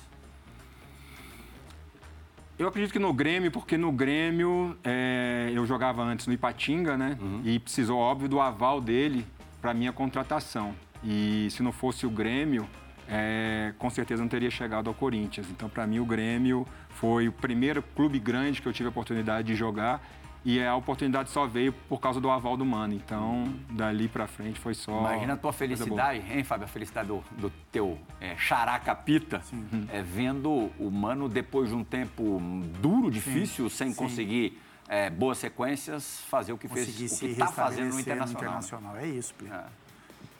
Eu 2.58 2.68
acredito 2.68 2.92
que 2.92 2.98
no 2.98 3.12
Grêmio, 3.12 3.50
porque 3.50 3.76
no 3.76 3.90
Grêmio 3.90 4.76
é, 4.84 5.50
eu 5.54 5.66
jogava 5.66 6.02
antes 6.02 6.26
no 6.26 6.32
Ipatinga, 6.32 6.96
né? 6.96 7.18
Uhum. 7.20 7.40
E 7.44 7.58
precisou, 7.58 7.98
óbvio, 7.98 8.28
do 8.28 8.40
aval 8.40 8.80
dele 8.80 9.26
para 9.60 9.72
minha 9.72 9.92
contratação. 9.92 10.74
E 11.02 11.48
se 11.50 11.62
não 11.62 11.72
fosse 11.72 12.06
o 12.06 12.10
Grêmio, 12.10 12.68
é, 13.08 13.72
com 13.78 13.90
certeza 13.90 14.22
não 14.22 14.28
teria 14.28 14.50
chegado 14.50 14.88
ao 14.88 14.94
Corinthians. 14.94 15.46
Então, 15.50 15.68
para 15.68 15.86
mim, 15.86 15.98
o 15.98 16.04
Grêmio 16.04 16.66
foi 16.90 17.26
o 17.26 17.32
primeiro 17.32 17.82
clube 17.82 18.18
grande 18.18 18.62
que 18.62 18.68
eu 18.68 18.72
tive 18.72 18.86
a 18.86 18.90
oportunidade 18.90 19.48
de 19.48 19.54
jogar 19.54 20.02
e 20.44 20.62
a 20.62 20.74
oportunidade 20.74 21.30
só 21.30 21.46
veio 21.46 21.72
por 21.72 22.00
causa 22.00 22.20
do 22.20 22.28
aval 22.28 22.56
do 22.56 22.64
Mano. 22.64 22.94
Então, 22.94 23.44
dali 23.70 24.08
para 24.08 24.26
frente 24.26 24.58
foi 24.58 24.74
só. 24.74 24.98
Imagina 24.98 25.34
a 25.34 25.36
tua 25.36 25.52
felicidade, 25.52 26.24
hein, 26.30 26.42
Fábio? 26.42 26.64
A 26.64 26.68
felicidade 26.68 27.08
do, 27.08 27.22
do 27.38 27.50
teu 27.70 27.98
é, 28.20 28.36
xará 28.36 28.78
capita, 28.78 29.40
é, 29.88 30.02
vendo 30.02 30.70
o 30.78 30.90
Mano 30.90 31.28
depois 31.28 31.68
de 31.68 31.74
um 31.76 31.84
tempo 31.84 32.40
duro, 32.80 33.10
difícil, 33.10 33.70
sim, 33.70 33.76
sem 33.76 33.90
sim. 33.90 33.94
conseguir 33.94 34.60
é, 34.88 35.08
boas 35.08 35.38
sequências, 35.38 36.20
fazer 36.28 36.52
o 36.52 36.58
que 36.58 36.66
fez, 36.66 36.88
o 36.88 37.18
que 37.18 37.26
está 37.26 37.46
fazendo 37.46 37.94
no 37.94 38.00
Internacional. 38.00 38.26
No 38.26 38.58
internacional. 38.58 38.96
É 38.96 39.06
isso, 39.06 39.34
Plínio. 39.34 39.54
É. 39.54 39.64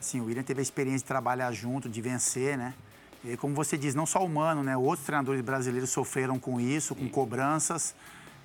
Sim, 0.00 0.20
o 0.20 0.24
William 0.24 0.42
teve 0.42 0.59
a 0.59 0.62
experiência 0.62 1.00
de 1.00 1.05
trabalhar 1.05 1.53
junto, 1.53 1.88
de 1.88 2.00
vencer, 2.00 2.59
né? 2.59 2.74
E, 3.24 3.36
como 3.36 3.55
você 3.55 3.78
diz, 3.78 3.94
não 3.94 4.05
só 4.05 4.24
o 4.24 4.28
Mano, 4.28 4.64
né? 4.64 4.76
Outros 4.76 5.07
treinadores 5.07 5.40
brasileiros 5.42 5.90
sofreram 5.90 6.40
com 6.40 6.61
isso, 6.61 6.92
com 6.92 7.09
cobranças 7.09 7.94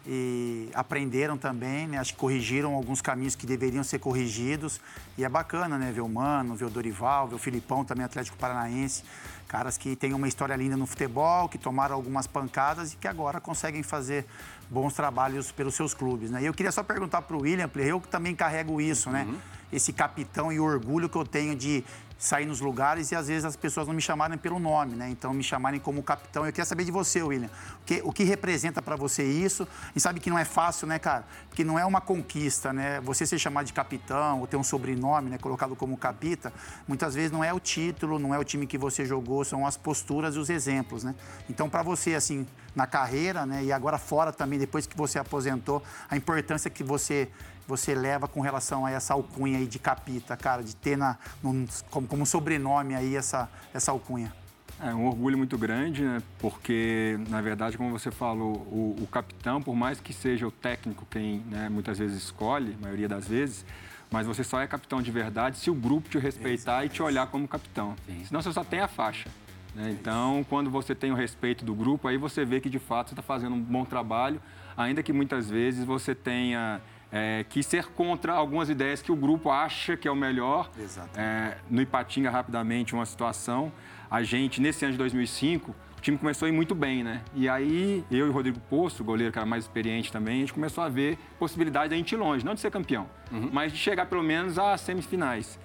e 0.09 0.69
aprenderam 0.73 1.37
também, 1.37 1.85
né? 1.85 1.97
Acho 1.97 2.13
que 2.13 2.19
corrigiram 2.19 2.73
alguns 2.73 3.01
caminhos 3.01 3.35
que 3.35 3.45
deveriam 3.45 3.83
ser 3.83 3.99
corrigidos. 3.99 4.79
E 5.17 5.25
é 5.25 5.29
bacana, 5.29 5.77
né? 5.77 5.91
Ver 5.91 5.99
o 5.99 6.07
Mano, 6.07 6.55
ver 6.55 6.65
o 6.65 6.69
Dorival, 6.69 7.27
ver 7.27 7.35
o 7.35 7.37
Filipão, 7.37 7.83
também 7.83 8.05
Atlético 8.05 8.37
Paranaense. 8.37 9.03
Caras 9.49 9.77
que 9.77 9.95
têm 9.97 10.13
uma 10.13 10.27
história 10.27 10.55
linda 10.55 10.77
no 10.77 10.85
futebol, 10.85 11.49
que 11.49 11.57
tomaram 11.57 11.93
algumas 11.93 12.25
pancadas 12.25 12.93
e 12.93 12.95
que 12.95 13.07
agora 13.07 13.41
conseguem 13.41 13.83
fazer 13.83 14.25
bons 14.69 14.93
trabalhos 14.93 15.51
pelos 15.51 15.75
seus 15.75 15.93
clubes, 15.93 16.31
né? 16.31 16.41
E 16.41 16.45
eu 16.45 16.53
queria 16.53 16.71
só 16.71 16.83
perguntar 16.83 17.21
para 17.23 17.35
o 17.35 17.41
William, 17.41 17.69
eu 17.75 17.99
que 17.99 18.07
também 18.07 18.33
carrego 18.33 18.79
isso, 18.79 19.09
né? 19.09 19.25
Uhum. 19.27 19.37
Esse 19.71 19.91
capitão 19.91 20.51
e 20.51 20.59
o 20.59 20.63
orgulho 20.63 21.09
que 21.09 21.17
eu 21.17 21.25
tenho 21.25 21.53
de 21.53 21.83
sair 22.17 22.45
nos 22.45 22.59
lugares 22.59 23.11
e 23.11 23.15
às 23.15 23.27
vezes 23.27 23.45
as 23.45 23.55
pessoas 23.55 23.87
não 23.87 23.93
me 23.93 24.01
chamarem 24.01 24.37
pelo 24.37 24.59
nome, 24.59 24.95
né? 24.95 25.09
Então 25.09 25.33
me 25.33 25.43
chamarem 25.43 25.79
como 25.79 26.01
capitão. 26.01 26.45
Eu 26.45 26.51
queria 26.51 26.65
saber 26.65 26.83
de 26.83 26.91
você, 26.91 27.21
William. 27.21 27.49
O 27.81 27.85
que, 27.85 28.01
o 28.03 28.11
que 28.11 28.23
representa 28.23 28.81
para 28.81 28.95
você 28.95 29.23
isso? 29.23 29.67
E 29.95 29.99
sabe 29.99 30.19
que 30.19 30.29
não 30.29 30.37
é 30.37 30.45
fácil, 30.45 30.87
né, 30.87 30.97
cara? 30.97 31.25
Porque 31.47 31.63
não 31.63 31.77
é 31.77 31.85
uma 31.85 32.01
conquista, 32.01 32.73
né? 32.73 32.99
Você 33.01 33.25
ser 33.25 33.37
chamado 33.37 33.65
de 33.65 33.73
capitão 33.73 34.39
ou 34.39 34.47
ter 34.47 34.57
um 34.57 34.63
sobrenome, 34.63 35.29
né, 35.29 35.37
colocado 35.37 35.75
como 35.75 35.95
capita, 35.97 36.51
muitas 36.87 37.13
vezes 37.13 37.31
não 37.31 37.43
é 37.43 37.53
o 37.53 37.59
título, 37.59 38.17
não 38.17 38.33
é 38.33 38.39
o 38.39 38.43
time 38.43 38.65
que 38.65 38.77
você 38.77 39.05
jogou, 39.05 39.43
são 39.45 39.65
as 39.65 39.77
posturas 39.77 40.35
e 40.35 40.39
os 40.39 40.49
exemplos, 40.49 41.03
né? 41.03 41.13
Então 41.49 41.69
para 41.69 41.83
você 41.83 42.15
assim, 42.15 42.47
na 42.75 42.87
carreira, 42.87 43.45
né, 43.45 43.63
e 43.63 43.71
agora 43.71 43.97
fora 43.97 44.31
também 44.31 44.57
depois 44.57 44.87
que 44.87 44.97
você 44.97 45.19
aposentou, 45.19 45.83
a 46.09 46.15
importância 46.15 46.69
que 46.69 46.83
você 46.83 47.29
você 47.67 47.93
leva 47.93 48.27
com 48.27 48.39
relação 48.39 48.85
a 48.85 48.91
essa 48.91 49.13
alcunha 49.13 49.57
aí 49.57 49.67
de 49.67 49.77
capita, 49.77 50.37
cara, 50.37 50.63
de 50.63 50.73
ter 50.75 50.97
na, 50.97 51.17
num, 51.43 51.67
como, 51.91 52.06
como 52.07 52.25
sobrenome 52.25 52.95
aí 52.95 53.15
essa, 53.15 53.49
essa 53.73 53.91
alcunha? 53.91 54.33
É 54.79 54.93
um 54.93 55.07
orgulho 55.07 55.37
muito 55.37 55.57
grande, 55.57 56.03
né? 56.03 56.21
Porque, 56.37 57.19
na 57.29 57.41
verdade, 57.41 57.77
como 57.77 57.89
você 57.89 58.11
falou, 58.11 58.57
o, 58.71 58.95
o 59.01 59.07
capitão, 59.07 59.61
por 59.61 59.75
mais 59.75 59.99
que 59.99 60.13
seja 60.13 60.47
o 60.47 60.51
técnico 60.51 61.07
quem 61.09 61.39
né, 61.49 61.67
muitas 61.67 61.97
vezes 61.97 62.17
escolhe, 62.23 62.75
a 62.79 62.83
maioria 62.83 63.07
das 63.07 63.27
vezes, 63.27 63.65
mas 64.11 64.27
você 64.27 64.43
só 64.43 64.61
é 64.61 64.67
capitão 64.67 65.01
de 65.01 65.09
verdade 65.11 65.57
se 65.57 65.71
o 65.71 65.73
grupo 65.73 66.09
te 66.09 66.19
respeitar 66.19 66.85
e 66.85 66.89
te 66.89 67.01
olhar 67.01 67.27
como 67.27 67.47
capitão. 67.47 67.95
Sim. 68.05 68.23
Senão 68.25 68.41
você 68.41 68.53
só 68.53 68.63
tem 68.63 68.79
a 68.79 68.87
faixa. 68.87 69.29
Né? 69.73 69.95
Então, 69.99 70.45
quando 70.47 70.69
você 70.69 70.93
tem 70.93 71.11
o 71.11 71.15
respeito 71.15 71.65
do 71.65 71.73
grupo, 71.73 72.07
aí 72.07 72.17
você 72.17 72.45
vê 72.45 72.59
que 72.59 72.69
de 72.69 72.79
fato 72.79 73.09
você 73.09 73.13
está 73.13 73.23
fazendo 73.23 73.55
um 73.55 73.61
bom 73.61 73.83
trabalho, 73.83 74.39
ainda 74.75 75.01
que 75.01 75.11
muitas 75.11 75.49
vezes 75.49 75.83
você 75.83 76.13
tenha 76.13 76.81
é, 77.11 77.45
que 77.47 77.63
ser 77.63 77.85
contra 77.87 78.33
algumas 78.33 78.69
ideias 78.69 79.01
que 79.01 79.11
o 79.11 79.15
grupo 79.15 79.49
acha 79.49 79.95
que 79.95 80.07
é 80.07 80.11
o 80.11 80.15
melhor. 80.15 80.69
É, 81.15 81.57
no 81.69 81.81
Ipatinga, 81.81 82.29
rapidamente, 82.29 82.93
uma 82.93 83.05
situação. 83.05 83.71
A 84.09 84.23
gente, 84.23 84.61
nesse 84.61 84.85
ano 84.85 84.93
de 84.93 84.97
2005, 84.97 85.71
o 85.97 86.01
time 86.01 86.17
começou 86.17 86.45
a 86.45 86.49
ir 86.49 86.51
muito 86.51 86.75
bem, 86.75 87.03
né? 87.03 87.21
E 87.33 87.49
aí, 87.49 88.03
eu 88.11 88.27
e 88.27 88.29
o 88.29 88.31
Rodrigo 88.31 88.59
Poço, 88.69 89.01
o 89.01 89.05
goleiro 89.05 89.31
que 89.31 89.39
era 89.39 89.45
mais 89.45 89.63
experiente 89.63 90.11
também, 90.11 90.37
a 90.37 90.39
gente 90.39 90.53
começou 90.53 90.83
a 90.83 90.89
ver 90.89 91.17
possibilidade 91.39 91.89
de 91.89 91.95
a 91.95 91.97
gente 91.97 92.11
ir 92.11 92.17
longe, 92.17 92.45
não 92.45 92.53
de 92.53 92.61
ser 92.61 92.71
campeão, 92.71 93.09
uhum. 93.31 93.49
mas 93.51 93.71
de 93.71 93.77
chegar 93.77 94.05
pelo 94.05 94.23
menos 94.23 94.59
às 94.59 94.81
semifinais. 94.81 95.59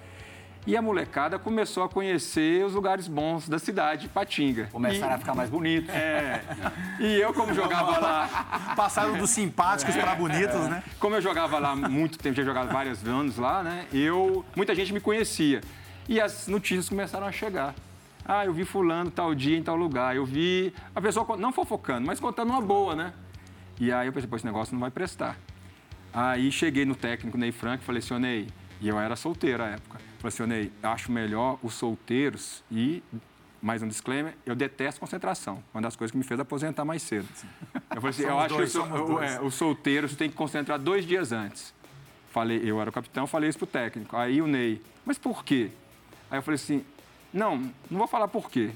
E 0.65 0.77
a 0.77 0.81
molecada 0.81 1.37
começou 1.37 1.83
a 1.83 1.89
conhecer 1.89 2.65
os 2.65 2.73
lugares 2.73 3.07
bons 3.07 3.49
da 3.49 3.59
cidade, 3.59 4.07
Patinga. 4.07 4.69
Começaram 4.71 5.11
e... 5.11 5.15
a 5.15 5.17
ficar 5.17 5.35
mais 5.35 5.49
bonitos. 5.49 5.89
É. 5.89 6.41
E 7.01 7.19
eu, 7.19 7.33
como 7.33 7.53
jogava 7.53 7.97
lá. 7.99 8.73
Passaram 8.75 9.17
dos 9.17 9.29
simpáticos 9.29 9.93
é, 9.93 10.01
para 10.01 10.15
bonitos, 10.15 10.55
é. 10.55 10.69
né? 10.69 10.83
Como 10.99 11.15
eu 11.15 11.21
jogava 11.21 11.59
lá 11.59 11.75
muito 11.75 12.17
tempo, 12.17 12.35
já 12.35 12.43
jogado 12.43 12.71
vários 12.71 13.05
anos 13.05 13.37
lá, 13.37 13.61
né? 13.61 13.85
Eu. 13.91 14.45
Muita 14.55 14.73
gente 14.73 14.93
me 14.93 15.01
conhecia. 15.01 15.59
E 16.07 16.21
as 16.21 16.47
notícias 16.47 16.87
começaram 16.87 17.27
a 17.27 17.31
chegar. 17.31 17.75
Ah, 18.25 18.45
eu 18.45 18.53
vi 18.53 18.63
fulano 18.63 19.11
tal 19.11 19.35
dia 19.35 19.57
em 19.57 19.63
tal 19.63 19.75
lugar. 19.75 20.15
Eu 20.15 20.25
vi. 20.25 20.73
A 20.95 21.01
pessoa 21.01 21.35
não 21.35 21.51
fofocando, 21.51 22.07
mas 22.07 22.21
contando 22.21 22.51
uma 22.51 22.61
boa, 22.61 22.95
né? 22.95 23.13
E 23.81 23.91
aí 23.91 24.07
eu 24.07 24.13
pensei, 24.13 24.29
pô, 24.29 24.37
esse 24.37 24.45
negócio 24.45 24.73
não 24.73 24.79
vai 24.79 24.91
prestar. 24.91 25.37
Aí 26.13 26.51
cheguei 26.51 26.85
no 26.85 26.95
técnico 26.95 27.37
Ney 27.37 27.51
Frank 27.51 27.83
e 27.83 27.85
falei, 27.85 28.01
senhor 28.01 28.19
Ney, 28.19 28.47
e 28.83 28.89
eu 28.89 28.99
era 28.99 29.15
solteiro 29.15 29.63
à 29.63 29.67
época. 29.67 29.97
Falei 30.19 30.27
assim, 30.27 30.45
Ney, 30.45 30.71
acho 30.83 31.09
melhor 31.09 31.57
os 31.63 31.73
solteiros 31.73 32.61
e, 32.69 33.01
mais 33.61 33.81
um 33.81 33.87
disclaimer, 33.87 34.35
eu 34.45 34.53
detesto 34.53 34.99
concentração. 34.99 35.63
Uma 35.73 35.81
das 35.81 35.95
coisas 35.95 36.11
que 36.11 36.17
me 36.17 36.23
fez 36.25 36.37
aposentar 36.37 36.83
mais 36.83 37.01
cedo. 37.01 37.25
Eu 37.73 38.01
falei 38.01 38.09
assim, 38.09 38.23
eu 38.23 38.37
acho 38.37 38.55
dois, 38.57 38.71
que 38.73 38.77
o, 38.77 39.23
é, 39.23 39.41
os 39.41 39.55
solteiros 39.55 40.17
tem 40.17 40.29
que 40.29 40.35
concentrar 40.35 40.77
dois 40.77 41.05
dias 41.05 41.31
antes. 41.31 41.73
Falei, 42.29 42.61
eu 42.61 42.81
era 42.81 42.89
o 42.89 42.93
capitão, 42.93 43.25
falei 43.25 43.49
isso 43.49 43.57
pro 43.57 43.67
técnico. 43.67 44.17
Aí 44.17 44.41
o 44.41 44.47
Ney, 44.47 44.81
mas 45.05 45.17
por 45.17 45.45
quê? 45.45 45.69
Aí 46.29 46.37
eu 46.37 46.41
falei 46.41 46.55
assim, 46.55 46.83
não, 47.33 47.57
não 47.89 47.99
vou 47.99 48.07
falar 48.07 48.27
por 48.27 48.51
quê, 48.51 48.71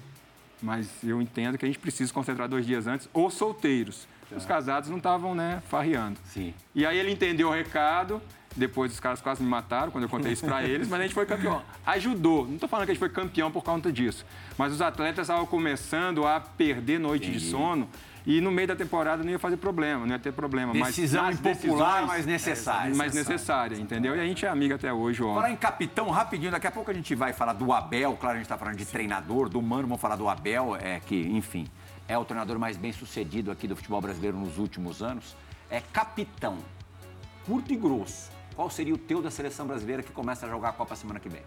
mas 0.61 0.89
eu 1.03 1.21
entendo 1.21 1.57
que 1.57 1.65
a 1.65 1.67
gente 1.67 1.79
precisa 1.79 2.13
concentrar 2.13 2.47
dois 2.47 2.65
dias 2.65 2.87
antes, 2.87 3.09
os 3.13 3.33
solteiros. 3.33 4.07
Os 4.29 4.45
casados 4.45 4.89
não 4.89 4.97
estavam, 4.97 5.33
né, 5.33 5.61
farreando. 5.69 6.19
Sim. 6.25 6.53
E 6.75 6.85
aí 6.85 6.97
ele 6.97 7.11
entendeu 7.11 7.47
o 7.47 7.51
recado, 7.51 8.21
depois 8.57 8.91
os 8.91 8.99
caras 8.99 9.21
quase 9.21 9.41
me 9.41 9.47
mataram 9.47 9.91
quando 9.91 10.05
eu 10.05 10.09
contei 10.09 10.33
isso 10.33 10.45
para 10.45 10.63
eles, 10.63 10.87
mas 10.87 10.99
a 10.99 11.03
gente 11.03 11.13
foi 11.13 11.25
campeão. 11.25 11.61
Ajudou. 11.85 12.45
Não 12.45 12.55
estou 12.55 12.67
falando 12.67 12.85
que 12.85 12.91
a 12.91 12.93
gente 12.95 12.99
foi 12.99 13.09
campeão 13.09 13.51
por 13.51 13.63
conta 13.63 13.91
disso. 13.91 14.25
Mas 14.57 14.73
os 14.73 14.81
atletas 14.81 15.25
estavam 15.25 15.45
começando 15.45 16.25
a 16.25 16.39
perder 16.39 16.99
noite 16.99 17.27
Entendi. 17.29 17.45
de 17.45 17.51
sono 17.51 17.87
e 18.25 18.41
no 18.41 18.51
meio 18.51 18.67
da 18.67 18.75
temporada 18.75 19.23
não 19.23 19.31
ia 19.31 19.39
fazer 19.39 19.57
problema, 19.57 20.05
não 20.05 20.13
ia 20.13 20.19
ter 20.19 20.33
problema. 20.33 20.73
Decisão 20.73 21.23
mas 21.23 21.39
impopular, 21.39 22.05
mas 22.05 22.25
necessária. 22.25 22.91
É, 22.91 22.95
mais 22.95 23.13
necessária, 23.13 23.77
entendeu? 23.77 24.15
E 24.15 24.19
a 24.19 24.25
gente 24.25 24.45
é 24.45 24.49
amigo 24.49 24.73
até 24.73 24.91
hoje, 24.91 25.23
ó. 25.23 25.35
Falar 25.35 25.51
em 25.51 25.55
capitão, 25.55 26.09
rapidinho, 26.09 26.51
daqui 26.51 26.67
a 26.67 26.71
pouco 26.71 26.91
a 26.91 26.93
gente 26.93 27.15
vai 27.15 27.31
falar 27.31 27.53
do 27.53 27.71
Abel, 27.71 28.17
claro, 28.19 28.35
a 28.35 28.37
gente 28.39 28.45
está 28.45 28.57
falando 28.57 28.75
de 28.75 28.85
treinador, 28.85 29.47
do 29.47 29.61
Mano, 29.61 29.83
vamos 29.83 30.01
falar 30.01 30.17
do 30.17 30.27
Abel, 30.27 30.75
é 30.75 30.99
que, 30.99 31.15
enfim, 31.15 31.67
é 32.07 32.17
o 32.17 32.25
treinador 32.25 32.59
mais 32.59 32.75
bem 32.75 32.91
sucedido 32.91 33.49
aqui 33.49 33.65
do 33.65 33.75
futebol 33.75 34.01
brasileiro 34.01 34.35
nos 34.35 34.57
últimos 34.57 35.01
anos. 35.01 35.33
É 35.69 35.79
capitão, 35.79 36.57
curto 37.45 37.71
e 37.71 37.77
grosso 37.77 38.36
qual 38.57 38.71
seria 38.71 38.95
o 38.95 38.97
teu 38.97 39.21
da 39.21 39.29
seleção 39.29 39.67
brasileira 39.67 40.01
que 40.01 40.11
começa 40.11 40.47
a 40.47 40.49
jogar 40.49 40.69
a 40.69 40.73
Copa 40.73 40.95
semana 40.95 41.19
que 41.19 41.29
vem? 41.29 41.43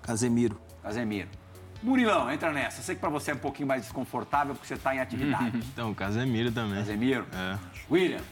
Casemiro. 0.00 0.58
Casemiro. 0.82 1.28
Murilão, 1.82 2.32
entra 2.32 2.50
nessa. 2.50 2.80
Sei 2.80 2.94
que 2.94 3.00
para 3.02 3.10
você 3.10 3.32
é 3.32 3.34
um 3.34 3.38
pouquinho 3.38 3.68
mais 3.68 3.82
desconfortável 3.82 4.54
porque 4.54 4.66
você 4.66 4.72
está 4.72 4.94
em 4.94 5.00
atividade. 5.00 5.58
então, 5.70 5.92
Casemiro 5.92 6.50
também. 6.50 6.76
Casemiro? 6.76 7.26
É. 7.30 7.58
William? 7.90 8.22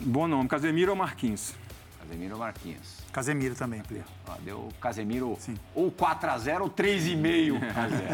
Bom 0.00 0.28
nome, 0.28 0.48
Casemiro 0.48 0.92
ou 0.92 0.96
Marquinhos? 0.96 1.56
Casemiro 1.98 2.34
ou 2.34 2.38
Marquinhos? 2.38 2.98
Casemiro 3.12 3.56
também, 3.56 3.82
Plio. 3.82 4.04
deu 4.44 4.68
Casemiro 4.80 5.36
Sim. 5.40 5.56
ou 5.74 5.90
4x0 5.90 6.60
ou 6.60 6.70
3,5 6.70 7.58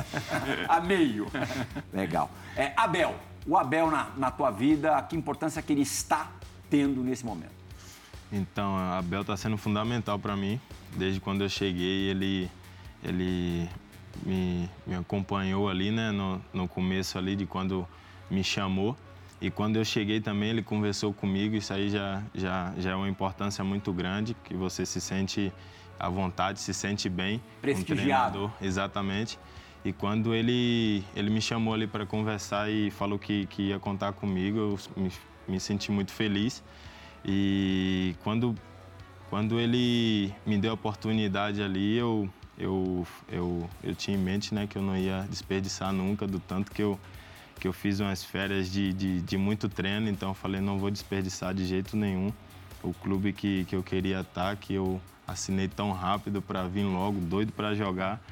a 0.67 0.81
meio. 0.81 1.27
Legal. 1.93 2.31
É, 2.57 2.73
Abel, 2.75 3.15
o 3.47 3.59
Abel 3.59 3.91
na, 3.91 4.09
na 4.17 4.31
tua 4.31 4.51
vida, 4.51 5.01
que 5.03 5.15
importância 5.15 5.61
que 5.61 5.75
ele 5.75 5.83
está 5.83 6.31
tendo 6.71 7.03
nesse 7.03 7.27
momento? 7.27 7.64
Então, 8.35 8.77
a 8.77 8.99
Abel 8.99 9.21
está 9.21 9.37
sendo 9.37 9.57
fundamental 9.57 10.19
para 10.19 10.35
mim. 10.35 10.61
Desde 10.97 11.21
quando 11.21 11.43
eu 11.43 11.49
cheguei, 11.49 12.11
ele, 12.11 12.51
ele 13.05 13.69
me, 14.27 14.69
me 14.85 14.97
acompanhou 14.97 15.69
ali, 15.69 15.93
né, 15.93 16.11
no, 16.11 16.45
no 16.53 16.67
começo 16.67 17.17
ali 17.17 17.37
de 17.37 17.47
quando 17.47 17.87
me 18.29 18.43
chamou. 18.43 18.97
E 19.41 19.51
quando 19.51 19.77
eu 19.77 19.85
cheguei 19.85 20.21
também, 20.21 20.51
ele 20.51 20.63
conversou 20.63 21.13
comigo, 21.13 21.55
isso 21.55 21.73
aí 21.73 21.89
já, 21.89 22.23
já, 22.35 22.73
já 22.77 22.91
é 22.91 22.95
uma 22.95 23.09
importância 23.09 23.63
muito 23.63 23.93
grande, 23.93 24.35
que 24.43 24.55
você 24.55 24.85
se 24.85 25.01
sente 25.01 25.53
à 25.99 26.09
vontade, 26.09 26.61
se 26.61 26.75
sente 26.75 27.09
bem. 27.09 27.41
Prestigiado. 27.63 28.47
Um 28.61 28.65
exatamente. 28.65 29.39
E 29.85 29.93
quando 29.93 30.35
ele, 30.35 31.05
ele 31.15 31.31
me 31.31 31.41
chamou 31.41 31.73
ali 31.73 31.87
para 31.87 32.05
conversar 32.05 32.69
e 32.69 32.91
falou 32.91 33.17
que, 33.17 33.47
que 33.47 33.69
ia 33.69 33.79
contar 33.79 34.13
comigo, 34.13 34.59
eu 34.59 34.79
me, 34.97 35.13
me 35.47 35.61
senti 35.61 35.93
muito 35.93 36.11
feliz. 36.11 36.65
E 37.25 38.15
quando, 38.23 38.55
quando 39.31 39.59
ele 39.59 40.33
me 40.45 40.59
deu 40.59 40.73
a 40.73 40.75
oportunidade 40.75 41.63
ali, 41.63 41.97
eu, 41.97 42.29
eu, 42.59 43.07
eu, 43.31 43.71
eu 43.83 43.95
tinha 43.95 44.17
em 44.17 44.21
mente 44.21 44.55
né, 44.55 44.67
que 44.67 44.77
eu 44.77 44.83
não 44.83 44.97
ia 44.97 45.27
desperdiçar 45.31 45.93
nunca, 45.93 46.27
do 46.27 46.39
tanto 46.39 46.71
que 46.71 46.83
eu, 46.83 46.99
que 47.59 47.67
eu 47.67 47.73
fiz 47.73 48.01
umas 48.01 48.23
férias 48.23 48.71
de, 48.71 48.93
de, 48.93 49.21
de 49.23 49.37
muito 49.37 49.69
treino, 49.69 50.09
então 50.09 50.31
eu 50.31 50.35
falei, 50.35 50.61
não 50.61 50.79
vou 50.79 50.91
desperdiçar 50.91 51.55
de 51.55 51.65
jeito 51.65 51.97
nenhum. 51.97 52.33
O 52.83 52.93
clube 52.93 53.33
que, 53.33 53.65
que 53.65 53.75
eu 53.75 53.83
queria 53.83 54.21
estar, 54.21 54.55
que 54.57 54.75
eu 54.75 55.01
assinei 55.27 55.69
tão 55.69 55.93
rápido 55.93 56.43
para 56.43 56.67
vir 56.69 56.85
logo, 56.85 57.19
doido 57.21 57.53
para 57.53 57.75
jogar. 57.75 58.23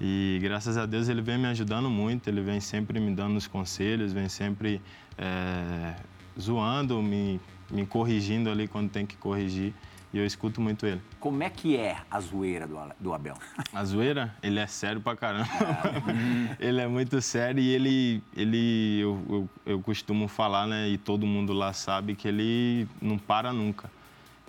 E 0.00 0.38
graças 0.42 0.76
a 0.76 0.86
Deus 0.86 1.08
ele 1.08 1.20
vem 1.20 1.38
me 1.38 1.46
ajudando 1.46 1.88
muito, 1.88 2.28
ele 2.28 2.40
vem 2.40 2.58
sempre 2.58 2.98
me 2.98 3.14
dando 3.14 3.36
os 3.36 3.46
conselhos, 3.46 4.12
vem 4.12 4.28
sempre 4.28 4.80
é, 5.16 5.94
zoando, 6.40 7.02
me, 7.02 7.38
me 7.70 7.86
corrigindo 7.86 8.50
ali 8.50 8.66
quando 8.68 8.90
tem 8.90 9.06
que 9.06 9.16
corrigir. 9.16 9.74
E 10.12 10.18
eu 10.18 10.26
escuto 10.26 10.60
muito 10.60 10.84
ele. 10.86 11.00
Como 11.20 11.40
é 11.40 11.48
que 11.48 11.76
é 11.76 11.98
a 12.10 12.20
zoeira 12.20 12.66
do, 12.66 12.76
do 12.98 13.14
Abel? 13.14 13.36
A 13.72 13.84
zoeira? 13.84 14.34
Ele 14.42 14.58
é 14.58 14.66
sério 14.66 15.00
pra 15.00 15.14
caramba. 15.14 15.48
É. 15.48 16.56
ele 16.66 16.80
é 16.80 16.88
muito 16.88 17.22
sério 17.22 17.62
e 17.62 17.68
ele, 17.68 18.22
ele 18.36 18.98
eu, 18.98 19.22
eu, 19.28 19.50
eu, 19.64 19.80
costumo 19.80 20.26
falar, 20.26 20.66
né? 20.66 20.88
E 20.88 20.98
todo 20.98 21.24
mundo 21.24 21.52
lá 21.52 21.72
sabe 21.72 22.16
que 22.16 22.26
ele 22.26 22.88
não 23.00 23.18
para 23.18 23.52
nunca. 23.52 23.88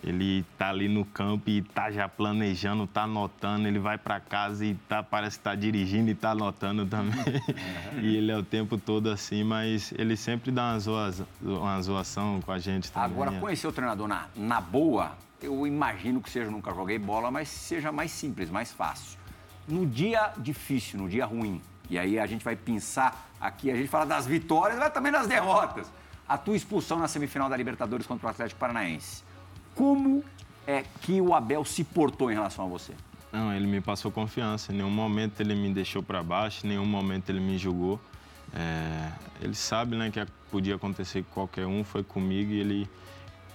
Ele 0.03 0.43
tá 0.57 0.69
ali 0.69 0.87
no 0.87 1.05
campo 1.05 1.49
e 1.49 1.61
tá 1.61 1.91
já 1.91 2.09
planejando, 2.09 2.87
tá 2.87 3.03
anotando, 3.03 3.67
ele 3.67 3.77
vai 3.77 3.97
para 3.97 4.19
casa 4.19 4.65
e 4.65 4.73
tá, 4.73 5.03
parece 5.03 5.37
que 5.37 5.43
tá 5.43 5.53
dirigindo 5.53 6.09
e 6.09 6.15
tá 6.15 6.31
anotando 6.31 6.85
também. 6.87 7.19
e 8.01 8.15
ele 8.15 8.31
é 8.31 8.37
o 8.37 8.43
tempo 8.43 8.79
todo 8.79 9.09
assim, 9.09 9.43
mas 9.43 9.93
ele 9.95 10.17
sempre 10.17 10.51
dá 10.51 10.71
uma, 10.71 10.79
zoa, 10.79 11.13
uma 11.41 11.81
zoação 11.81 12.41
com 12.41 12.51
a 12.51 12.57
gente 12.57 12.91
também. 12.91 13.11
Agora, 13.11 13.31
conhecer 13.39 13.67
o 13.67 13.71
treinador 13.71 14.07
na, 14.07 14.25
na 14.35 14.59
boa, 14.59 15.15
eu 15.39 15.67
imagino 15.67 16.19
que 16.19 16.31
seja, 16.31 16.49
nunca 16.49 16.73
joguei 16.73 16.97
bola, 16.97 17.29
mas 17.29 17.47
seja 17.47 17.91
mais 17.91 18.09
simples, 18.11 18.49
mais 18.49 18.71
fácil. 18.71 19.19
No 19.67 19.85
dia 19.85 20.33
difícil, 20.37 20.99
no 20.99 21.07
dia 21.07 21.25
ruim, 21.25 21.61
e 21.91 21.99
aí 21.99 22.17
a 22.17 22.25
gente 22.25 22.43
vai 22.43 22.55
pensar 22.55 23.29
aqui, 23.39 23.69
a 23.69 23.75
gente 23.75 23.87
fala 23.87 24.05
das 24.05 24.25
vitórias, 24.25 24.79
mas 24.79 24.91
também 24.91 25.11
das 25.11 25.27
derrotas. 25.27 25.87
A 26.27 26.37
tua 26.37 26.55
expulsão 26.55 26.97
na 26.97 27.07
semifinal 27.07 27.49
da 27.49 27.57
Libertadores 27.57 28.07
contra 28.07 28.27
o 28.27 28.29
Atlético 28.29 28.59
Paranaense. 28.59 29.23
Como 29.76 30.24
é 30.67 30.84
que 31.01 31.19
o 31.22 31.34
Abel 31.34 31.65
se 31.65 31.84
portou 31.84 32.32
em 32.32 32.36
relação 32.36 32.65
a 32.65 32.67
você? 32.67 32.93
Não, 33.32 33.53
ele 33.53 33.65
me 33.65 33.80
passou 33.80 34.11
confiança. 34.11 34.72
Em 34.72 34.78
nenhum 34.78 34.89
momento 34.89 35.39
ele 35.39 35.55
me 35.55 35.74
deixou 35.74 36.03
para 36.03 36.22
baixo, 36.22 36.65
em 36.65 36.69
nenhum 36.69 36.86
momento 36.86 37.30
ele 37.30 37.39
me 37.39 37.57
julgou. 37.57 37.99
É, 38.53 39.11
ele 39.41 39.55
sabe 39.55 39.95
né, 39.95 40.11
que 40.11 40.26
podia 40.49 40.76
acontecer 40.76 41.24
com 41.24 41.34
qualquer 41.34 41.65
um, 41.65 41.84
foi 41.84 42.03
comigo 42.03 42.51
e 42.51 42.59
ele 42.59 42.89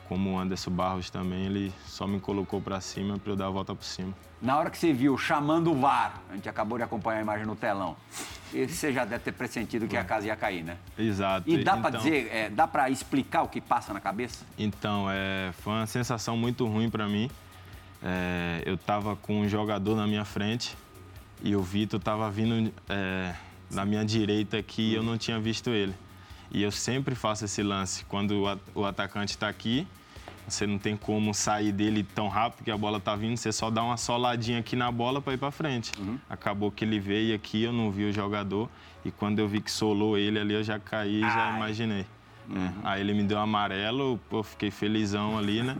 como 0.08 0.32
o 0.32 0.38
Anderson 0.38 0.70
Barros 0.70 1.10
também, 1.10 1.46
ele 1.46 1.72
só 1.86 2.06
me 2.06 2.20
colocou 2.20 2.60
para 2.60 2.80
cima 2.80 3.18
para 3.18 3.32
eu 3.32 3.36
dar 3.36 3.46
a 3.46 3.50
volta 3.50 3.74
por 3.74 3.84
cima. 3.84 4.12
Na 4.40 4.58
hora 4.58 4.70
que 4.70 4.78
você 4.78 4.92
viu 4.92 5.16
chamando 5.16 5.72
o 5.72 5.80
VAR, 5.80 6.20
a 6.30 6.34
gente 6.34 6.48
acabou 6.48 6.78
de 6.78 6.84
acompanhar 6.84 7.18
a 7.18 7.22
imagem 7.22 7.46
no 7.46 7.56
telão, 7.56 7.96
você 8.52 8.92
já 8.92 9.04
deve 9.04 9.24
ter 9.24 9.32
pressentido 9.32 9.88
que 9.88 9.96
a 9.96 10.04
casa 10.04 10.26
ia 10.26 10.36
cair, 10.36 10.62
né? 10.62 10.76
Exato. 10.96 11.48
E 11.48 11.64
dá 11.64 11.72
então, 11.72 11.82
para 11.82 11.98
dizer, 11.98 12.28
é, 12.32 12.48
dá 12.48 12.66
para 12.66 12.88
explicar 12.90 13.42
o 13.42 13.48
que 13.48 13.60
passa 13.60 13.92
na 13.92 14.00
cabeça? 14.00 14.44
Então, 14.58 15.06
é, 15.10 15.52
foi 15.60 15.72
uma 15.72 15.86
sensação 15.86 16.36
muito 16.36 16.66
ruim 16.66 16.88
para 16.88 17.08
mim. 17.08 17.30
É, 18.02 18.62
eu 18.64 18.74
estava 18.74 19.16
com 19.16 19.40
um 19.40 19.48
jogador 19.48 19.96
na 19.96 20.06
minha 20.06 20.24
frente 20.24 20.76
e 21.42 21.56
o 21.56 21.62
Vitor 21.62 21.98
estava 21.98 22.30
vindo 22.30 22.72
é, 22.88 23.34
na 23.70 23.84
minha 23.84 24.04
direita 24.04 24.58
aqui 24.58 24.92
e 24.92 24.94
eu 24.94 25.02
não 25.02 25.18
tinha 25.18 25.40
visto 25.40 25.70
ele. 25.70 25.94
E 26.50 26.62
eu 26.62 26.70
sempre 26.70 27.14
faço 27.14 27.44
esse 27.44 27.62
lance. 27.62 28.04
Quando 28.04 28.44
o 28.74 28.84
atacante 28.84 29.32
está 29.32 29.48
aqui, 29.48 29.86
você 30.48 30.66
não 30.66 30.78
tem 30.78 30.96
como 30.96 31.34
sair 31.34 31.72
dele 31.72 32.04
tão 32.14 32.28
rápido 32.28 32.64
que 32.64 32.70
a 32.70 32.76
bola 32.76 32.98
está 32.98 33.16
vindo, 33.16 33.36
você 33.36 33.50
só 33.52 33.68
dá 33.68 33.82
uma 33.82 33.96
soladinha 33.96 34.60
aqui 34.60 34.76
na 34.76 34.90
bola 34.92 35.20
para 35.20 35.34
ir 35.34 35.38
para 35.38 35.50
frente. 35.50 35.92
Uhum. 35.98 36.18
Acabou 36.30 36.70
que 36.70 36.84
ele 36.84 37.00
veio 37.00 37.34
aqui, 37.34 37.64
eu 37.64 37.72
não 37.72 37.90
vi 37.90 38.04
o 38.04 38.12
jogador, 38.12 38.68
e 39.04 39.10
quando 39.10 39.40
eu 39.40 39.48
vi 39.48 39.60
que 39.60 39.70
solou 39.70 40.16
ele 40.16 40.38
ali, 40.38 40.54
eu 40.54 40.62
já 40.62 40.78
caí 40.78 41.18
e 41.18 41.20
já 41.20 41.56
imaginei. 41.56 42.06
Uhum. 42.48 42.72
Aí 42.84 43.00
ele 43.00 43.12
me 43.12 43.24
deu 43.24 43.38
um 43.38 43.40
amarelo, 43.40 44.20
pô, 44.30 44.42
fiquei 44.42 44.70
felizão 44.70 45.36
ali, 45.36 45.62
né? 45.62 45.76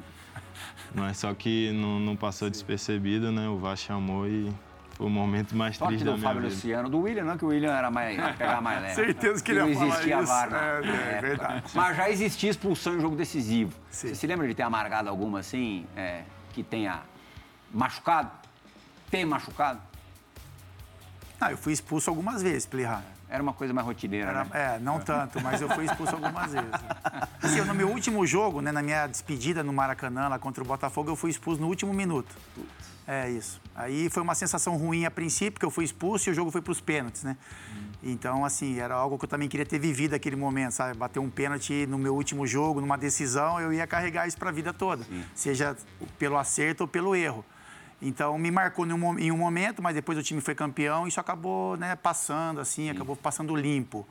Mas 0.94 1.18
só 1.18 1.32
que 1.32 1.70
não, 1.72 2.00
não 2.00 2.16
passou 2.16 2.50
despercebido, 2.50 3.30
né? 3.30 3.48
O 3.48 3.58
VAR 3.58 3.76
chamou 3.76 4.26
e 4.26 4.52
o 4.98 5.08
momento 5.08 5.54
mais 5.54 5.76
Só 5.76 5.86
triste 5.86 6.04
da 6.04 6.12
minha 6.12 6.22
Fábio 6.22 6.42
vida. 6.42 6.54
Luciano, 6.54 6.88
do 6.88 7.00
William, 7.00 7.24
não, 7.24 7.36
que 7.36 7.44
o 7.44 7.48
William 7.48 7.72
era 7.72 7.90
mais, 7.90 8.16
pegar 8.36 8.60
mais 8.60 8.82
leve. 8.82 8.94
Certeza 8.96 9.42
que 9.42 9.50
ele 9.52 9.60
não 9.60 9.68
ia 9.68 9.74
falar 9.74 9.88
existia 9.88 10.18
isso. 10.20 10.26
VAR, 10.26 10.52
é, 10.52 11.16
é, 11.16 11.20
verdade. 11.20 11.64
Mas 11.74 11.96
já 11.96 12.10
existia 12.10 12.50
expulsão 12.50 12.96
em 12.96 13.00
jogo 13.00 13.16
decisivo. 13.16 13.72
Sim. 13.90 14.08
Você 14.08 14.14
se 14.14 14.26
lembra 14.26 14.48
de 14.48 14.54
ter 14.54 14.62
amargado 14.62 15.08
alguma 15.08 15.40
assim, 15.40 15.86
é, 15.96 16.22
que 16.52 16.62
tenha 16.62 17.02
machucado? 17.72 18.30
Tem 19.10 19.24
machucado? 19.24 19.80
Ah, 21.40 21.50
eu 21.50 21.58
fui 21.58 21.72
expulso 21.72 22.08
algumas 22.08 22.42
vezes, 22.42 22.64
Plirra. 22.64 23.04
Era 23.28 23.42
uma 23.42 23.52
coisa 23.52 23.74
mais 23.74 23.86
rotineira, 23.86 24.30
Era, 24.30 24.44
né? 24.44 24.50
É, 24.54 24.78
não 24.78 25.00
tanto, 25.00 25.40
mas 25.42 25.60
eu 25.60 25.68
fui 25.68 25.84
expulso 25.84 26.14
algumas 26.14 26.52
vezes. 26.52 26.70
Assim, 27.42 27.60
no 27.62 27.74
meu 27.74 27.90
último 27.90 28.24
jogo, 28.24 28.60
né, 28.62 28.72
na 28.72 28.80
minha 28.80 29.06
despedida 29.06 29.62
no 29.62 29.72
Maracanã, 29.72 30.28
lá 30.28 30.38
contra 30.38 30.62
o 30.62 30.66
Botafogo, 30.66 31.10
eu 31.10 31.16
fui 31.16 31.30
expulso 31.30 31.60
no 31.60 31.66
último 31.66 31.92
minuto. 31.92 32.34
Putz. 32.54 32.95
É 33.06 33.30
isso. 33.30 33.60
Aí 33.74 34.10
foi 34.10 34.22
uma 34.22 34.34
sensação 34.34 34.76
ruim 34.76 35.04
a 35.04 35.10
princípio, 35.10 35.52
porque 35.52 35.66
eu 35.66 35.70
fui 35.70 35.84
expulso 35.84 36.28
e 36.28 36.32
o 36.32 36.34
jogo 36.34 36.50
foi 36.50 36.60
para 36.60 36.72
os 36.72 36.80
pênaltis, 36.80 37.22
né? 37.22 37.36
Hum. 37.72 37.86
Então, 38.02 38.44
assim, 38.44 38.78
era 38.78 38.94
algo 38.94 39.16
que 39.16 39.24
eu 39.24 39.28
também 39.28 39.48
queria 39.48 39.64
ter 39.64 39.78
vivido 39.78 40.14
aquele 40.14 40.34
momento, 40.34 40.72
sabe? 40.72 40.98
Bater 40.98 41.20
um 41.20 41.30
pênalti 41.30 41.86
no 41.86 41.98
meu 41.98 42.14
último 42.14 42.46
jogo, 42.46 42.80
numa 42.80 42.98
decisão, 42.98 43.60
eu 43.60 43.72
ia 43.72 43.86
carregar 43.86 44.26
isso 44.26 44.36
para 44.36 44.48
a 44.48 44.52
vida 44.52 44.72
toda, 44.72 45.04
Sim. 45.04 45.24
seja 45.34 45.76
pelo 46.18 46.36
acerto 46.36 46.82
ou 46.82 46.88
pelo 46.88 47.14
erro. 47.14 47.44
Então, 48.02 48.36
me 48.36 48.50
marcou 48.50 48.86
em 48.86 49.30
um 49.30 49.36
momento, 49.36 49.82
mas 49.82 49.94
depois 49.94 50.18
o 50.18 50.22
time 50.22 50.40
foi 50.40 50.54
campeão 50.54 51.06
e 51.06 51.08
isso 51.08 51.20
acabou 51.20 51.76
né, 51.76 51.94
passando, 51.96 52.60
assim, 52.60 52.84
Sim. 52.84 52.90
acabou 52.90 53.16
passando 53.16 53.54
limpo. 53.54 54.06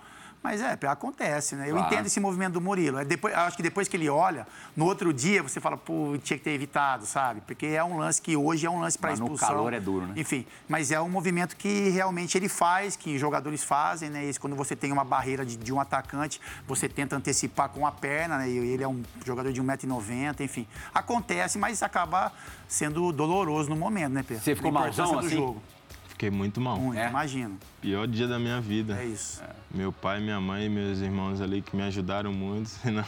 Mas 0.45 0.61
é, 0.61 0.77
acontece, 0.87 1.55
né? 1.55 1.67
Eu 1.67 1.73
claro. 1.73 1.91
entendo 1.91 2.05
esse 2.05 2.19
movimento 2.19 2.53
do 2.53 2.61
Murilo. 2.61 2.99
É 2.99 3.03
depois, 3.03 3.33
acho 3.33 3.57
que 3.57 3.63
depois 3.63 3.87
que 3.87 3.97
ele 3.97 4.07
olha, 4.07 4.45
no 4.77 4.85
outro 4.85 5.11
dia 5.11 5.41
você 5.41 5.59
fala, 5.59 5.75
pô, 5.75 6.15
tinha 6.23 6.37
que 6.37 6.43
ter 6.43 6.51
evitado, 6.51 7.03
sabe? 7.07 7.41
Porque 7.41 7.65
é 7.65 7.83
um 7.83 7.97
lance 7.97 8.21
que 8.21 8.37
hoje 8.37 8.63
é 8.63 8.69
um 8.69 8.79
lance 8.79 8.95
para 8.95 9.13
expulsão. 9.13 9.49
no 9.49 9.55
calor 9.55 9.73
é 9.73 9.79
duro, 9.79 10.05
né? 10.05 10.13
Enfim, 10.15 10.45
mas 10.69 10.91
é 10.91 11.01
um 11.01 11.09
movimento 11.09 11.55
que 11.57 11.89
realmente 11.89 12.37
ele 12.37 12.47
faz, 12.47 12.95
que 12.95 13.17
jogadores 13.17 13.63
fazem, 13.63 14.07
né? 14.07 14.23
Isso, 14.23 14.39
quando 14.39 14.55
você 14.55 14.75
tem 14.75 14.91
uma 14.91 15.03
barreira 15.03 15.43
de, 15.43 15.57
de 15.57 15.73
um 15.73 15.79
atacante, 15.79 16.39
você 16.67 16.87
tenta 16.87 17.15
antecipar 17.15 17.69
com 17.69 17.87
a 17.87 17.91
perna, 17.91 18.37
né? 18.37 18.47
E 18.47 18.55
ele 18.55 18.83
é 18.83 18.87
um 18.87 19.01
jogador 19.25 19.51
de 19.51 19.59
1,90m, 19.59 20.41
enfim. 20.41 20.67
Acontece, 20.93 21.57
mas 21.57 21.81
acaba 21.81 22.31
sendo 22.67 23.11
doloroso 23.11 23.67
no 23.67 23.75
momento, 23.75 24.13
né, 24.13 24.21
Pedro? 24.21 24.43
Você 24.43 24.55
ficou 24.55 24.71
malzão 24.71 25.17
assim? 25.17 25.37
Jogo. 25.37 25.59
Fiquei 26.15 26.31
muito 26.31 26.61
mal. 26.61 26.77
Muito, 26.77 26.97
é? 26.97 27.09
imagino. 27.09 27.57
Pior 27.81 28.07
dia 28.07 28.25
da 28.25 28.39
minha 28.39 28.61
vida. 28.61 28.97
É 28.97 29.03
isso. 29.03 29.43
É. 29.43 29.49
Meu 29.69 29.91
pai, 29.91 30.21
minha 30.21 30.39
mãe 30.39 30.67
e 30.67 30.69
meus 30.69 30.99
irmãos 30.99 31.41
ali 31.41 31.61
que 31.61 31.75
me 31.75 31.83
ajudaram 31.83 32.31
muito. 32.31 32.69
Senão... 32.81 33.03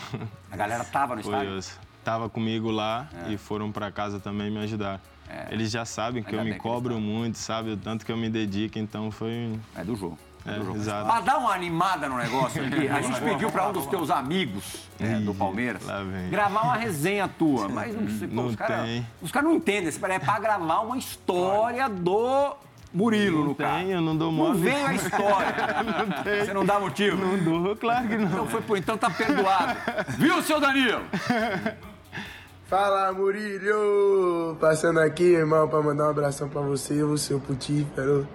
A 0.51 0.57
galera 0.57 0.83
tava 0.83 1.15
no 1.15 1.21
estádio? 1.21 1.57
Tava 2.03 2.29
comigo 2.29 2.69
lá 2.69 3.07
é. 3.25 3.31
e 3.31 3.37
foram 3.37 3.71
para 3.71 3.89
casa 3.91 4.19
também 4.19 4.51
me 4.51 4.57
ajudar. 4.59 4.99
É. 5.29 5.47
Eles 5.51 5.71
já 5.71 5.85
sabem 5.85 6.21
que 6.21 6.35
Ainda 6.35 6.49
eu 6.49 6.53
me 6.53 6.59
cobro 6.59 6.99
muito, 6.99 7.37
sabe? 7.37 7.71
O 7.71 7.77
tanto 7.77 8.05
que 8.05 8.11
eu 8.11 8.17
me 8.17 8.29
dedico, 8.29 8.77
então 8.77 9.09
foi... 9.09 9.57
É 9.73 9.85
do 9.85 9.95
jogo. 9.95 10.19
É, 10.45 10.51
é 10.51 10.75
exato. 10.75 11.05
Pra 11.05 11.21
dar 11.21 11.37
uma 11.37 11.53
animada 11.53 12.09
no 12.09 12.17
negócio 12.17 12.61
aqui, 12.65 12.89
a 12.89 13.01
gente 13.01 13.19
pediu 13.23 13.49
para 13.49 13.69
um 13.69 13.71
dos 13.71 13.85
teus 13.87 14.09
amigos 14.09 14.83
né, 14.99 15.19
do 15.21 15.33
Palmeiras 15.33 15.81
gravar 16.29 16.61
uma 16.61 16.75
resenha 16.75 17.27
tua. 17.27 17.69
Mas 17.69 17.95
não, 17.95 18.27
não 18.27 18.45
os 18.47 18.55
caras 18.55 19.03
cara 19.31 19.45
não 19.45 19.55
entendem. 19.55 19.89
É 19.89 20.19
para 20.19 20.39
gravar 20.39 20.81
uma 20.81 20.97
história 20.97 21.87
do 21.89 22.66
Murilo, 22.93 23.39
não 23.39 23.47
no 23.47 23.55
tem, 23.55 23.91
eu 23.91 24.01
não 24.01 24.15
dou 24.15 24.31
mole. 24.31 24.57
Não 24.57 24.63
vem 24.63 24.85
a 24.85 24.93
história. 24.93 25.55
não 25.83 26.23
tem. 26.23 26.45
Você 26.45 26.53
não 26.53 26.65
dá 26.65 26.79
motivo? 26.79 27.17
Não 27.17 27.37
dou, 27.37 27.75
claro 27.75 28.07
que 28.07 28.17
não. 28.17 28.27
Então, 28.27 28.47
foi, 28.47 28.61
pô, 28.61 28.77
então 28.77 28.97
tá 28.97 29.09
perdoado. 29.09 29.77
Viu, 30.17 30.41
seu 30.41 30.59
Danilo? 30.59 31.01
Fala, 32.67 33.13
Murilo! 33.13 34.57
Passando 34.59 34.99
aqui, 34.99 35.23
irmão, 35.23 35.67
pra 35.69 35.81
mandar 35.81 36.07
um 36.07 36.09
abração 36.09 36.49
pra 36.49 36.61
você, 36.61 37.01
o 37.03 37.17
seu 37.17 37.39
putífero. 37.39 38.27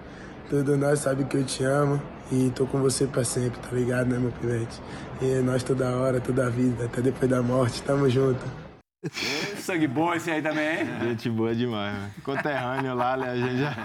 Tudo 0.49 0.75
nós 0.77 0.99
sabe 0.99 1.23
que 1.25 1.37
eu 1.37 1.43
te 1.43 1.63
amo 1.63 2.01
e 2.31 2.49
tô 2.49 2.65
com 2.65 2.79
você 2.79 3.05
pra 3.05 3.23
sempre, 3.23 3.59
tá 3.59 3.69
ligado, 3.71 4.07
né, 4.07 4.17
meu 4.17 4.31
pivete? 4.31 4.81
E 5.21 5.39
nós 5.41 5.61
toda 5.63 5.87
hora, 5.97 6.19
toda 6.19 6.47
a 6.47 6.49
vida, 6.49 6.85
até 6.85 7.01
depois 7.01 7.29
da 7.29 7.41
morte, 7.41 7.81
tamo 7.83 8.09
junto. 8.09 8.62
Sangue 9.59 9.87
bom 9.87 10.13
esse 10.13 10.31
aí 10.31 10.41
também, 10.41 10.79
hein? 10.81 10.87
Gente 11.03 11.29
boa 11.29 11.53
demais, 11.53 11.93
né? 11.93 12.11
Conterrâneo 12.23 12.95
lá, 12.95 13.17
né? 13.17 13.29
A 13.31 13.35
gente 13.35 13.57
já. 13.57 13.75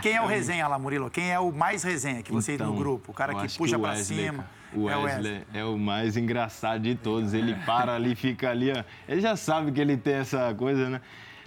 Quem 0.00 0.16
é 0.16 0.22
o 0.22 0.26
resenha 0.26 0.66
lá, 0.66 0.78
Murilo? 0.78 1.10
Quem 1.10 1.30
é 1.30 1.38
o 1.38 1.52
mais 1.52 1.82
resenha 1.82 2.22
que 2.22 2.32
você 2.32 2.54
Então, 2.54 2.66
no 2.68 2.74
grupo? 2.74 3.12
O 3.12 3.14
cara 3.14 3.34
que 3.34 3.56
puxa 3.56 3.76
o 3.76 3.80
pra 3.80 3.90
Wesley, 3.90 4.24
cima. 4.26 4.38
cara. 4.38 4.62
O 4.74 4.88
É 4.88 4.96
o 4.96 5.02
Wesley 5.02 5.42
é 5.52 5.64
o 5.64 5.78
mais 5.78 6.16
engraçado 6.16 6.82
de 6.82 6.94
todos. 6.94 7.34
Ele 7.34 7.54
para 7.66 7.94
ali, 7.94 8.14
fica 8.14 8.50
ali, 8.50 8.72
ó. 8.72 8.82
Ele 9.08 9.20
já 9.20 9.36
sabe 9.36 9.70
que 9.70 9.80
ele 9.80 9.96
tem 9.96 10.14
essa 10.14 10.52
coisa, 10.54 10.88
né? 10.88 11.00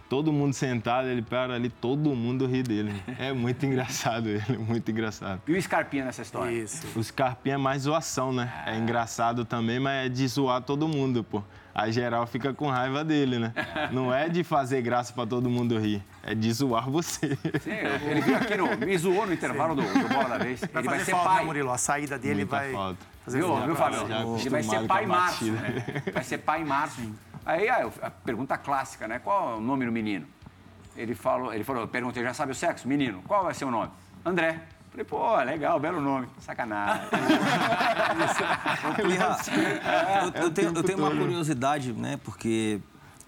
Todo 0.08 0.32
mundo 0.32 0.54
sentado, 0.54 1.08
ele 1.08 1.24
para 1.24 1.56
ali, 1.56 1.68
todo 1.68 2.14
mundo 2.16 2.46
ri 2.46 2.62
dele. 2.62 2.94
É 3.18 3.34
muito 3.34 3.66
engraçado 3.66 4.30
ele, 4.30 4.58
muito 4.60 4.90
engraçado. 4.92 5.42
E 5.48 5.54
o 5.58 5.62
Scarpinha 5.62 6.06
nessa 6.06 6.22
história? 6.22 6.52
Isso. 6.52 6.88
Os 6.98 7.10
carpinhos 7.10 7.56
é 7.60 7.62
mais 7.62 7.82
zoação, 7.82 8.32
né? 8.32 8.54
É 8.68 8.78
engraçado 8.78 9.44
também, 9.44 9.80
mas 9.80 10.06
é 10.06 10.10
de 10.10 10.28
zoar 10.28 10.62
todo 10.62 10.88
mundo, 10.88 11.24
pô. 11.24 11.44
A 11.76 11.92
geral 11.92 12.26
fica 12.26 12.54
com 12.54 12.70
raiva 12.70 13.04
dele, 13.04 13.38
né? 13.38 13.54
Não 13.92 14.14
é 14.14 14.30
de 14.30 14.46
fazer 14.46 14.82
graça 14.82 15.12
pra 15.12 15.26
todo 15.26 15.50
mundo 15.50 15.78
rir, 15.78 16.02
é 16.24 16.34
de 16.34 16.50
zoar 16.54 16.90
você. 16.90 17.38
Sim, 17.60 17.72
ele 18.10 18.22
veio 18.22 18.38
aqui 18.38 18.56
no. 18.56 18.78
Me 18.78 18.98
zoou 18.98 19.26
no 19.28 19.34
intervalo 19.34 19.76
do, 19.76 19.82
do 19.82 20.08
Bola 20.08 20.30
da 20.30 20.38
Vez. 20.38 20.62
Vai 20.62 20.82
ele 20.82 20.90
vai 20.90 21.00
fazer 21.00 21.06
ser 21.06 21.12
falta, 21.12 21.30
né, 21.30 21.36
pai. 21.36 21.46
Murilo? 21.46 21.72
A 21.72 21.78
saída 21.78 22.18
dele 22.18 22.36
Muita 22.36 22.56
vai 22.56 22.72
falta. 22.72 23.00
fazer 23.26 23.38
Viu, 23.40 23.56
viu, 23.66 23.76
Fábio? 23.76 24.00
Ele 24.40 24.50
vai 24.50 24.64
ser 24.64 24.88
pai 24.88 25.04
em 25.04 25.08
março, 25.08 25.52
né? 25.52 25.86
Vai 26.14 26.24
ser 26.24 26.38
pai 26.38 26.62
em 26.62 26.66
março. 26.66 27.02
Aí 27.46 27.68
a, 27.68 27.90
a 28.04 28.10
pergunta 28.10 28.58
clássica, 28.58 29.06
né? 29.06 29.20
Qual 29.20 29.56
é 29.56 29.58
o 29.58 29.60
nome 29.60 29.86
do 29.86 29.92
menino? 29.92 30.26
Ele 30.96 31.14
falou, 31.14 31.54
ele 31.54 31.66
falou, 31.66 31.82
eu 31.82 31.88
perguntei, 31.90 32.24
já 32.24 32.34
sabe 32.34 32.54
o 32.54 32.56
sexo? 32.56 32.88
Menino, 32.88 33.22
qual 33.28 33.44
vai 33.44 33.54
ser 33.54 33.66
o 33.66 33.72
nome? 33.72 33.92
André. 34.24 34.62
Falei, 34.96 35.04
pô, 35.04 35.36
legal, 35.44 35.78
belo 35.78 36.00
nome. 36.00 36.26
Sacanagem. 36.40 37.10
Eu, 40.24 40.44
eu 40.44 40.52
tenho, 40.52 40.74
eu 40.74 40.84
tenho 40.84 40.98
uma 40.98 41.12
curiosidade, 41.12 41.92
né? 41.92 42.18
Porque 42.24 42.80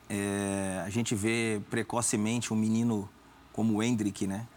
é, 0.10 0.82
a 0.86 0.90
gente 0.90 1.14
vê 1.14 1.62
precocemente 1.70 2.54
um 2.54 2.56
menino 2.56 3.10
como 3.52 3.76
o 3.76 3.84
Hendrick, 3.84 4.26
né? 4.26 4.48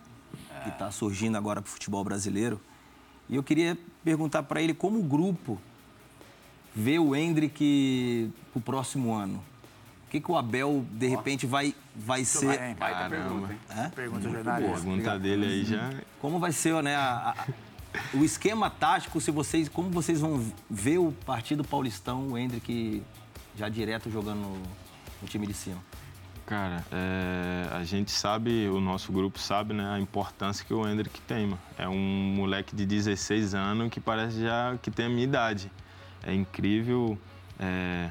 Que 0.63 0.69
está 0.69 0.93
surgindo 0.93 1.37
agora 1.37 1.61
para 1.61 1.69
o 1.69 1.73
futebol 1.73 2.05
brasileiro. 2.05 2.61
E 3.29 3.35
eu 3.35 3.43
queria 3.43 3.77
perguntar 4.05 4.45
para 4.45 4.63
ele 4.63 4.73
como 4.73 5.01
o 5.01 5.03
grupo 5.03 5.61
vê 6.73 7.01
o 7.01 7.17
Hendrick 7.17 8.31
para 8.53 8.59
o 8.61 8.63
próximo 8.63 9.13
ano. 9.13 9.43
O 10.11 10.13
que, 10.13 10.21
que 10.21 10.33
o 10.33 10.37
Abel, 10.37 10.85
de 10.91 11.07
repente, 11.07 11.47
vai, 11.47 11.73
vai 11.95 12.25
ser... 12.25 12.47
Vai? 12.59 12.75
Baita 12.75 13.09
pergunta, 13.09 13.53
hein? 13.53 13.59
Hã? 13.71 13.91
Pergunta 13.91 14.29
jornalista. 14.29 14.73
pergunta 14.75 15.19
dele 15.21 15.47
aí 15.47 15.65
já. 15.65 15.89
Como 16.21 16.41
vai 16.41 16.51
ser, 16.51 16.83
né, 16.83 16.97
a- 16.97 17.33
a- 17.39 17.47
o 18.13 18.25
esquema 18.25 18.69
tático, 18.69 19.21
se 19.21 19.31
vocês, 19.31 19.69
como 19.69 19.89
vocês 19.89 20.21
vão 20.21 20.45
ver 20.69 20.99
o 20.99 21.13
partido 21.25 21.63
paulistão, 21.63 22.27
o 22.31 22.37
Hendrick 22.37 23.05
já 23.57 23.69
direto 23.69 24.11
jogando 24.11 24.41
no, 24.41 24.59
no 25.23 25.29
time 25.29 25.47
de 25.47 25.55
cima? 25.55 25.79
Cara, 26.45 26.85
é, 26.91 27.69
a 27.77 27.85
gente 27.85 28.11
sabe, 28.11 28.69
o 28.69 28.81
nosso 28.81 29.13
grupo 29.13 29.39
sabe, 29.39 29.73
né, 29.75 29.95
a 29.95 30.01
importância 30.01 30.65
que 30.65 30.75
o 30.75 30.89
Hendrick 30.89 31.21
tem, 31.21 31.47
mano. 31.47 31.61
É 31.79 31.89
um 31.89 32.35
moleque 32.35 32.75
de 32.75 32.85
16 32.85 33.55
anos 33.55 33.89
que 33.91 34.01
parece 34.01 34.41
já 34.41 34.77
que 34.83 34.91
tem 34.91 35.07
a 35.07 35.09
minha 35.09 35.23
idade. 35.23 35.71
É 36.25 36.35
incrível 36.35 37.17
é, 37.61 38.11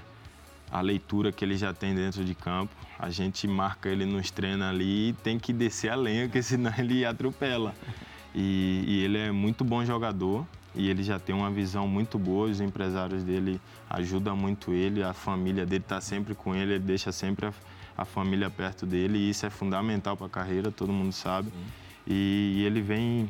a 0.72 0.82
leitura 0.82 1.32
que 1.32 1.44
ele 1.44 1.58
já 1.58 1.74
tem 1.74 1.96
dentro 1.96 2.24
de 2.24 2.36
campo. 2.36 2.74
A 2.98 3.10
gente 3.10 3.48
marca 3.48 3.90
ele 3.90 4.06
nos 4.06 4.30
treinos 4.30 4.68
ali 4.68 5.10
e 5.10 5.14
tem 5.14 5.40
que 5.40 5.52
descer 5.52 5.90
a 5.92 5.96
lenha, 5.96 6.26
porque 6.26 6.42
senão 6.44 6.72
ele 6.78 7.06
atropela. 7.06 7.74
E, 8.34 8.84
e 8.88 9.04
ele 9.04 9.18
é 9.18 9.32
muito 9.32 9.64
bom 9.64 9.84
jogador 9.84 10.46
e 10.76 10.90
ele 10.90 11.04
já 11.04 11.20
tem 11.20 11.36
uma 11.36 11.50
visão 11.50 11.88
muito 11.88 12.20
boa. 12.20 12.50
Os 12.50 12.62
empresários 12.62 13.24
dele 13.24 13.60
ajudam 13.90 14.36
muito 14.36 14.72
ele, 14.72 15.04
a 15.04 15.14
família 15.14 15.66
dele 15.66 15.84
está 15.84 16.00
sempre 16.00 16.36
com 16.36 16.56
ele, 16.56 16.74
ele 16.74 16.84
deixa 16.84 17.12
sempre 17.12 17.48
a, 17.48 17.54
a 17.98 18.06
família 18.06 18.50
perto 18.50 18.86
dele 18.86 19.18
e 19.18 19.30
isso 19.30 19.46
é 19.46 19.50
fundamental 19.50 20.16
para 20.16 20.28
a 20.28 20.30
carreira, 20.30 20.72
todo 20.72 20.94
mundo 20.94 21.12
sabe. 21.12 21.52
E, 22.06 22.56
e 22.58 22.64
ele 22.64 22.82
vem 22.82 23.30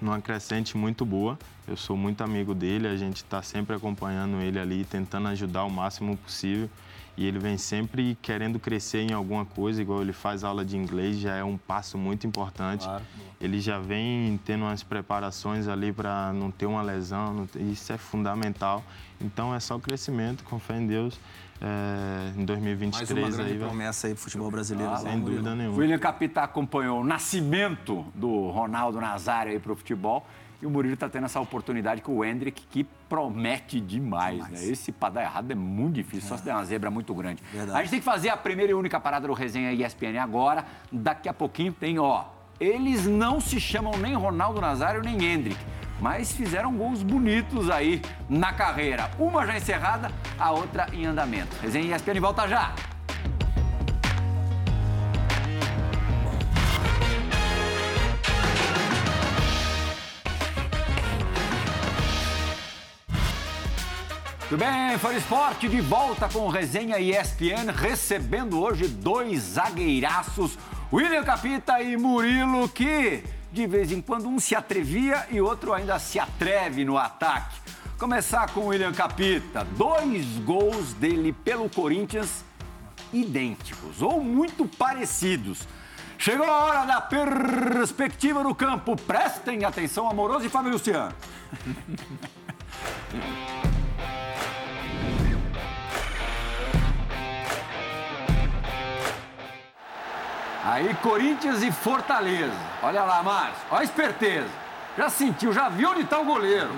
numa 0.00 0.20
crescente 0.20 0.76
muito 0.76 1.04
boa. 1.04 1.38
Eu 1.66 1.76
sou 1.76 1.96
muito 1.96 2.22
amigo 2.22 2.54
dele, 2.54 2.86
a 2.86 2.96
gente 2.96 3.16
está 3.16 3.42
sempre 3.42 3.74
acompanhando 3.74 4.40
ele 4.40 4.58
ali, 4.58 4.84
tentando 4.84 5.28
ajudar 5.28 5.64
o 5.64 5.70
máximo 5.70 6.16
possível. 6.16 6.70
E 7.16 7.26
ele 7.26 7.38
vem 7.38 7.56
sempre 7.56 8.16
querendo 8.20 8.58
crescer 8.58 9.00
em 9.00 9.12
alguma 9.12 9.44
coisa, 9.46 9.80
igual 9.80 10.02
ele 10.02 10.12
faz 10.12 10.44
aula 10.44 10.64
de 10.64 10.76
inglês, 10.76 11.18
já 11.18 11.34
é 11.34 11.42
um 11.42 11.56
passo 11.56 11.96
muito 11.96 12.26
importante. 12.26 12.84
Claro. 12.84 13.04
Ele 13.40 13.60
já 13.60 13.78
vem 13.78 14.38
tendo 14.44 14.64
umas 14.64 14.82
preparações 14.82 15.66
ali 15.66 15.92
para 15.92 16.32
não 16.32 16.50
ter 16.50 16.66
uma 16.66 16.82
lesão, 16.82 17.48
isso 17.54 17.92
é 17.92 17.96
fundamental. 17.96 18.84
Então 19.20 19.54
é 19.54 19.60
só 19.60 19.78
crescimento, 19.78 20.44
com 20.44 20.58
fé 20.58 20.76
em 20.76 20.86
Deus. 20.86 21.18
É, 21.58 22.32
em 22.34 22.36
Mais 22.36 22.46
2023 22.46 23.10
uma 23.10 23.30
grande 23.30 23.52
aí 23.52 23.58
promessa 23.58 24.06
aí 24.06 24.14
pro 24.14 24.22
futebol 24.22 24.50
brasileiro. 24.50 24.92
né, 24.92 24.98
sem 24.98 25.20
dúvida 25.20 25.54
nenhuma. 25.54 25.78
William 25.78 25.98
Capita 25.98 26.42
acompanhou 26.42 27.00
o 27.00 27.04
nascimento 27.04 28.04
do 28.14 28.50
Ronaldo 28.50 29.00
Nazário 29.00 29.52
aí 29.52 29.58
pro 29.58 29.74
futebol. 29.74 30.26
E 30.60 30.66
o 30.66 30.70
Murilo 30.70 30.94
está 30.94 31.08
tendo 31.08 31.24
essa 31.24 31.40
oportunidade 31.40 32.00
com 32.00 32.16
o 32.16 32.24
Hendrick, 32.24 32.66
que 32.70 32.84
promete 33.08 33.80
demais, 33.80 34.48
né? 34.48 34.64
Esse 34.64 34.90
para 34.90 35.14
dar 35.14 35.22
errado 35.22 35.50
é 35.50 35.54
muito 35.54 35.94
difícil, 35.94 36.28
só 36.28 36.36
se 36.36 36.44
der 36.44 36.54
uma 36.54 36.64
zebra 36.64 36.90
muito 36.90 37.14
grande. 37.14 37.42
Verdade. 37.52 37.78
A 37.78 37.82
gente 37.82 37.90
tem 37.90 37.98
que 37.98 38.04
fazer 38.04 38.30
a 38.30 38.36
primeira 38.36 38.72
e 38.72 38.74
única 38.74 38.98
parada 38.98 39.26
do 39.26 39.34
Resenha 39.34 39.72
ESPN 39.72 40.18
agora. 40.20 40.64
Daqui 40.90 41.28
a 41.28 41.34
pouquinho 41.34 41.72
tem, 41.72 41.98
ó. 41.98 42.24
Eles 42.58 43.06
não 43.06 43.38
se 43.38 43.60
chamam 43.60 43.92
nem 43.98 44.14
Ronaldo 44.14 44.60
Nazário 44.62 45.02
nem 45.02 45.22
Hendrick, 45.22 45.60
mas 46.00 46.32
fizeram 46.32 46.74
gols 46.74 47.02
bonitos 47.02 47.68
aí 47.68 48.00
na 48.30 48.50
carreira. 48.52 49.10
Uma 49.18 49.46
já 49.46 49.56
encerrada, 49.58 50.10
a 50.38 50.50
outra 50.52 50.86
em 50.92 51.04
andamento. 51.04 51.54
Resenha 51.60 51.94
ESPN 51.94 52.18
volta 52.18 52.48
já! 52.48 52.74
Tudo 64.48 64.60
bem, 64.60 64.96
Fã 64.98 65.12
Esporte 65.12 65.68
de 65.68 65.80
volta 65.80 66.28
com 66.28 66.46
Resenha 66.48 67.00
ESPN, 67.00 67.72
recebendo 67.74 68.62
hoje 68.62 68.86
dois 68.86 69.40
zagueiraços, 69.40 70.56
William 70.92 71.24
Capita 71.24 71.82
e 71.82 71.96
Murilo, 71.96 72.68
que 72.68 73.24
de 73.50 73.66
vez 73.66 73.90
em 73.90 74.00
quando 74.00 74.28
um 74.28 74.38
se 74.38 74.54
atrevia 74.54 75.26
e 75.32 75.40
outro 75.40 75.72
ainda 75.72 75.98
se 75.98 76.20
atreve 76.20 76.84
no 76.84 76.96
ataque. 76.96 77.58
Começar 77.98 78.48
com 78.50 78.60
o 78.60 78.66
William 78.66 78.92
Capita, 78.92 79.66
dois 79.76 80.24
gols 80.44 80.92
dele 80.92 81.32
pelo 81.32 81.68
Corinthians 81.68 82.44
idênticos 83.12 84.00
ou 84.00 84.22
muito 84.22 84.64
parecidos. 84.64 85.66
Chegou 86.16 86.46
a 86.48 86.64
hora 86.66 86.84
da 86.84 87.00
perspectiva 87.00 88.44
no 88.44 88.54
campo. 88.54 88.94
Prestem 88.94 89.64
atenção, 89.64 90.08
Amoroso 90.08 90.46
e 90.46 90.48
Fábio 90.48 90.70
Luciano. 90.70 91.12
Aí, 100.66 100.92
Corinthians 100.94 101.62
e 101.62 101.70
Fortaleza. 101.70 102.56
Olha 102.82 103.04
lá, 103.04 103.22
Márcio. 103.22 103.54
Olha 103.70 103.82
a 103.82 103.84
esperteza. 103.84 104.50
Já 104.98 105.08
sentiu, 105.08 105.52
já 105.52 105.68
viu 105.68 105.90
onde 105.90 106.00
está 106.00 106.18
o 106.18 106.24
goleiro. 106.24 106.70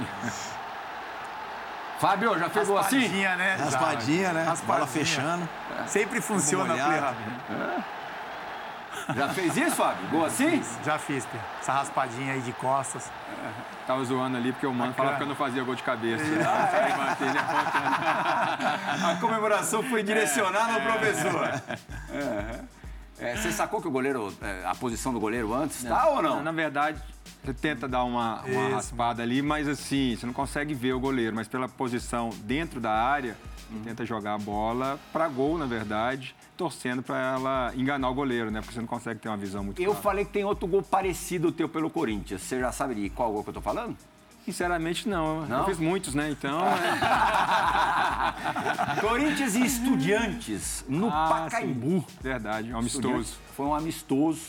Fábio, 1.98 2.38
já 2.38 2.50
pegou 2.50 2.76
assim? 2.78 3.00
Raspadinha, 3.00 3.36
né? 3.36 3.56
Raspadinha, 3.56 4.32
né? 4.32 4.44
Raspadinha. 4.44 4.78
Bola 4.78 4.86
fechando. 4.86 5.48
Sempre 5.86 6.20
funciona, 6.20 6.74
Vamos 6.74 6.86
olhar. 6.86 7.14
Plirra. 7.46 7.84
Já 9.16 9.28
fez 9.30 9.56
isso, 9.56 9.76
Fábio? 9.76 10.06
Gol 10.10 10.26
assim? 10.26 10.62
Já 10.84 10.98
fiz, 10.98 11.24
Plirra. 11.24 11.44
Essa 11.60 11.72
raspadinha 11.72 12.34
aí 12.34 12.40
de 12.40 12.52
costas. 12.52 13.10
Tava 13.86 14.04
zoando 14.04 14.36
ali 14.36 14.52
porque 14.52 14.66
o 14.66 14.74
mano 14.74 14.92
falava 14.92 15.16
que 15.16 15.22
eu 15.22 15.26
não 15.26 15.34
fazia 15.34 15.64
gol 15.64 15.74
de 15.74 15.82
cabeça. 15.82 16.22
É. 16.22 16.84
Aí 16.84 16.96
mantém, 16.96 17.32
né? 17.32 17.40
A 19.12 19.16
comemoração 19.18 19.82
foi 19.82 20.02
direcionada 20.02 20.74
ao 20.74 20.80
professor. 20.82 21.62
É, 22.12 22.60
você 23.36 23.52
sacou 23.52 23.80
que 23.80 23.88
o 23.88 23.90
goleiro, 23.90 24.32
é, 24.40 24.64
a 24.64 24.74
posição 24.74 25.12
do 25.12 25.20
goleiro 25.20 25.52
antes, 25.54 25.82
tá 25.84 26.08
ou 26.08 26.22
não? 26.22 26.42
Na 26.42 26.52
verdade, 26.52 27.00
você 27.44 27.52
tenta 27.52 27.88
dar 27.88 28.04
uma, 28.04 28.42
uma 28.42 28.68
raspada 28.76 29.22
ali, 29.22 29.42
mas 29.42 29.66
assim, 29.68 30.16
você 30.16 30.26
não 30.26 30.32
consegue 30.32 30.74
ver 30.74 30.92
o 30.92 31.00
goleiro. 31.00 31.34
Mas 31.34 31.48
pela 31.48 31.68
posição 31.68 32.30
dentro 32.44 32.80
da 32.80 32.92
área, 32.92 33.36
tenta 33.84 34.04
jogar 34.06 34.34
a 34.34 34.38
bola 34.38 34.98
para 35.12 35.28
gol, 35.28 35.58
na 35.58 35.66
verdade, 35.66 36.34
torcendo 36.56 37.02
para 37.02 37.18
ela 37.34 37.72
enganar 37.76 38.08
o 38.10 38.14
goleiro, 38.14 38.50
né? 38.50 38.60
Porque 38.60 38.74
você 38.74 38.80
não 38.80 38.86
consegue 38.86 39.20
ter 39.20 39.28
uma 39.28 39.36
visão 39.36 39.62
muito 39.64 39.80
Eu 39.80 39.90
clara. 39.90 40.02
falei 40.02 40.24
que 40.24 40.32
tem 40.32 40.44
outro 40.44 40.66
gol 40.66 40.82
parecido 40.82 41.52
teu 41.52 41.68
pelo 41.68 41.88
Corinthians. 41.90 42.42
Você 42.42 42.58
já 42.60 42.72
sabe 42.72 42.94
de 42.94 43.10
qual 43.10 43.32
gol 43.32 43.42
que 43.44 43.50
eu 43.50 43.54
tô 43.54 43.60
falando? 43.60 43.96
Sinceramente, 44.52 45.06
não. 45.06 45.42
Não? 45.44 45.58
Eu 45.58 45.64
fiz 45.66 45.78
muitos, 45.78 46.14
né? 46.14 46.30
Então, 46.30 46.58
Corinthians 49.00 49.54
e 49.54 49.64
Estudiantes 49.66 50.84
no 50.88 51.08
Ah, 51.10 51.28
Pacaembu. 51.50 52.00
sim. 52.00 52.06
verdade, 52.22 52.72
amistoso. 52.72 52.98
Estudiantes. 52.98 53.34
Foi 53.54 53.66
um 53.66 53.74
amistoso. 53.74 54.40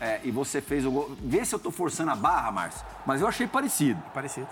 é, 0.00 0.20
e 0.22 0.30
você 0.30 0.60
fez 0.60 0.84
o 0.84 0.90
gol. 0.90 1.16
Vê 1.22 1.42
se 1.46 1.54
eu 1.54 1.58
tô 1.58 1.70
forçando 1.70 2.10
a 2.10 2.16
barra, 2.16 2.52
Márcio. 2.52 2.84
Mas 3.06 3.22
eu 3.22 3.26
achei 3.26 3.46
parecido. 3.46 4.00
Parecido. 4.12 4.46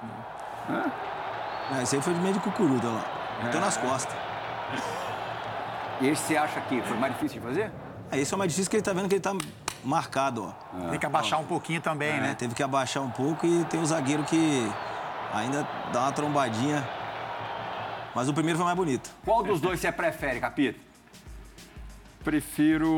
Não, 1.71 1.83
esse 1.83 1.95
aí 1.97 2.03
foi 2.03 2.15
de 2.15 2.21
meio 2.21 2.33
de 2.35 2.41
cucuruda, 2.41 2.89
olha 2.89 2.97
lá. 2.97 3.05
Bateu 3.43 3.61
nas 3.61 3.77
costas. 3.77 4.17
E 6.01 6.09
esse 6.09 6.23
você 6.23 6.37
acha 6.39 6.59
que 6.63 6.81
foi 6.83 6.97
mais 6.97 7.13
difícil 7.13 7.39
de 7.41 7.47
fazer? 7.47 7.71
É, 8.11 8.19
esse 8.19 8.33
é 8.33 8.35
o 8.35 8.39
mais 8.39 8.51
difícil 8.51 8.71
que 8.71 8.77
ele 8.77 8.83
tá 8.83 8.95
vendo 8.95 9.09
que 9.09 9.15
ele 9.17 9.23
tá 9.23 9.35
marcado, 9.87 10.45
ó. 10.45 10.91
Tem 10.91 10.99
que 10.99 11.07
abaixar 11.07 11.41
um 11.41 11.45
pouquinho 11.45 11.81
também, 11.81 12.11
É, 12.11 12.21
né? 12.21 12.35
Teve 12.35 12.55
que 12.55 12.63
abaixar 12.63 13.03
um 13.03 13.11
pouco 13.11 13.47
e 13.47 13.65
tem 13.67 13.81
o 13.81 13.87
zagueiro 13.87 14.25
que 14.25 14.71
ainda 15.33 15.67
dá 15.93 16.03
uma 16.03 16.13
trombadinha. 16.13 16.87
Mas 18.15 18.29
o 18.29 18.35
primeiro 18.35 18.59
foi 18.59 18.65
mais 18.65 18.77
bonito. 18.77 19.11
Qual 19.25 19.43
dos 19.43 19.61
dois 19.61 19.79
você 19.81 19.93
prefere, 19.93 20.41
Capito? 20.41 20.81
Prefiro 22.25 22.91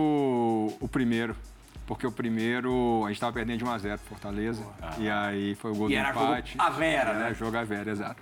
o 0.81 0.89
primeiro. 0.91 1.37
Porque 1.89 2.07
o 2.07 2.13
primeiro, 2.13 3.01
a 3.05 3.09
gente 3.09 3.17
estava 3.17 3.33
perdendo 3.33 3.57
de 3.57 3.65
1 3.65 3.71
a 3.71 3.79
0 3.79 3.99
pro 3.99 4.09
Fortaleza. 4.11 4.63
E 4.99 5.09
aí 5.09 5.55
foi 5.55 5.71
o 5.71 5.75
gol 5.75 5.91
E 5.91 5.95
do 5.95 5.99
era 5.99 6.13
jogo 6.13 6.25
empate. 6.27 6.55
a 6.59 6.69
Vera, 6.69 7.11
Era 7.11 7.19
né? 7.31 7.35
jogo 7.35 7.57
a 7.57 7.65
Vera, 7.65 7.91
exato. 7.91 8.21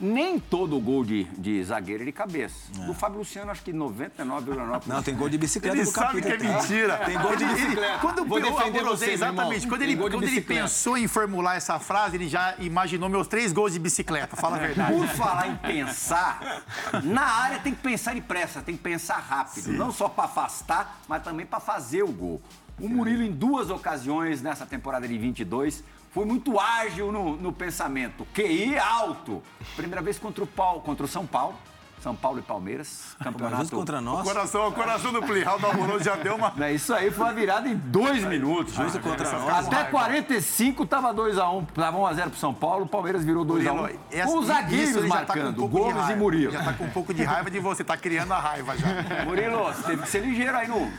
Nem 0.00 0.38
todo 0.38 0.78
gol 0.78 1.04
de, 1.04 1.24
de 1.24 1.64
zagueiro 1.64 2.04
é 2.04 2.06
de 2.06 2.12
cabeça. 2.12 2.70
Do 2.86 2.94
Fábio 2.94 3.18
Luciano, 3.18 3.50
acho 3.50 3.62
que 3.64 3.72
99,9%. 3.72 4.82
Não, 4.86 5.02
tem 5.02 5.12
gol 5.16 5.28
de 5.28 5.36
bicicleta 5.36 5.76
Ele 5.76 5.84
do 5.84 5.90
sabe 5.90 6.22
que 6.22 6.28
é 6.28 6.38
mentira. 6.38 6.98
Tem 6.98 7.18
gol 7.18 7.34
de 7.34 7.42
Ele- 7.42 7.52
ele- 7.52 7.62
bicicleta. 7.64 7.98
Quando 7.98 8.24
Vou 8.26 8.38
eu 8.38 8.44
defender 8.44 8.78
amorosei, 8.78 9.08
você, 9.08 9.14
exatamente. 9.14 9.66
Quando, 9.66 9.82
ele, 9.82 9.96
quando 9.96 10.22
ele 10.22 10.40
pensou 10.40 10.96
em 10.96 11.08
formular 11.08 11.56
essa 11.56 11.80
frase, 11.80 12.16
ele 12.16 12.28
já 12.28 12.54
imaginou 12.60 13.08
meus 13.08 13.26
três 13.26 13.52
gols 13.52 13.72
de 13.72 13.80
bicicleta. 13.80 14.36
Fala 14.36 14.54
a 14.54 14.60
verdade. 14.60 14.92
Por 14.92 15.08
falar 15.08 15.48
em 15.48 15.56
pensar, 15.56 16.62
na 17.02 17.24
área 17.24 17.58
tem 17.58 17.74
que 17.74 17.82
pensar 17.82 18.14
depressa, 18.14 18.62
tem 18.62 18.76
que 18.76 18.82
pensar 18.84 19.16
rápido. 19.18 19.72
Não 19.72 19.90
só 19.90 20.08
para 20.08 20.26
afastar, 20.26 21.00
mas 21.08 21.24
também 21.24 21.44
para 21.44 21.58
fazer 21.58 22.04
o 22.04 22.12
gol. 22.12 22.40
O 22.80 22.88
Murilo, 22.88 23.22
em 23.22 23.30
duas 23.30 23.70
ocasiões 23.70 24.42
nessa 24.42 24.66
temporada 24.66 25.06
de 25.06 25.16
22, 25.16 25.84
foi 26.10 26.24
muito 26.24 26.58
ágil 26.58 27.12
no, 27.12 27.36
no 27.36 27.52
pensamento. 27.52 28.26
QI 28.34 28.76
alto. 28.78 29.42
Primeira 29.76 30.02
vez 30.02 30.18
contra 30.18 30.42
o, 30.42 30.46
Paulo, 30.46 30.80
contra 30.80 31.04
o 31.04 31.08
São 31.08 31.26
Paulo. 31.26 31.56
São 32.04 32.14
Paulo 32.14 32.38
e 32.38 32.42
Palmeiras. 32.42 33.16
Mas 33.18 33.24
Campeonato. 33.32 33.62
justo 33.62 33.76
contra 33.76 33.98
nós. 33.98 34.22
Coração, 34.28 34.68
o 34.68 34.72
coração 34.72 35.10
do 35.10 35.22
Plihal 35.22 35.58
do 35.58 35.66
Amoroso 35.66 36.04
já 36.04 36.14
deu 36.16 36.36
uma. 36.36 36.52
Não, 36.54 36.68
Isso 36.68 36.92
aí 36.92 37.10
foi 37.10 37.24
uma 37.24 37.32
virada 37.32 37.66
em 37.66 37.74
dois 37.76 38.22
minutos. 38.24 38.74
Justo 38.74 39.00
contra 39.00 39.30
nós. 39.38 39.66
Até 39.66 39.84
45 39.84 40.84
tava 40.84 41.14
2x1. 41.14 41.66
Tava 41.74 41.96
1x0 41.96 42.28
pro 42.28 42.36
São 42.38 42.52
Paulo, 42.52 42.84
o 42.84 42.88
Palmeiras 42.88 43.24
virou 43.24 43.42
2x1. 43.42 43.72
Murilo, 43.74 44.00
essa- 44.12 44.30
Com 44.30 44.38
os 44.38 44.46
zagueiros 44.48 44.92
tá 44.94 45.00
com 45.00 45.06
um 45.06 45.08
marcando, 45.08 45.56
pouco 45.56 45.76
de 45.76 45.82
Gomes 45.94 46.08
e. 46.10 46.14
Murilo. 46.16 46.52
Já 46.52 46.62
tá 46.62 46.72
com 46.74 46.84
um 46.84 46.90
pouco 46.90 47.14
de 47.14 47.22
raiva 47.24 47.50
de 47.50 47.58
você, 47.58 47.82
tá 47.82 47.96
criando 47.96 48.32
a 48.34 48.38
raiva 48.38 48.76
já. 48.76 48.86
Murilo, 49.24 49.64
você 49.64 49.82
teve 49.84 50.02
que 50.02 50.08
ser 50.10 50.20
ligeiro 50.20 50.56
aí 50.58 50.68
no. 50.68 50.92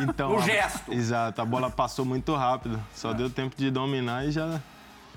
Então, 0.00 0.30
No 0.30 0.38
a- 0.38 0.42
gesto. 0.42 0.92
Exato, 0.92 1.40
a 1.40 1.44
bola 1.44 1.70
passou 1.70 2.04
muito 2.04 2.34
rápido. 2.34 2.82
Só 2.96 3.12
deu 3.12 3.30
tempo 3.30 3.54
de 3.56 3.70
dominar 3.70 4.24
e 4.26 4.32
já 4.32 4.60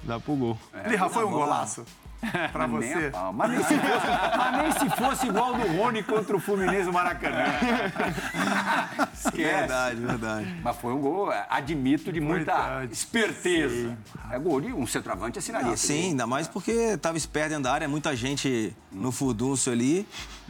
dá 0.04 0.20
pro 0.20 0.36
gol. 0.36 0.58
Plihal, 0.84 1.10
foi 1.10 1.26
um 1.26 1.32
golaço 1.32 1.84
pra 2.52 2.68
Nem 2.68 2.94
a 2.94 2.98
você? 3.00 3.10
pau. 3.12 3.34
Mas 3.34 3.52
nem, 3.52 3.60
se 3.64 3.76
fosse, 3.80 4.08
mas 4.38 4.58
nem 4.58 4.72
se 4.72 4.90
fosse 4.98 5.28
igual 5.28 5.54
do 5.56 5.68
Rony 5.78 6.04
contra 6.04 6.36
o 6.36 6.40
Fluminense 6.40 6.84
no 6.86 6.94
Maracanã. 6.94 7.44
Esquece. 9.14 9.38
Verdade, 9.38 10.02
verdade. 10.02 10.56
Mas 10.64 10.76
foi 10.78 10.94
um 10.94 11.00
gol, 11.00 11.32
é, 11.32 11.46
admito, 11.50 12.12
de 12.12 12.20
muita 12.20 12.54
Verdade. 12.54 12.94
esperteza. 12.94 13.98
É 14.32 14.40
gol 14.40 14.62
de 14.62 14.74
um 14.74 14.86
centroavante 14.86 15.40
assinaria. 15.40 15.72
Ah, 15.72 15.74
esse 15.74 15.88
sim, 15.88 16.10
ainda 16.10 16.28
mais 16.28 16.48
porque 16.48 16.98
tava 16.98 17.18
esperto 17.18 17.50
dentro 17.50 17.64
da 17.64 17.74
área, 17.74 17.88
muita 17.88 18.16
gente 18.16 18.76
no 18.92 19.12
furdúncio 19.12 19.72
ali. 19.72 20.08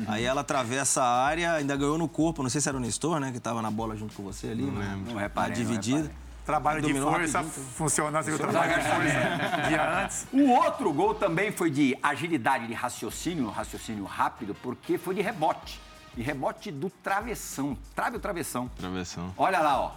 Aí 0.08 0.24
ela 0.24 0.42
atravessa 0.42 1.02
a 1.04 1.26
área, 1.26 1.54
ainda 1.54 1.76
ganhou 1.76 1.98
no 1.98 2.08
corpo. 2.08 2.44
Não 2.44 2.50
sei 2.50 2.60
se 2.62 2.68
era 2.68 2.78
o 2.78 2.82
Nestor, 2.82 3.20
né? 3.20 3.32
Que 3.32 3.40
tava 3.40 3.62
na 3.62 3.72
bola 3.72 3.96
junto 3.96 4.14
com 4.16 4.24
você 4.24 4.48
ali. 4.48 4.64
Não. 4.64 4.98
Não 4.98 5.16
reparei, 5.16 5.56
não 5.56 5.56
dividida. 5.72 5.98
reparei. 5.98 6.25
Trabalho 6.46 6.80
de 6.80 6.94
força 6.94 7.40
rapidinho, 7.40 7.66
funcionando 7.76 8.18
assim, 8.18 8.32
o 8.32 8.38
trabalho 8.38 8.76
de 8.76 8.88
força 8.88 9.68
dia 9.68 10.04
antes. 10.04 10.28
O 10.32 10.52
outro 10.52 10.94
gol 10.94 11.16
também 11.16 11.52
foi 11.52 11.72
de 11.72 11.98
agilidade 12.04 12.68
de 12.68 12.74
raciocínio, 12.74 13.50
raciocínio 13.50 14.06
rápido, 14.06 14.54
porque 14.62 14.98
foi 15.00 15.16
de 15.16 15.22
rebote. 15.22 15.82
E 16.16 16.22
rebote 16.22 16.72
do 16.72 16.90
travessão. 16.90 17.76
Trave 17.96 18.18
o 18.18 18.20
travessão. 18.20 18.70
Travessão. 18.78 19.34
Olha 19.36 19.60
lá, 19.60 19.82
ó. 19.82 19.92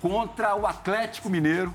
Contra 0.00 0.56
o 0.56 0.66
Atlético 0.66 1.28
Mineiro. 1.28 1.72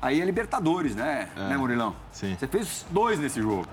Aí 0.00 0.20
é 0.20 0.24
Libertadores, 0.24 0.94
né, 0.94 1.28
né 1.34 1.56
Murilão? 1.56 1.96
Sim. 2.12 2.36
Você 2.38 2.46
fez 2.46 2.86
dois 2.90 3.18
nesse 3.18 3.42
jogo. 3.42 3.66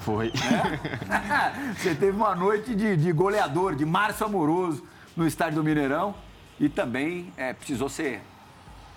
Foi. 0.00 0.32
Você 1.76 1.94
teve 1.94 2.16
uma 2.16 2.34
noite 2.34 2.74
de, 2.74 2.96
de 2.96 3.12
goleador, 3.12 3.74
de 3.74 3.84
Márcio 3.84 4.24
Amoroso, 4.24 4.82
no 5.14 5.26
estádio 5.26 5.56
do 5.56 5.64
Mineirão. 5.64 6.14
E 6.58 6.68
também 6.70 7.30
é, 7.36 7.52
precisou 7.52 7.90
ser 7.90 8.22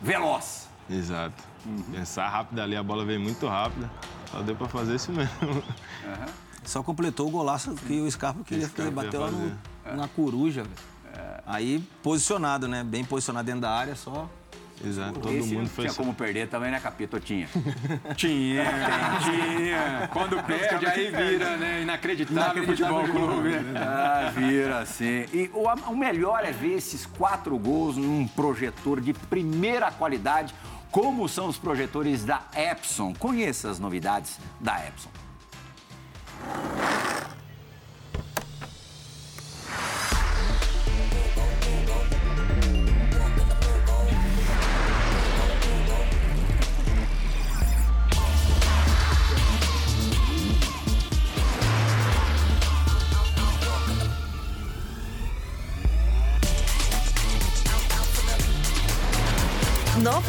veloz. 0.02 0.68
Exato. 0.90 1.44
Pensar 1.92 2.28
rápido 2.30 2.60
ali, 2.60 2.76
a 2.76 2.84
bola 2.84 3.06
veio 3.06 3.20
muito 3.20 3.48
rápida. 3.48 3.90
Só 4.32 4.42
deu 4.42 4.56
pra 4.56 4.68
fazer 4.68 4.96
isso 4.96 5.12
mesmo. 5.12 5.64
Só 6.64 6.84
completou 6.84 7.28
o 7.28 7.32
golaço 7.32 7.74
que 7.76 8.00
o 8.02 8.10
Scarpa 8.12 8.44
queria, 8.44 8.66
Scarpa 8.68 8.76
que 8.76 8.82
ele 8.88 8.92
bateu 8.96 9.22
lá 9.22 9.32
no- 9.32 9.98
na 9.98 10.08
coruja, 10.08 10.64
velho. 10.64 10.76
Aí 11.46 11.80
posicionado, 12.02 12.68
né? 12.68 12.84
Bem 12.84 13.04
posicionado 13.04 13.46
dentro 13.46 13.62
da 13.62 13.72
área, 13.72 13.96
só. 13.96 14.30
Exato. 14.86 15.20
Todo 15.20 15.34
Esse 15.34 15.50
mundo 15.50 15.62
não 15.64 15.70
foi 15.70 15.86
tinha 15.86 15.94
só. 15.94 16.02
como 16.02 16.14
perder 16.14 16.48
também, 16.48 16.72
né, 16.72 16.80
Capito? 16.80 17.20
Tinha. 17.20 17.48
Tinha, 18.16 18.64
tinha. 19.24 20.10
Quando 20.12 20.42
perde, 20.44 20.86
aí 20.86 21.10
vira, 21.12 21.58
né? 21.58 21.82
Inacreditável, 21.82 22.64
futebol 22.66 23.04
clube. 23.04 23.50
Ah, 23.76 24.32
vira 24.36 24.80
assim. 24.80 25.26
E 25.34 25.50
o, 25.54 25.68
o 25.92 25.96
melhor 25.96 26.44
é 26.44 26.52
ver 26.52 26.76
esses 26.76 27.06
quatro 27.06 27.58
gols 27.58 27.98
num 27.98 28.28
projetor 28.28 29.00
de 29.02 29.14
primeira 29.14 29.92
qualidade, 29.92 30.54
como 30.92 31.28
são 31.30 31.48
os 31.48 31.58
projetores 31.58 32.24
da 32.24 32.42
Epson. 32.56 33.14
Conheça 33.14 33.70
as 33.70 33.80
novidades 33.80 34.40
da 34.60 34.78
Epson. 34.86 35.10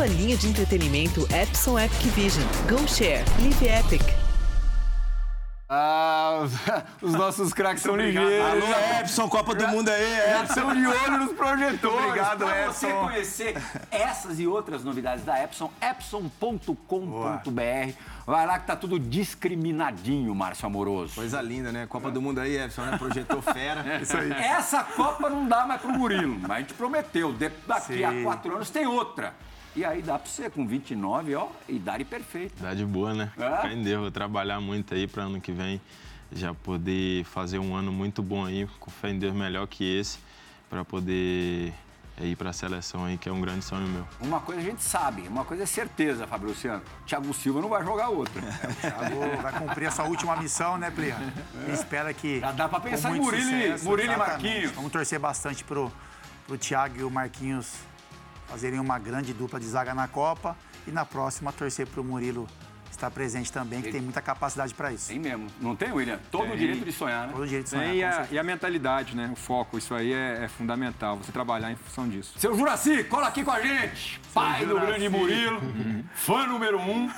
Nova 0.03 0.15
linha 0.15 0.37
de 0.37 0.49
entretenimento 0.49 1.29
Epson 1.33 1.79
Epic 1.79 2.01
Vision. 2.13 2.45
Go 2.69 2.89
Share. 2.89 3.25
Live 3.39 3.69
Epic. 3.69 4.03
Ah, 5.69 6.45
os 7.01 7.13
nossos 7.13 7.53
craques 7.53 7.85
são 7.85 7.95
ligeiros. 7.95 8.65
Alô, 8.65 8.99
Epson, 9.01 9.29
Copa 9.29 9.55
do 9.55 9.69
Mundo 9.69 9.91
aí, 9.91 10.41
Epson. 10.43 10.75
de 10.75 10.87
olho 10.89 11.19
nos 11.19 11.33
projetores. 11.35 12.05
Obrigado, 12.07 12.39
Pra 12.45 12.67
você 12.73 12.87
Epson. 12.89 13.01
conhecer 13.05 13.55
essas 13.93 14.41
e 14.41 14.47
outras 14.49 14.83
novidades 14.83 15.25
da 15.25 15.41
Epson, 15.41 15.71
epson.com.br. 15.81 17.93
Vai 18.27 18.45
lá 18.47 18.59
que 18.59 18.67
tá 18.67 18.75
tudo 18.75 18.99
discriminadinho, 18.99 20.35
Márcio 20.35 20.67
Amoroso. 20.67 21.15
Coisa 21.15 21.41
linda, 21.41 21.71
né? 21.71 21.87
Copa 21.87 22.11
do 22.11 22.21
Mundo 22.21 22.41
aí, 22.41 22.57
Epson, 22.57 22.83
né? 22.83 22.99
Projetou 22.99 23.41
fera. 23.41 23.99
Isso 24.03 24.17
aí. 24.17 24.33
Essa 24.33 24.83
Copa 24.83 25.31
não 25.31 25.47
dá 25.47 25.65
mais 25.65 25.81
pro 25.81 25.93
Murilo, 25.93 26.37
mas 26.41 26.51
a 26.51 26.59
gente 26.59 26.75
prometeu. 26.75 27.33
de- 27.33 27.53
Daqui 27.69 27.99
Sim. 27.99 28.05
a 28.05 28.23
quatro 28.25 28.53
anos 28.57 28.69
tem 28.69 28.85
outra. 28.85 29.33
E 29.75 29.85
aí 29.85 30.03
dá 30.03 30.19
pra 30.19 30.31
você, 30.31 30.51
com 30.51 30.67
29, 30.67 31.35
ó, 31.35 31.49
idade 31.69 32.05
perfeita. 32.05 32.55
Idade 32.59 32.85
boa, 32.85 33.15
né? 33.15 33.33
É? 33.39 33.63
Fé 33.63 33.73
em 33.73 33.83
Deus, 33.83 34.03
vou 34.03 34.11
trabalhar 34.11 34.61
muito 34.61 34.93
aí 34.95 35.07
pra 35.07 35.25
ano 35.25 35.41
que 35.41 35.51
vem 35.51 35.81
já 36.31 36.53
poder 36.53 37.25
fazer 37.25 37.59
um 37.59 37.75
ano 37.75 37.91
muito 37.93 38.23
bom 38.23 38.45
aí, 38.45 38.69
com 38.79 38.91
fé 38.91 39.11
em 39.11 39.19
Deus 39.19 39.35
melhor 39.35 39.67
que 39.67 39.85
esse, 39.99 40.19
pra 40.69 40.85
poder 40.85 41.73
é, 42.19 42.27
ir 42.27 42.37
pra 42.37 42.53
seleção 42.53 43.05
aí, 43.07 43.17
que 43.17 43.29
é 43.29 43.33
um 43.33 43.41
grande 43.41 43.65
sonho 43.65 43.87
meu. 43.87 44.07
Uma 44.21 44.41
coisa 44.41 44.61
a 44.61 44.65
gente 44.65 44.83
sabe, 44.83 45.23
uma 45.29 45.45
coisa 45.45 45.63
é 45.63 45.67
certeza, 45.67 46.27
Fábio 46.27 46.49
Luciano. 46.49 46.83
Thiago 47.07 47.33
Silva 47.33 47.61
não 47.63 47.69
vai 47.71 47.83
jogar 47.83 48.11
outra. 48.11 48.43
Thiago 48.81 49.43
vai 49.43 49.53
cumprir 49.59 49.87
essa 49.87 50.03
última 50.05 50.37
missão, 50.37 50.77
né, 50.77 50.91
Plihal? 50.91 51.19
E 51.69 51.73
espera 51.73 52.13
que. 52.13 52.41
Já 52.41 52.53
dá 52.53 52.69
pra 52.69 52.81
com 52.81 52.89
pensar 52.89 53.17
em 53.17 53.21
Murilo 53.21 53.43
e- 53.43 53.63
sucesso, 53.63 53.85
Murilo 53.87 54.13
e. 54.13 54.17
Marquinhos. 54.17 54.71
Vamos 54.73 54.93
torcer 54.93 55.19
bastante 55.19 55.65
pro, 55.65 55.91
pro 56.47 56.59
Thiago 56.59 56.99
e 56.99 57.03
o 57.05 57.11
Marquinhos 57.11 57.73
fazerem 58.53 58.79
uma 58.79 58.99
grande 58.99 59.33
dupla 59.33 59.59
de 59.59 59.67
zaga 59.67 59.95
na 59.95 60.07
Copa. 60.07 60.55
E 60.87 60.91
na 60.91 61.07
próxima, 61.07 61.51
torcer 61.53 61.87
pro 61.87 62.05
Murilo 62.05 62.47
estar 62.95 63.11
presente 63.11 63.53
também, 63.53 63.83
que 63.83 63.91
tem 63.91 64.01
muita 64.01 64.21
capacidade 64.23 64.75
para 64.75 64.93
isso. 64.93 65.09
Tem 65.09 65.19
mesmo. 65.19 65.47
Não 65.61 65.75
tem, 65.77 65.93
William? 65.93 66.19
Todo 66.31 66.53
o 66.53 66.57
direito 66.57 66.85
de 66.85 66.93
sonhar, 66.93 67.27
né? 67.27 67.33
Todo 67.35 67.47
jeito 67.47 67.65
de 67.65 67.71
sonhar. 67.71 67.87
Tem, 67.87 67.99
e, 67.99 68.03
com 68.03 68.09
a, 68.09 68.27
e 68.31 68.39
a 68.39 68.43
mentalidade, 68.43 69.17
né? 69.17 69.31
O 69.33 69.37
foco, 69.37 69.79
isso 69.79 69.95
aí 69.95 70.13
é, 70.13 70.45
é 70.45 70.49
fundamental. 70.49 71.17
Você 71.19 71.33
trabalhar 71.33 71.71
em 71.71 71.77
função 71.77 72.09
disso. 72.09 72.35
Seu 72.39 72.57
Juraci, 72.57 73.05
cola 73.05 73.29
aqui 73.29 73.45
com 73.45 73.51
a 73.51 73.61
gente. 73.61 74.21
Pai 74.33 74.61
do 74.65 74.71
Juraci. 74.71 74.87
grande 74.87 75.09
Murilo, 75.09 75.61
fã 76.15 76.47
número 76.47 76.81
um 76.81 77.11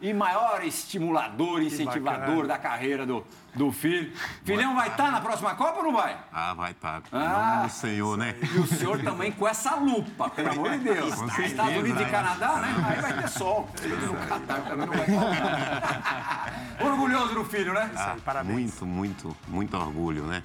e 0.00 0.12
maior 0.12 0.64
estimulador, 0.64 1.62
incentivador 1.62 2.46
da 2.46 2.56
carreira 2.56 3.04
do, 3.04 3.24
do 3.54 3.70
filho. 3.70 4.12
Filhão 4.44 4.74
vai 4.74 4.88
estar 4.88 5.10
na 5.10 5.20
próxima 5.20 5.54
Copa 5.54 5.78
ou 5.78 5.84
não 5.84 5.92
vai? 5.92 6.16
Ah, 6.32 6.54
vai 6.54 6.72
estar. 6.72 6.98
Em 7.00 7.02
Ah, 7.12 7.62
do 7.66 7.70
Senhor, 7.70 8.16
né? 8.16 8.34
E 8.54 8.58
o 8.58 8.66
senhor 8.66 9.02
também 9.02 9.30
com 9.32 9.46
essa 9.46 9.74
lupa, 9.76 10.28
pelo 10.30 10.50
amor 10.50 10.70
de 10.70 10.78
Deus. 10.78 11.14
Estados 11.38 11.76
Unidos 11.76 12.00
e? 12.00 12.04
Canadá, 12.06 12.56
né? 12.56 12.74
Aí 12.88 13.00
vai 13.00 13.12
ter 13.22 13.28
sol. 13.28 13.68
Ele 13.82 13.94
no 13.96 14.14
Catar 14.26 14.60
também 14.62 14.86
não 14.86 14.94
vai. 14.94 15.06
Orgulhoso 16.80 17.34
do 17.34 17.44
filho, 17.44 17.72
né? 17.72 17.90
Ah, 17.96 18.16
parabéns. 18.24 18.54
muito, 18.54 18.86
muito, 18.86 19.36
muito 19.48 19.76
orgulho, 19.76 20.24
né? 20.24 20.42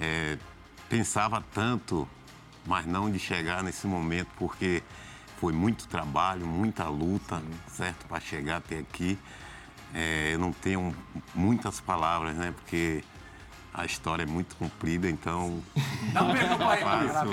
É, 0.00 0.38
pensava 0.88 1.42
tanto, 1.54 2.08
mas 2.66 2.86
não 2.86 3.10
de 3.10 3.18
chegar 3.18 3.62
nesse 3.62 3.86
momento, 3.86 4.28
porque 4.36 4.82
foi 5.40 5.52
muito 5.52 5.86
trabalho, 5.86 6.46
muita 6.46 6.88
luta, 6.88 7.42
certo, 7.68 8.06
para 8.06 8.20
chegar 8.20 8.56
até 8.56 8.78
aqui. 8.78 9.18
É, 9.94 10.30
eu 10.34 10.38
não 10.38 10.52
tenho 10.52 10.94
muitas 11.34 11.80
palavras, 11.80 12.36
né? 12.36 12.52
Porque 12.52 13.04
a 13.76 13.84
história 13.84 14.22
é 14.22 14.26
muito 14.26 14.56
comprida, 14.56 15.08
então. 15.08 15.62
Não 16.14 16.32
perca 16.32 16.54
o 16.54 16.58
Faço. 16.58 17.28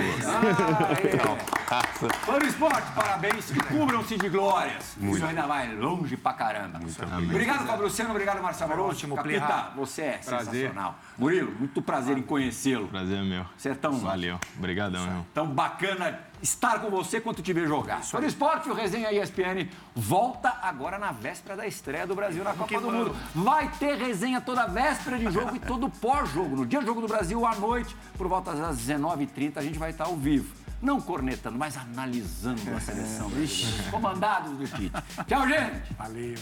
Faço. 1.67 2.09
Fã 2.25 2.37
do 2.37 2.45
esporte, 2.45 2.91
parabéns. 2.93 3.51
Cubram-se 3.69 4.17
de 4.17 4.27
glórias. 4.27 4.95
Muito. 4.97 5.17
Isso 5.17 5.25
ainda 5.25 5.47
vai 5.47 5.73
longe 5.73 6.17
pra 6.17 6.33
caramba. 6.33 6.79
Obrigado, 7.17 7.65
Fabriciano. 7.65 8.11
Obrigado, 8.11 8.41
Marcelo 8.41 8.71
Moroso. 8.71 8.89
ótimo, 8.89 9.15
Capita, 9.15 9.69
você 9.75 10.01
é 10.01 10.17
Prazer. 10.17 10.53
sensacional. 10.53 10.95
Murilo, 11.23 11.53
muito 11.57 11.81
prazer 11.81 12.17
em 12.17 12.21
conhecê-lo. 12.21 12.89
Prazer 12.89 13.19
é 13.19 13.23
meu. 13.23 13.45
Você 13.57 13.69
é 13.69 13.73
tão, 13.73 13.93
Valeu. 13.93 14.37
Obrigadão, 14.57 15.05
irmão. 15.05 15.25
tão 15.33 15.47
bacana 15.47 16.19
estar 16.41 16.79
com 16.81 16.89
você 16.89 17.21
quanto 17.21 17.41
te 17.41 17.53
ver 17.53 17.65
jogar. 17.65 18.03
Fã 18.03 18.19
do 18.19 18.25
esporte, 18.25 18.69
o 18.69 18.73
Resenha 18.73 19.09
ESPN 19.09 19.69
volta 19.95 20.49
agora 20.61 20.99
na 20.99 21.13
véspera 21.13 21.55
da 21.55 21.65
estreia 21.65 22.05
do 22.05 22.13
Brasil 22.13 22.43
na 22.43 22.53
Copa 22.53 22.81
do 22.81 22.91
Mundo. 22.91 23.15
Vai 23.33 23.71
ter 23.79 23.95
resenha 23.95 24.41
toda 24.41 24.65
véspera 24.65 25.17
de 25.17 25.31
jogo 25.31 25.55
e 25.55 25.59
todo 25.59 25.89
pós-jogo. 25.89 26.57
No 26.57 26.65
dia 26.65 26.81
do 26.81 26.85
Jogo 26.85 26.99
do 26.99 27.07
Brasil, 27.07 27.45
à 27.45 27.55
noite, 27.55 27.95
por 28.17 28.27
volta 28.27 28.53
das 28.53 28.77
19h30, 28.77 29.55
a 29.55 29.61
gente 29.61 29.79
vai 29.79 29.91
estar 29.91 30.03
ao 30.05 30.17
vivo. 30.17 30.53
Não 30.81 30.99
cornetando, 30.99 31.57
mas 31.57 31.77
analisando 31.77 32.59
a 32.75 32.81
seleção 32.81 33.29
brasileira. 33.29 33.91
Comandados 33.91 34.57
do 34.57 34.67
Tite. 34.67 34.91
Tchau, 35.25 35.47
gente! 35.47 35.93
Valeu. 35.97 36.35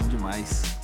Bom 0.00 0.08
demais. 0.08 0.77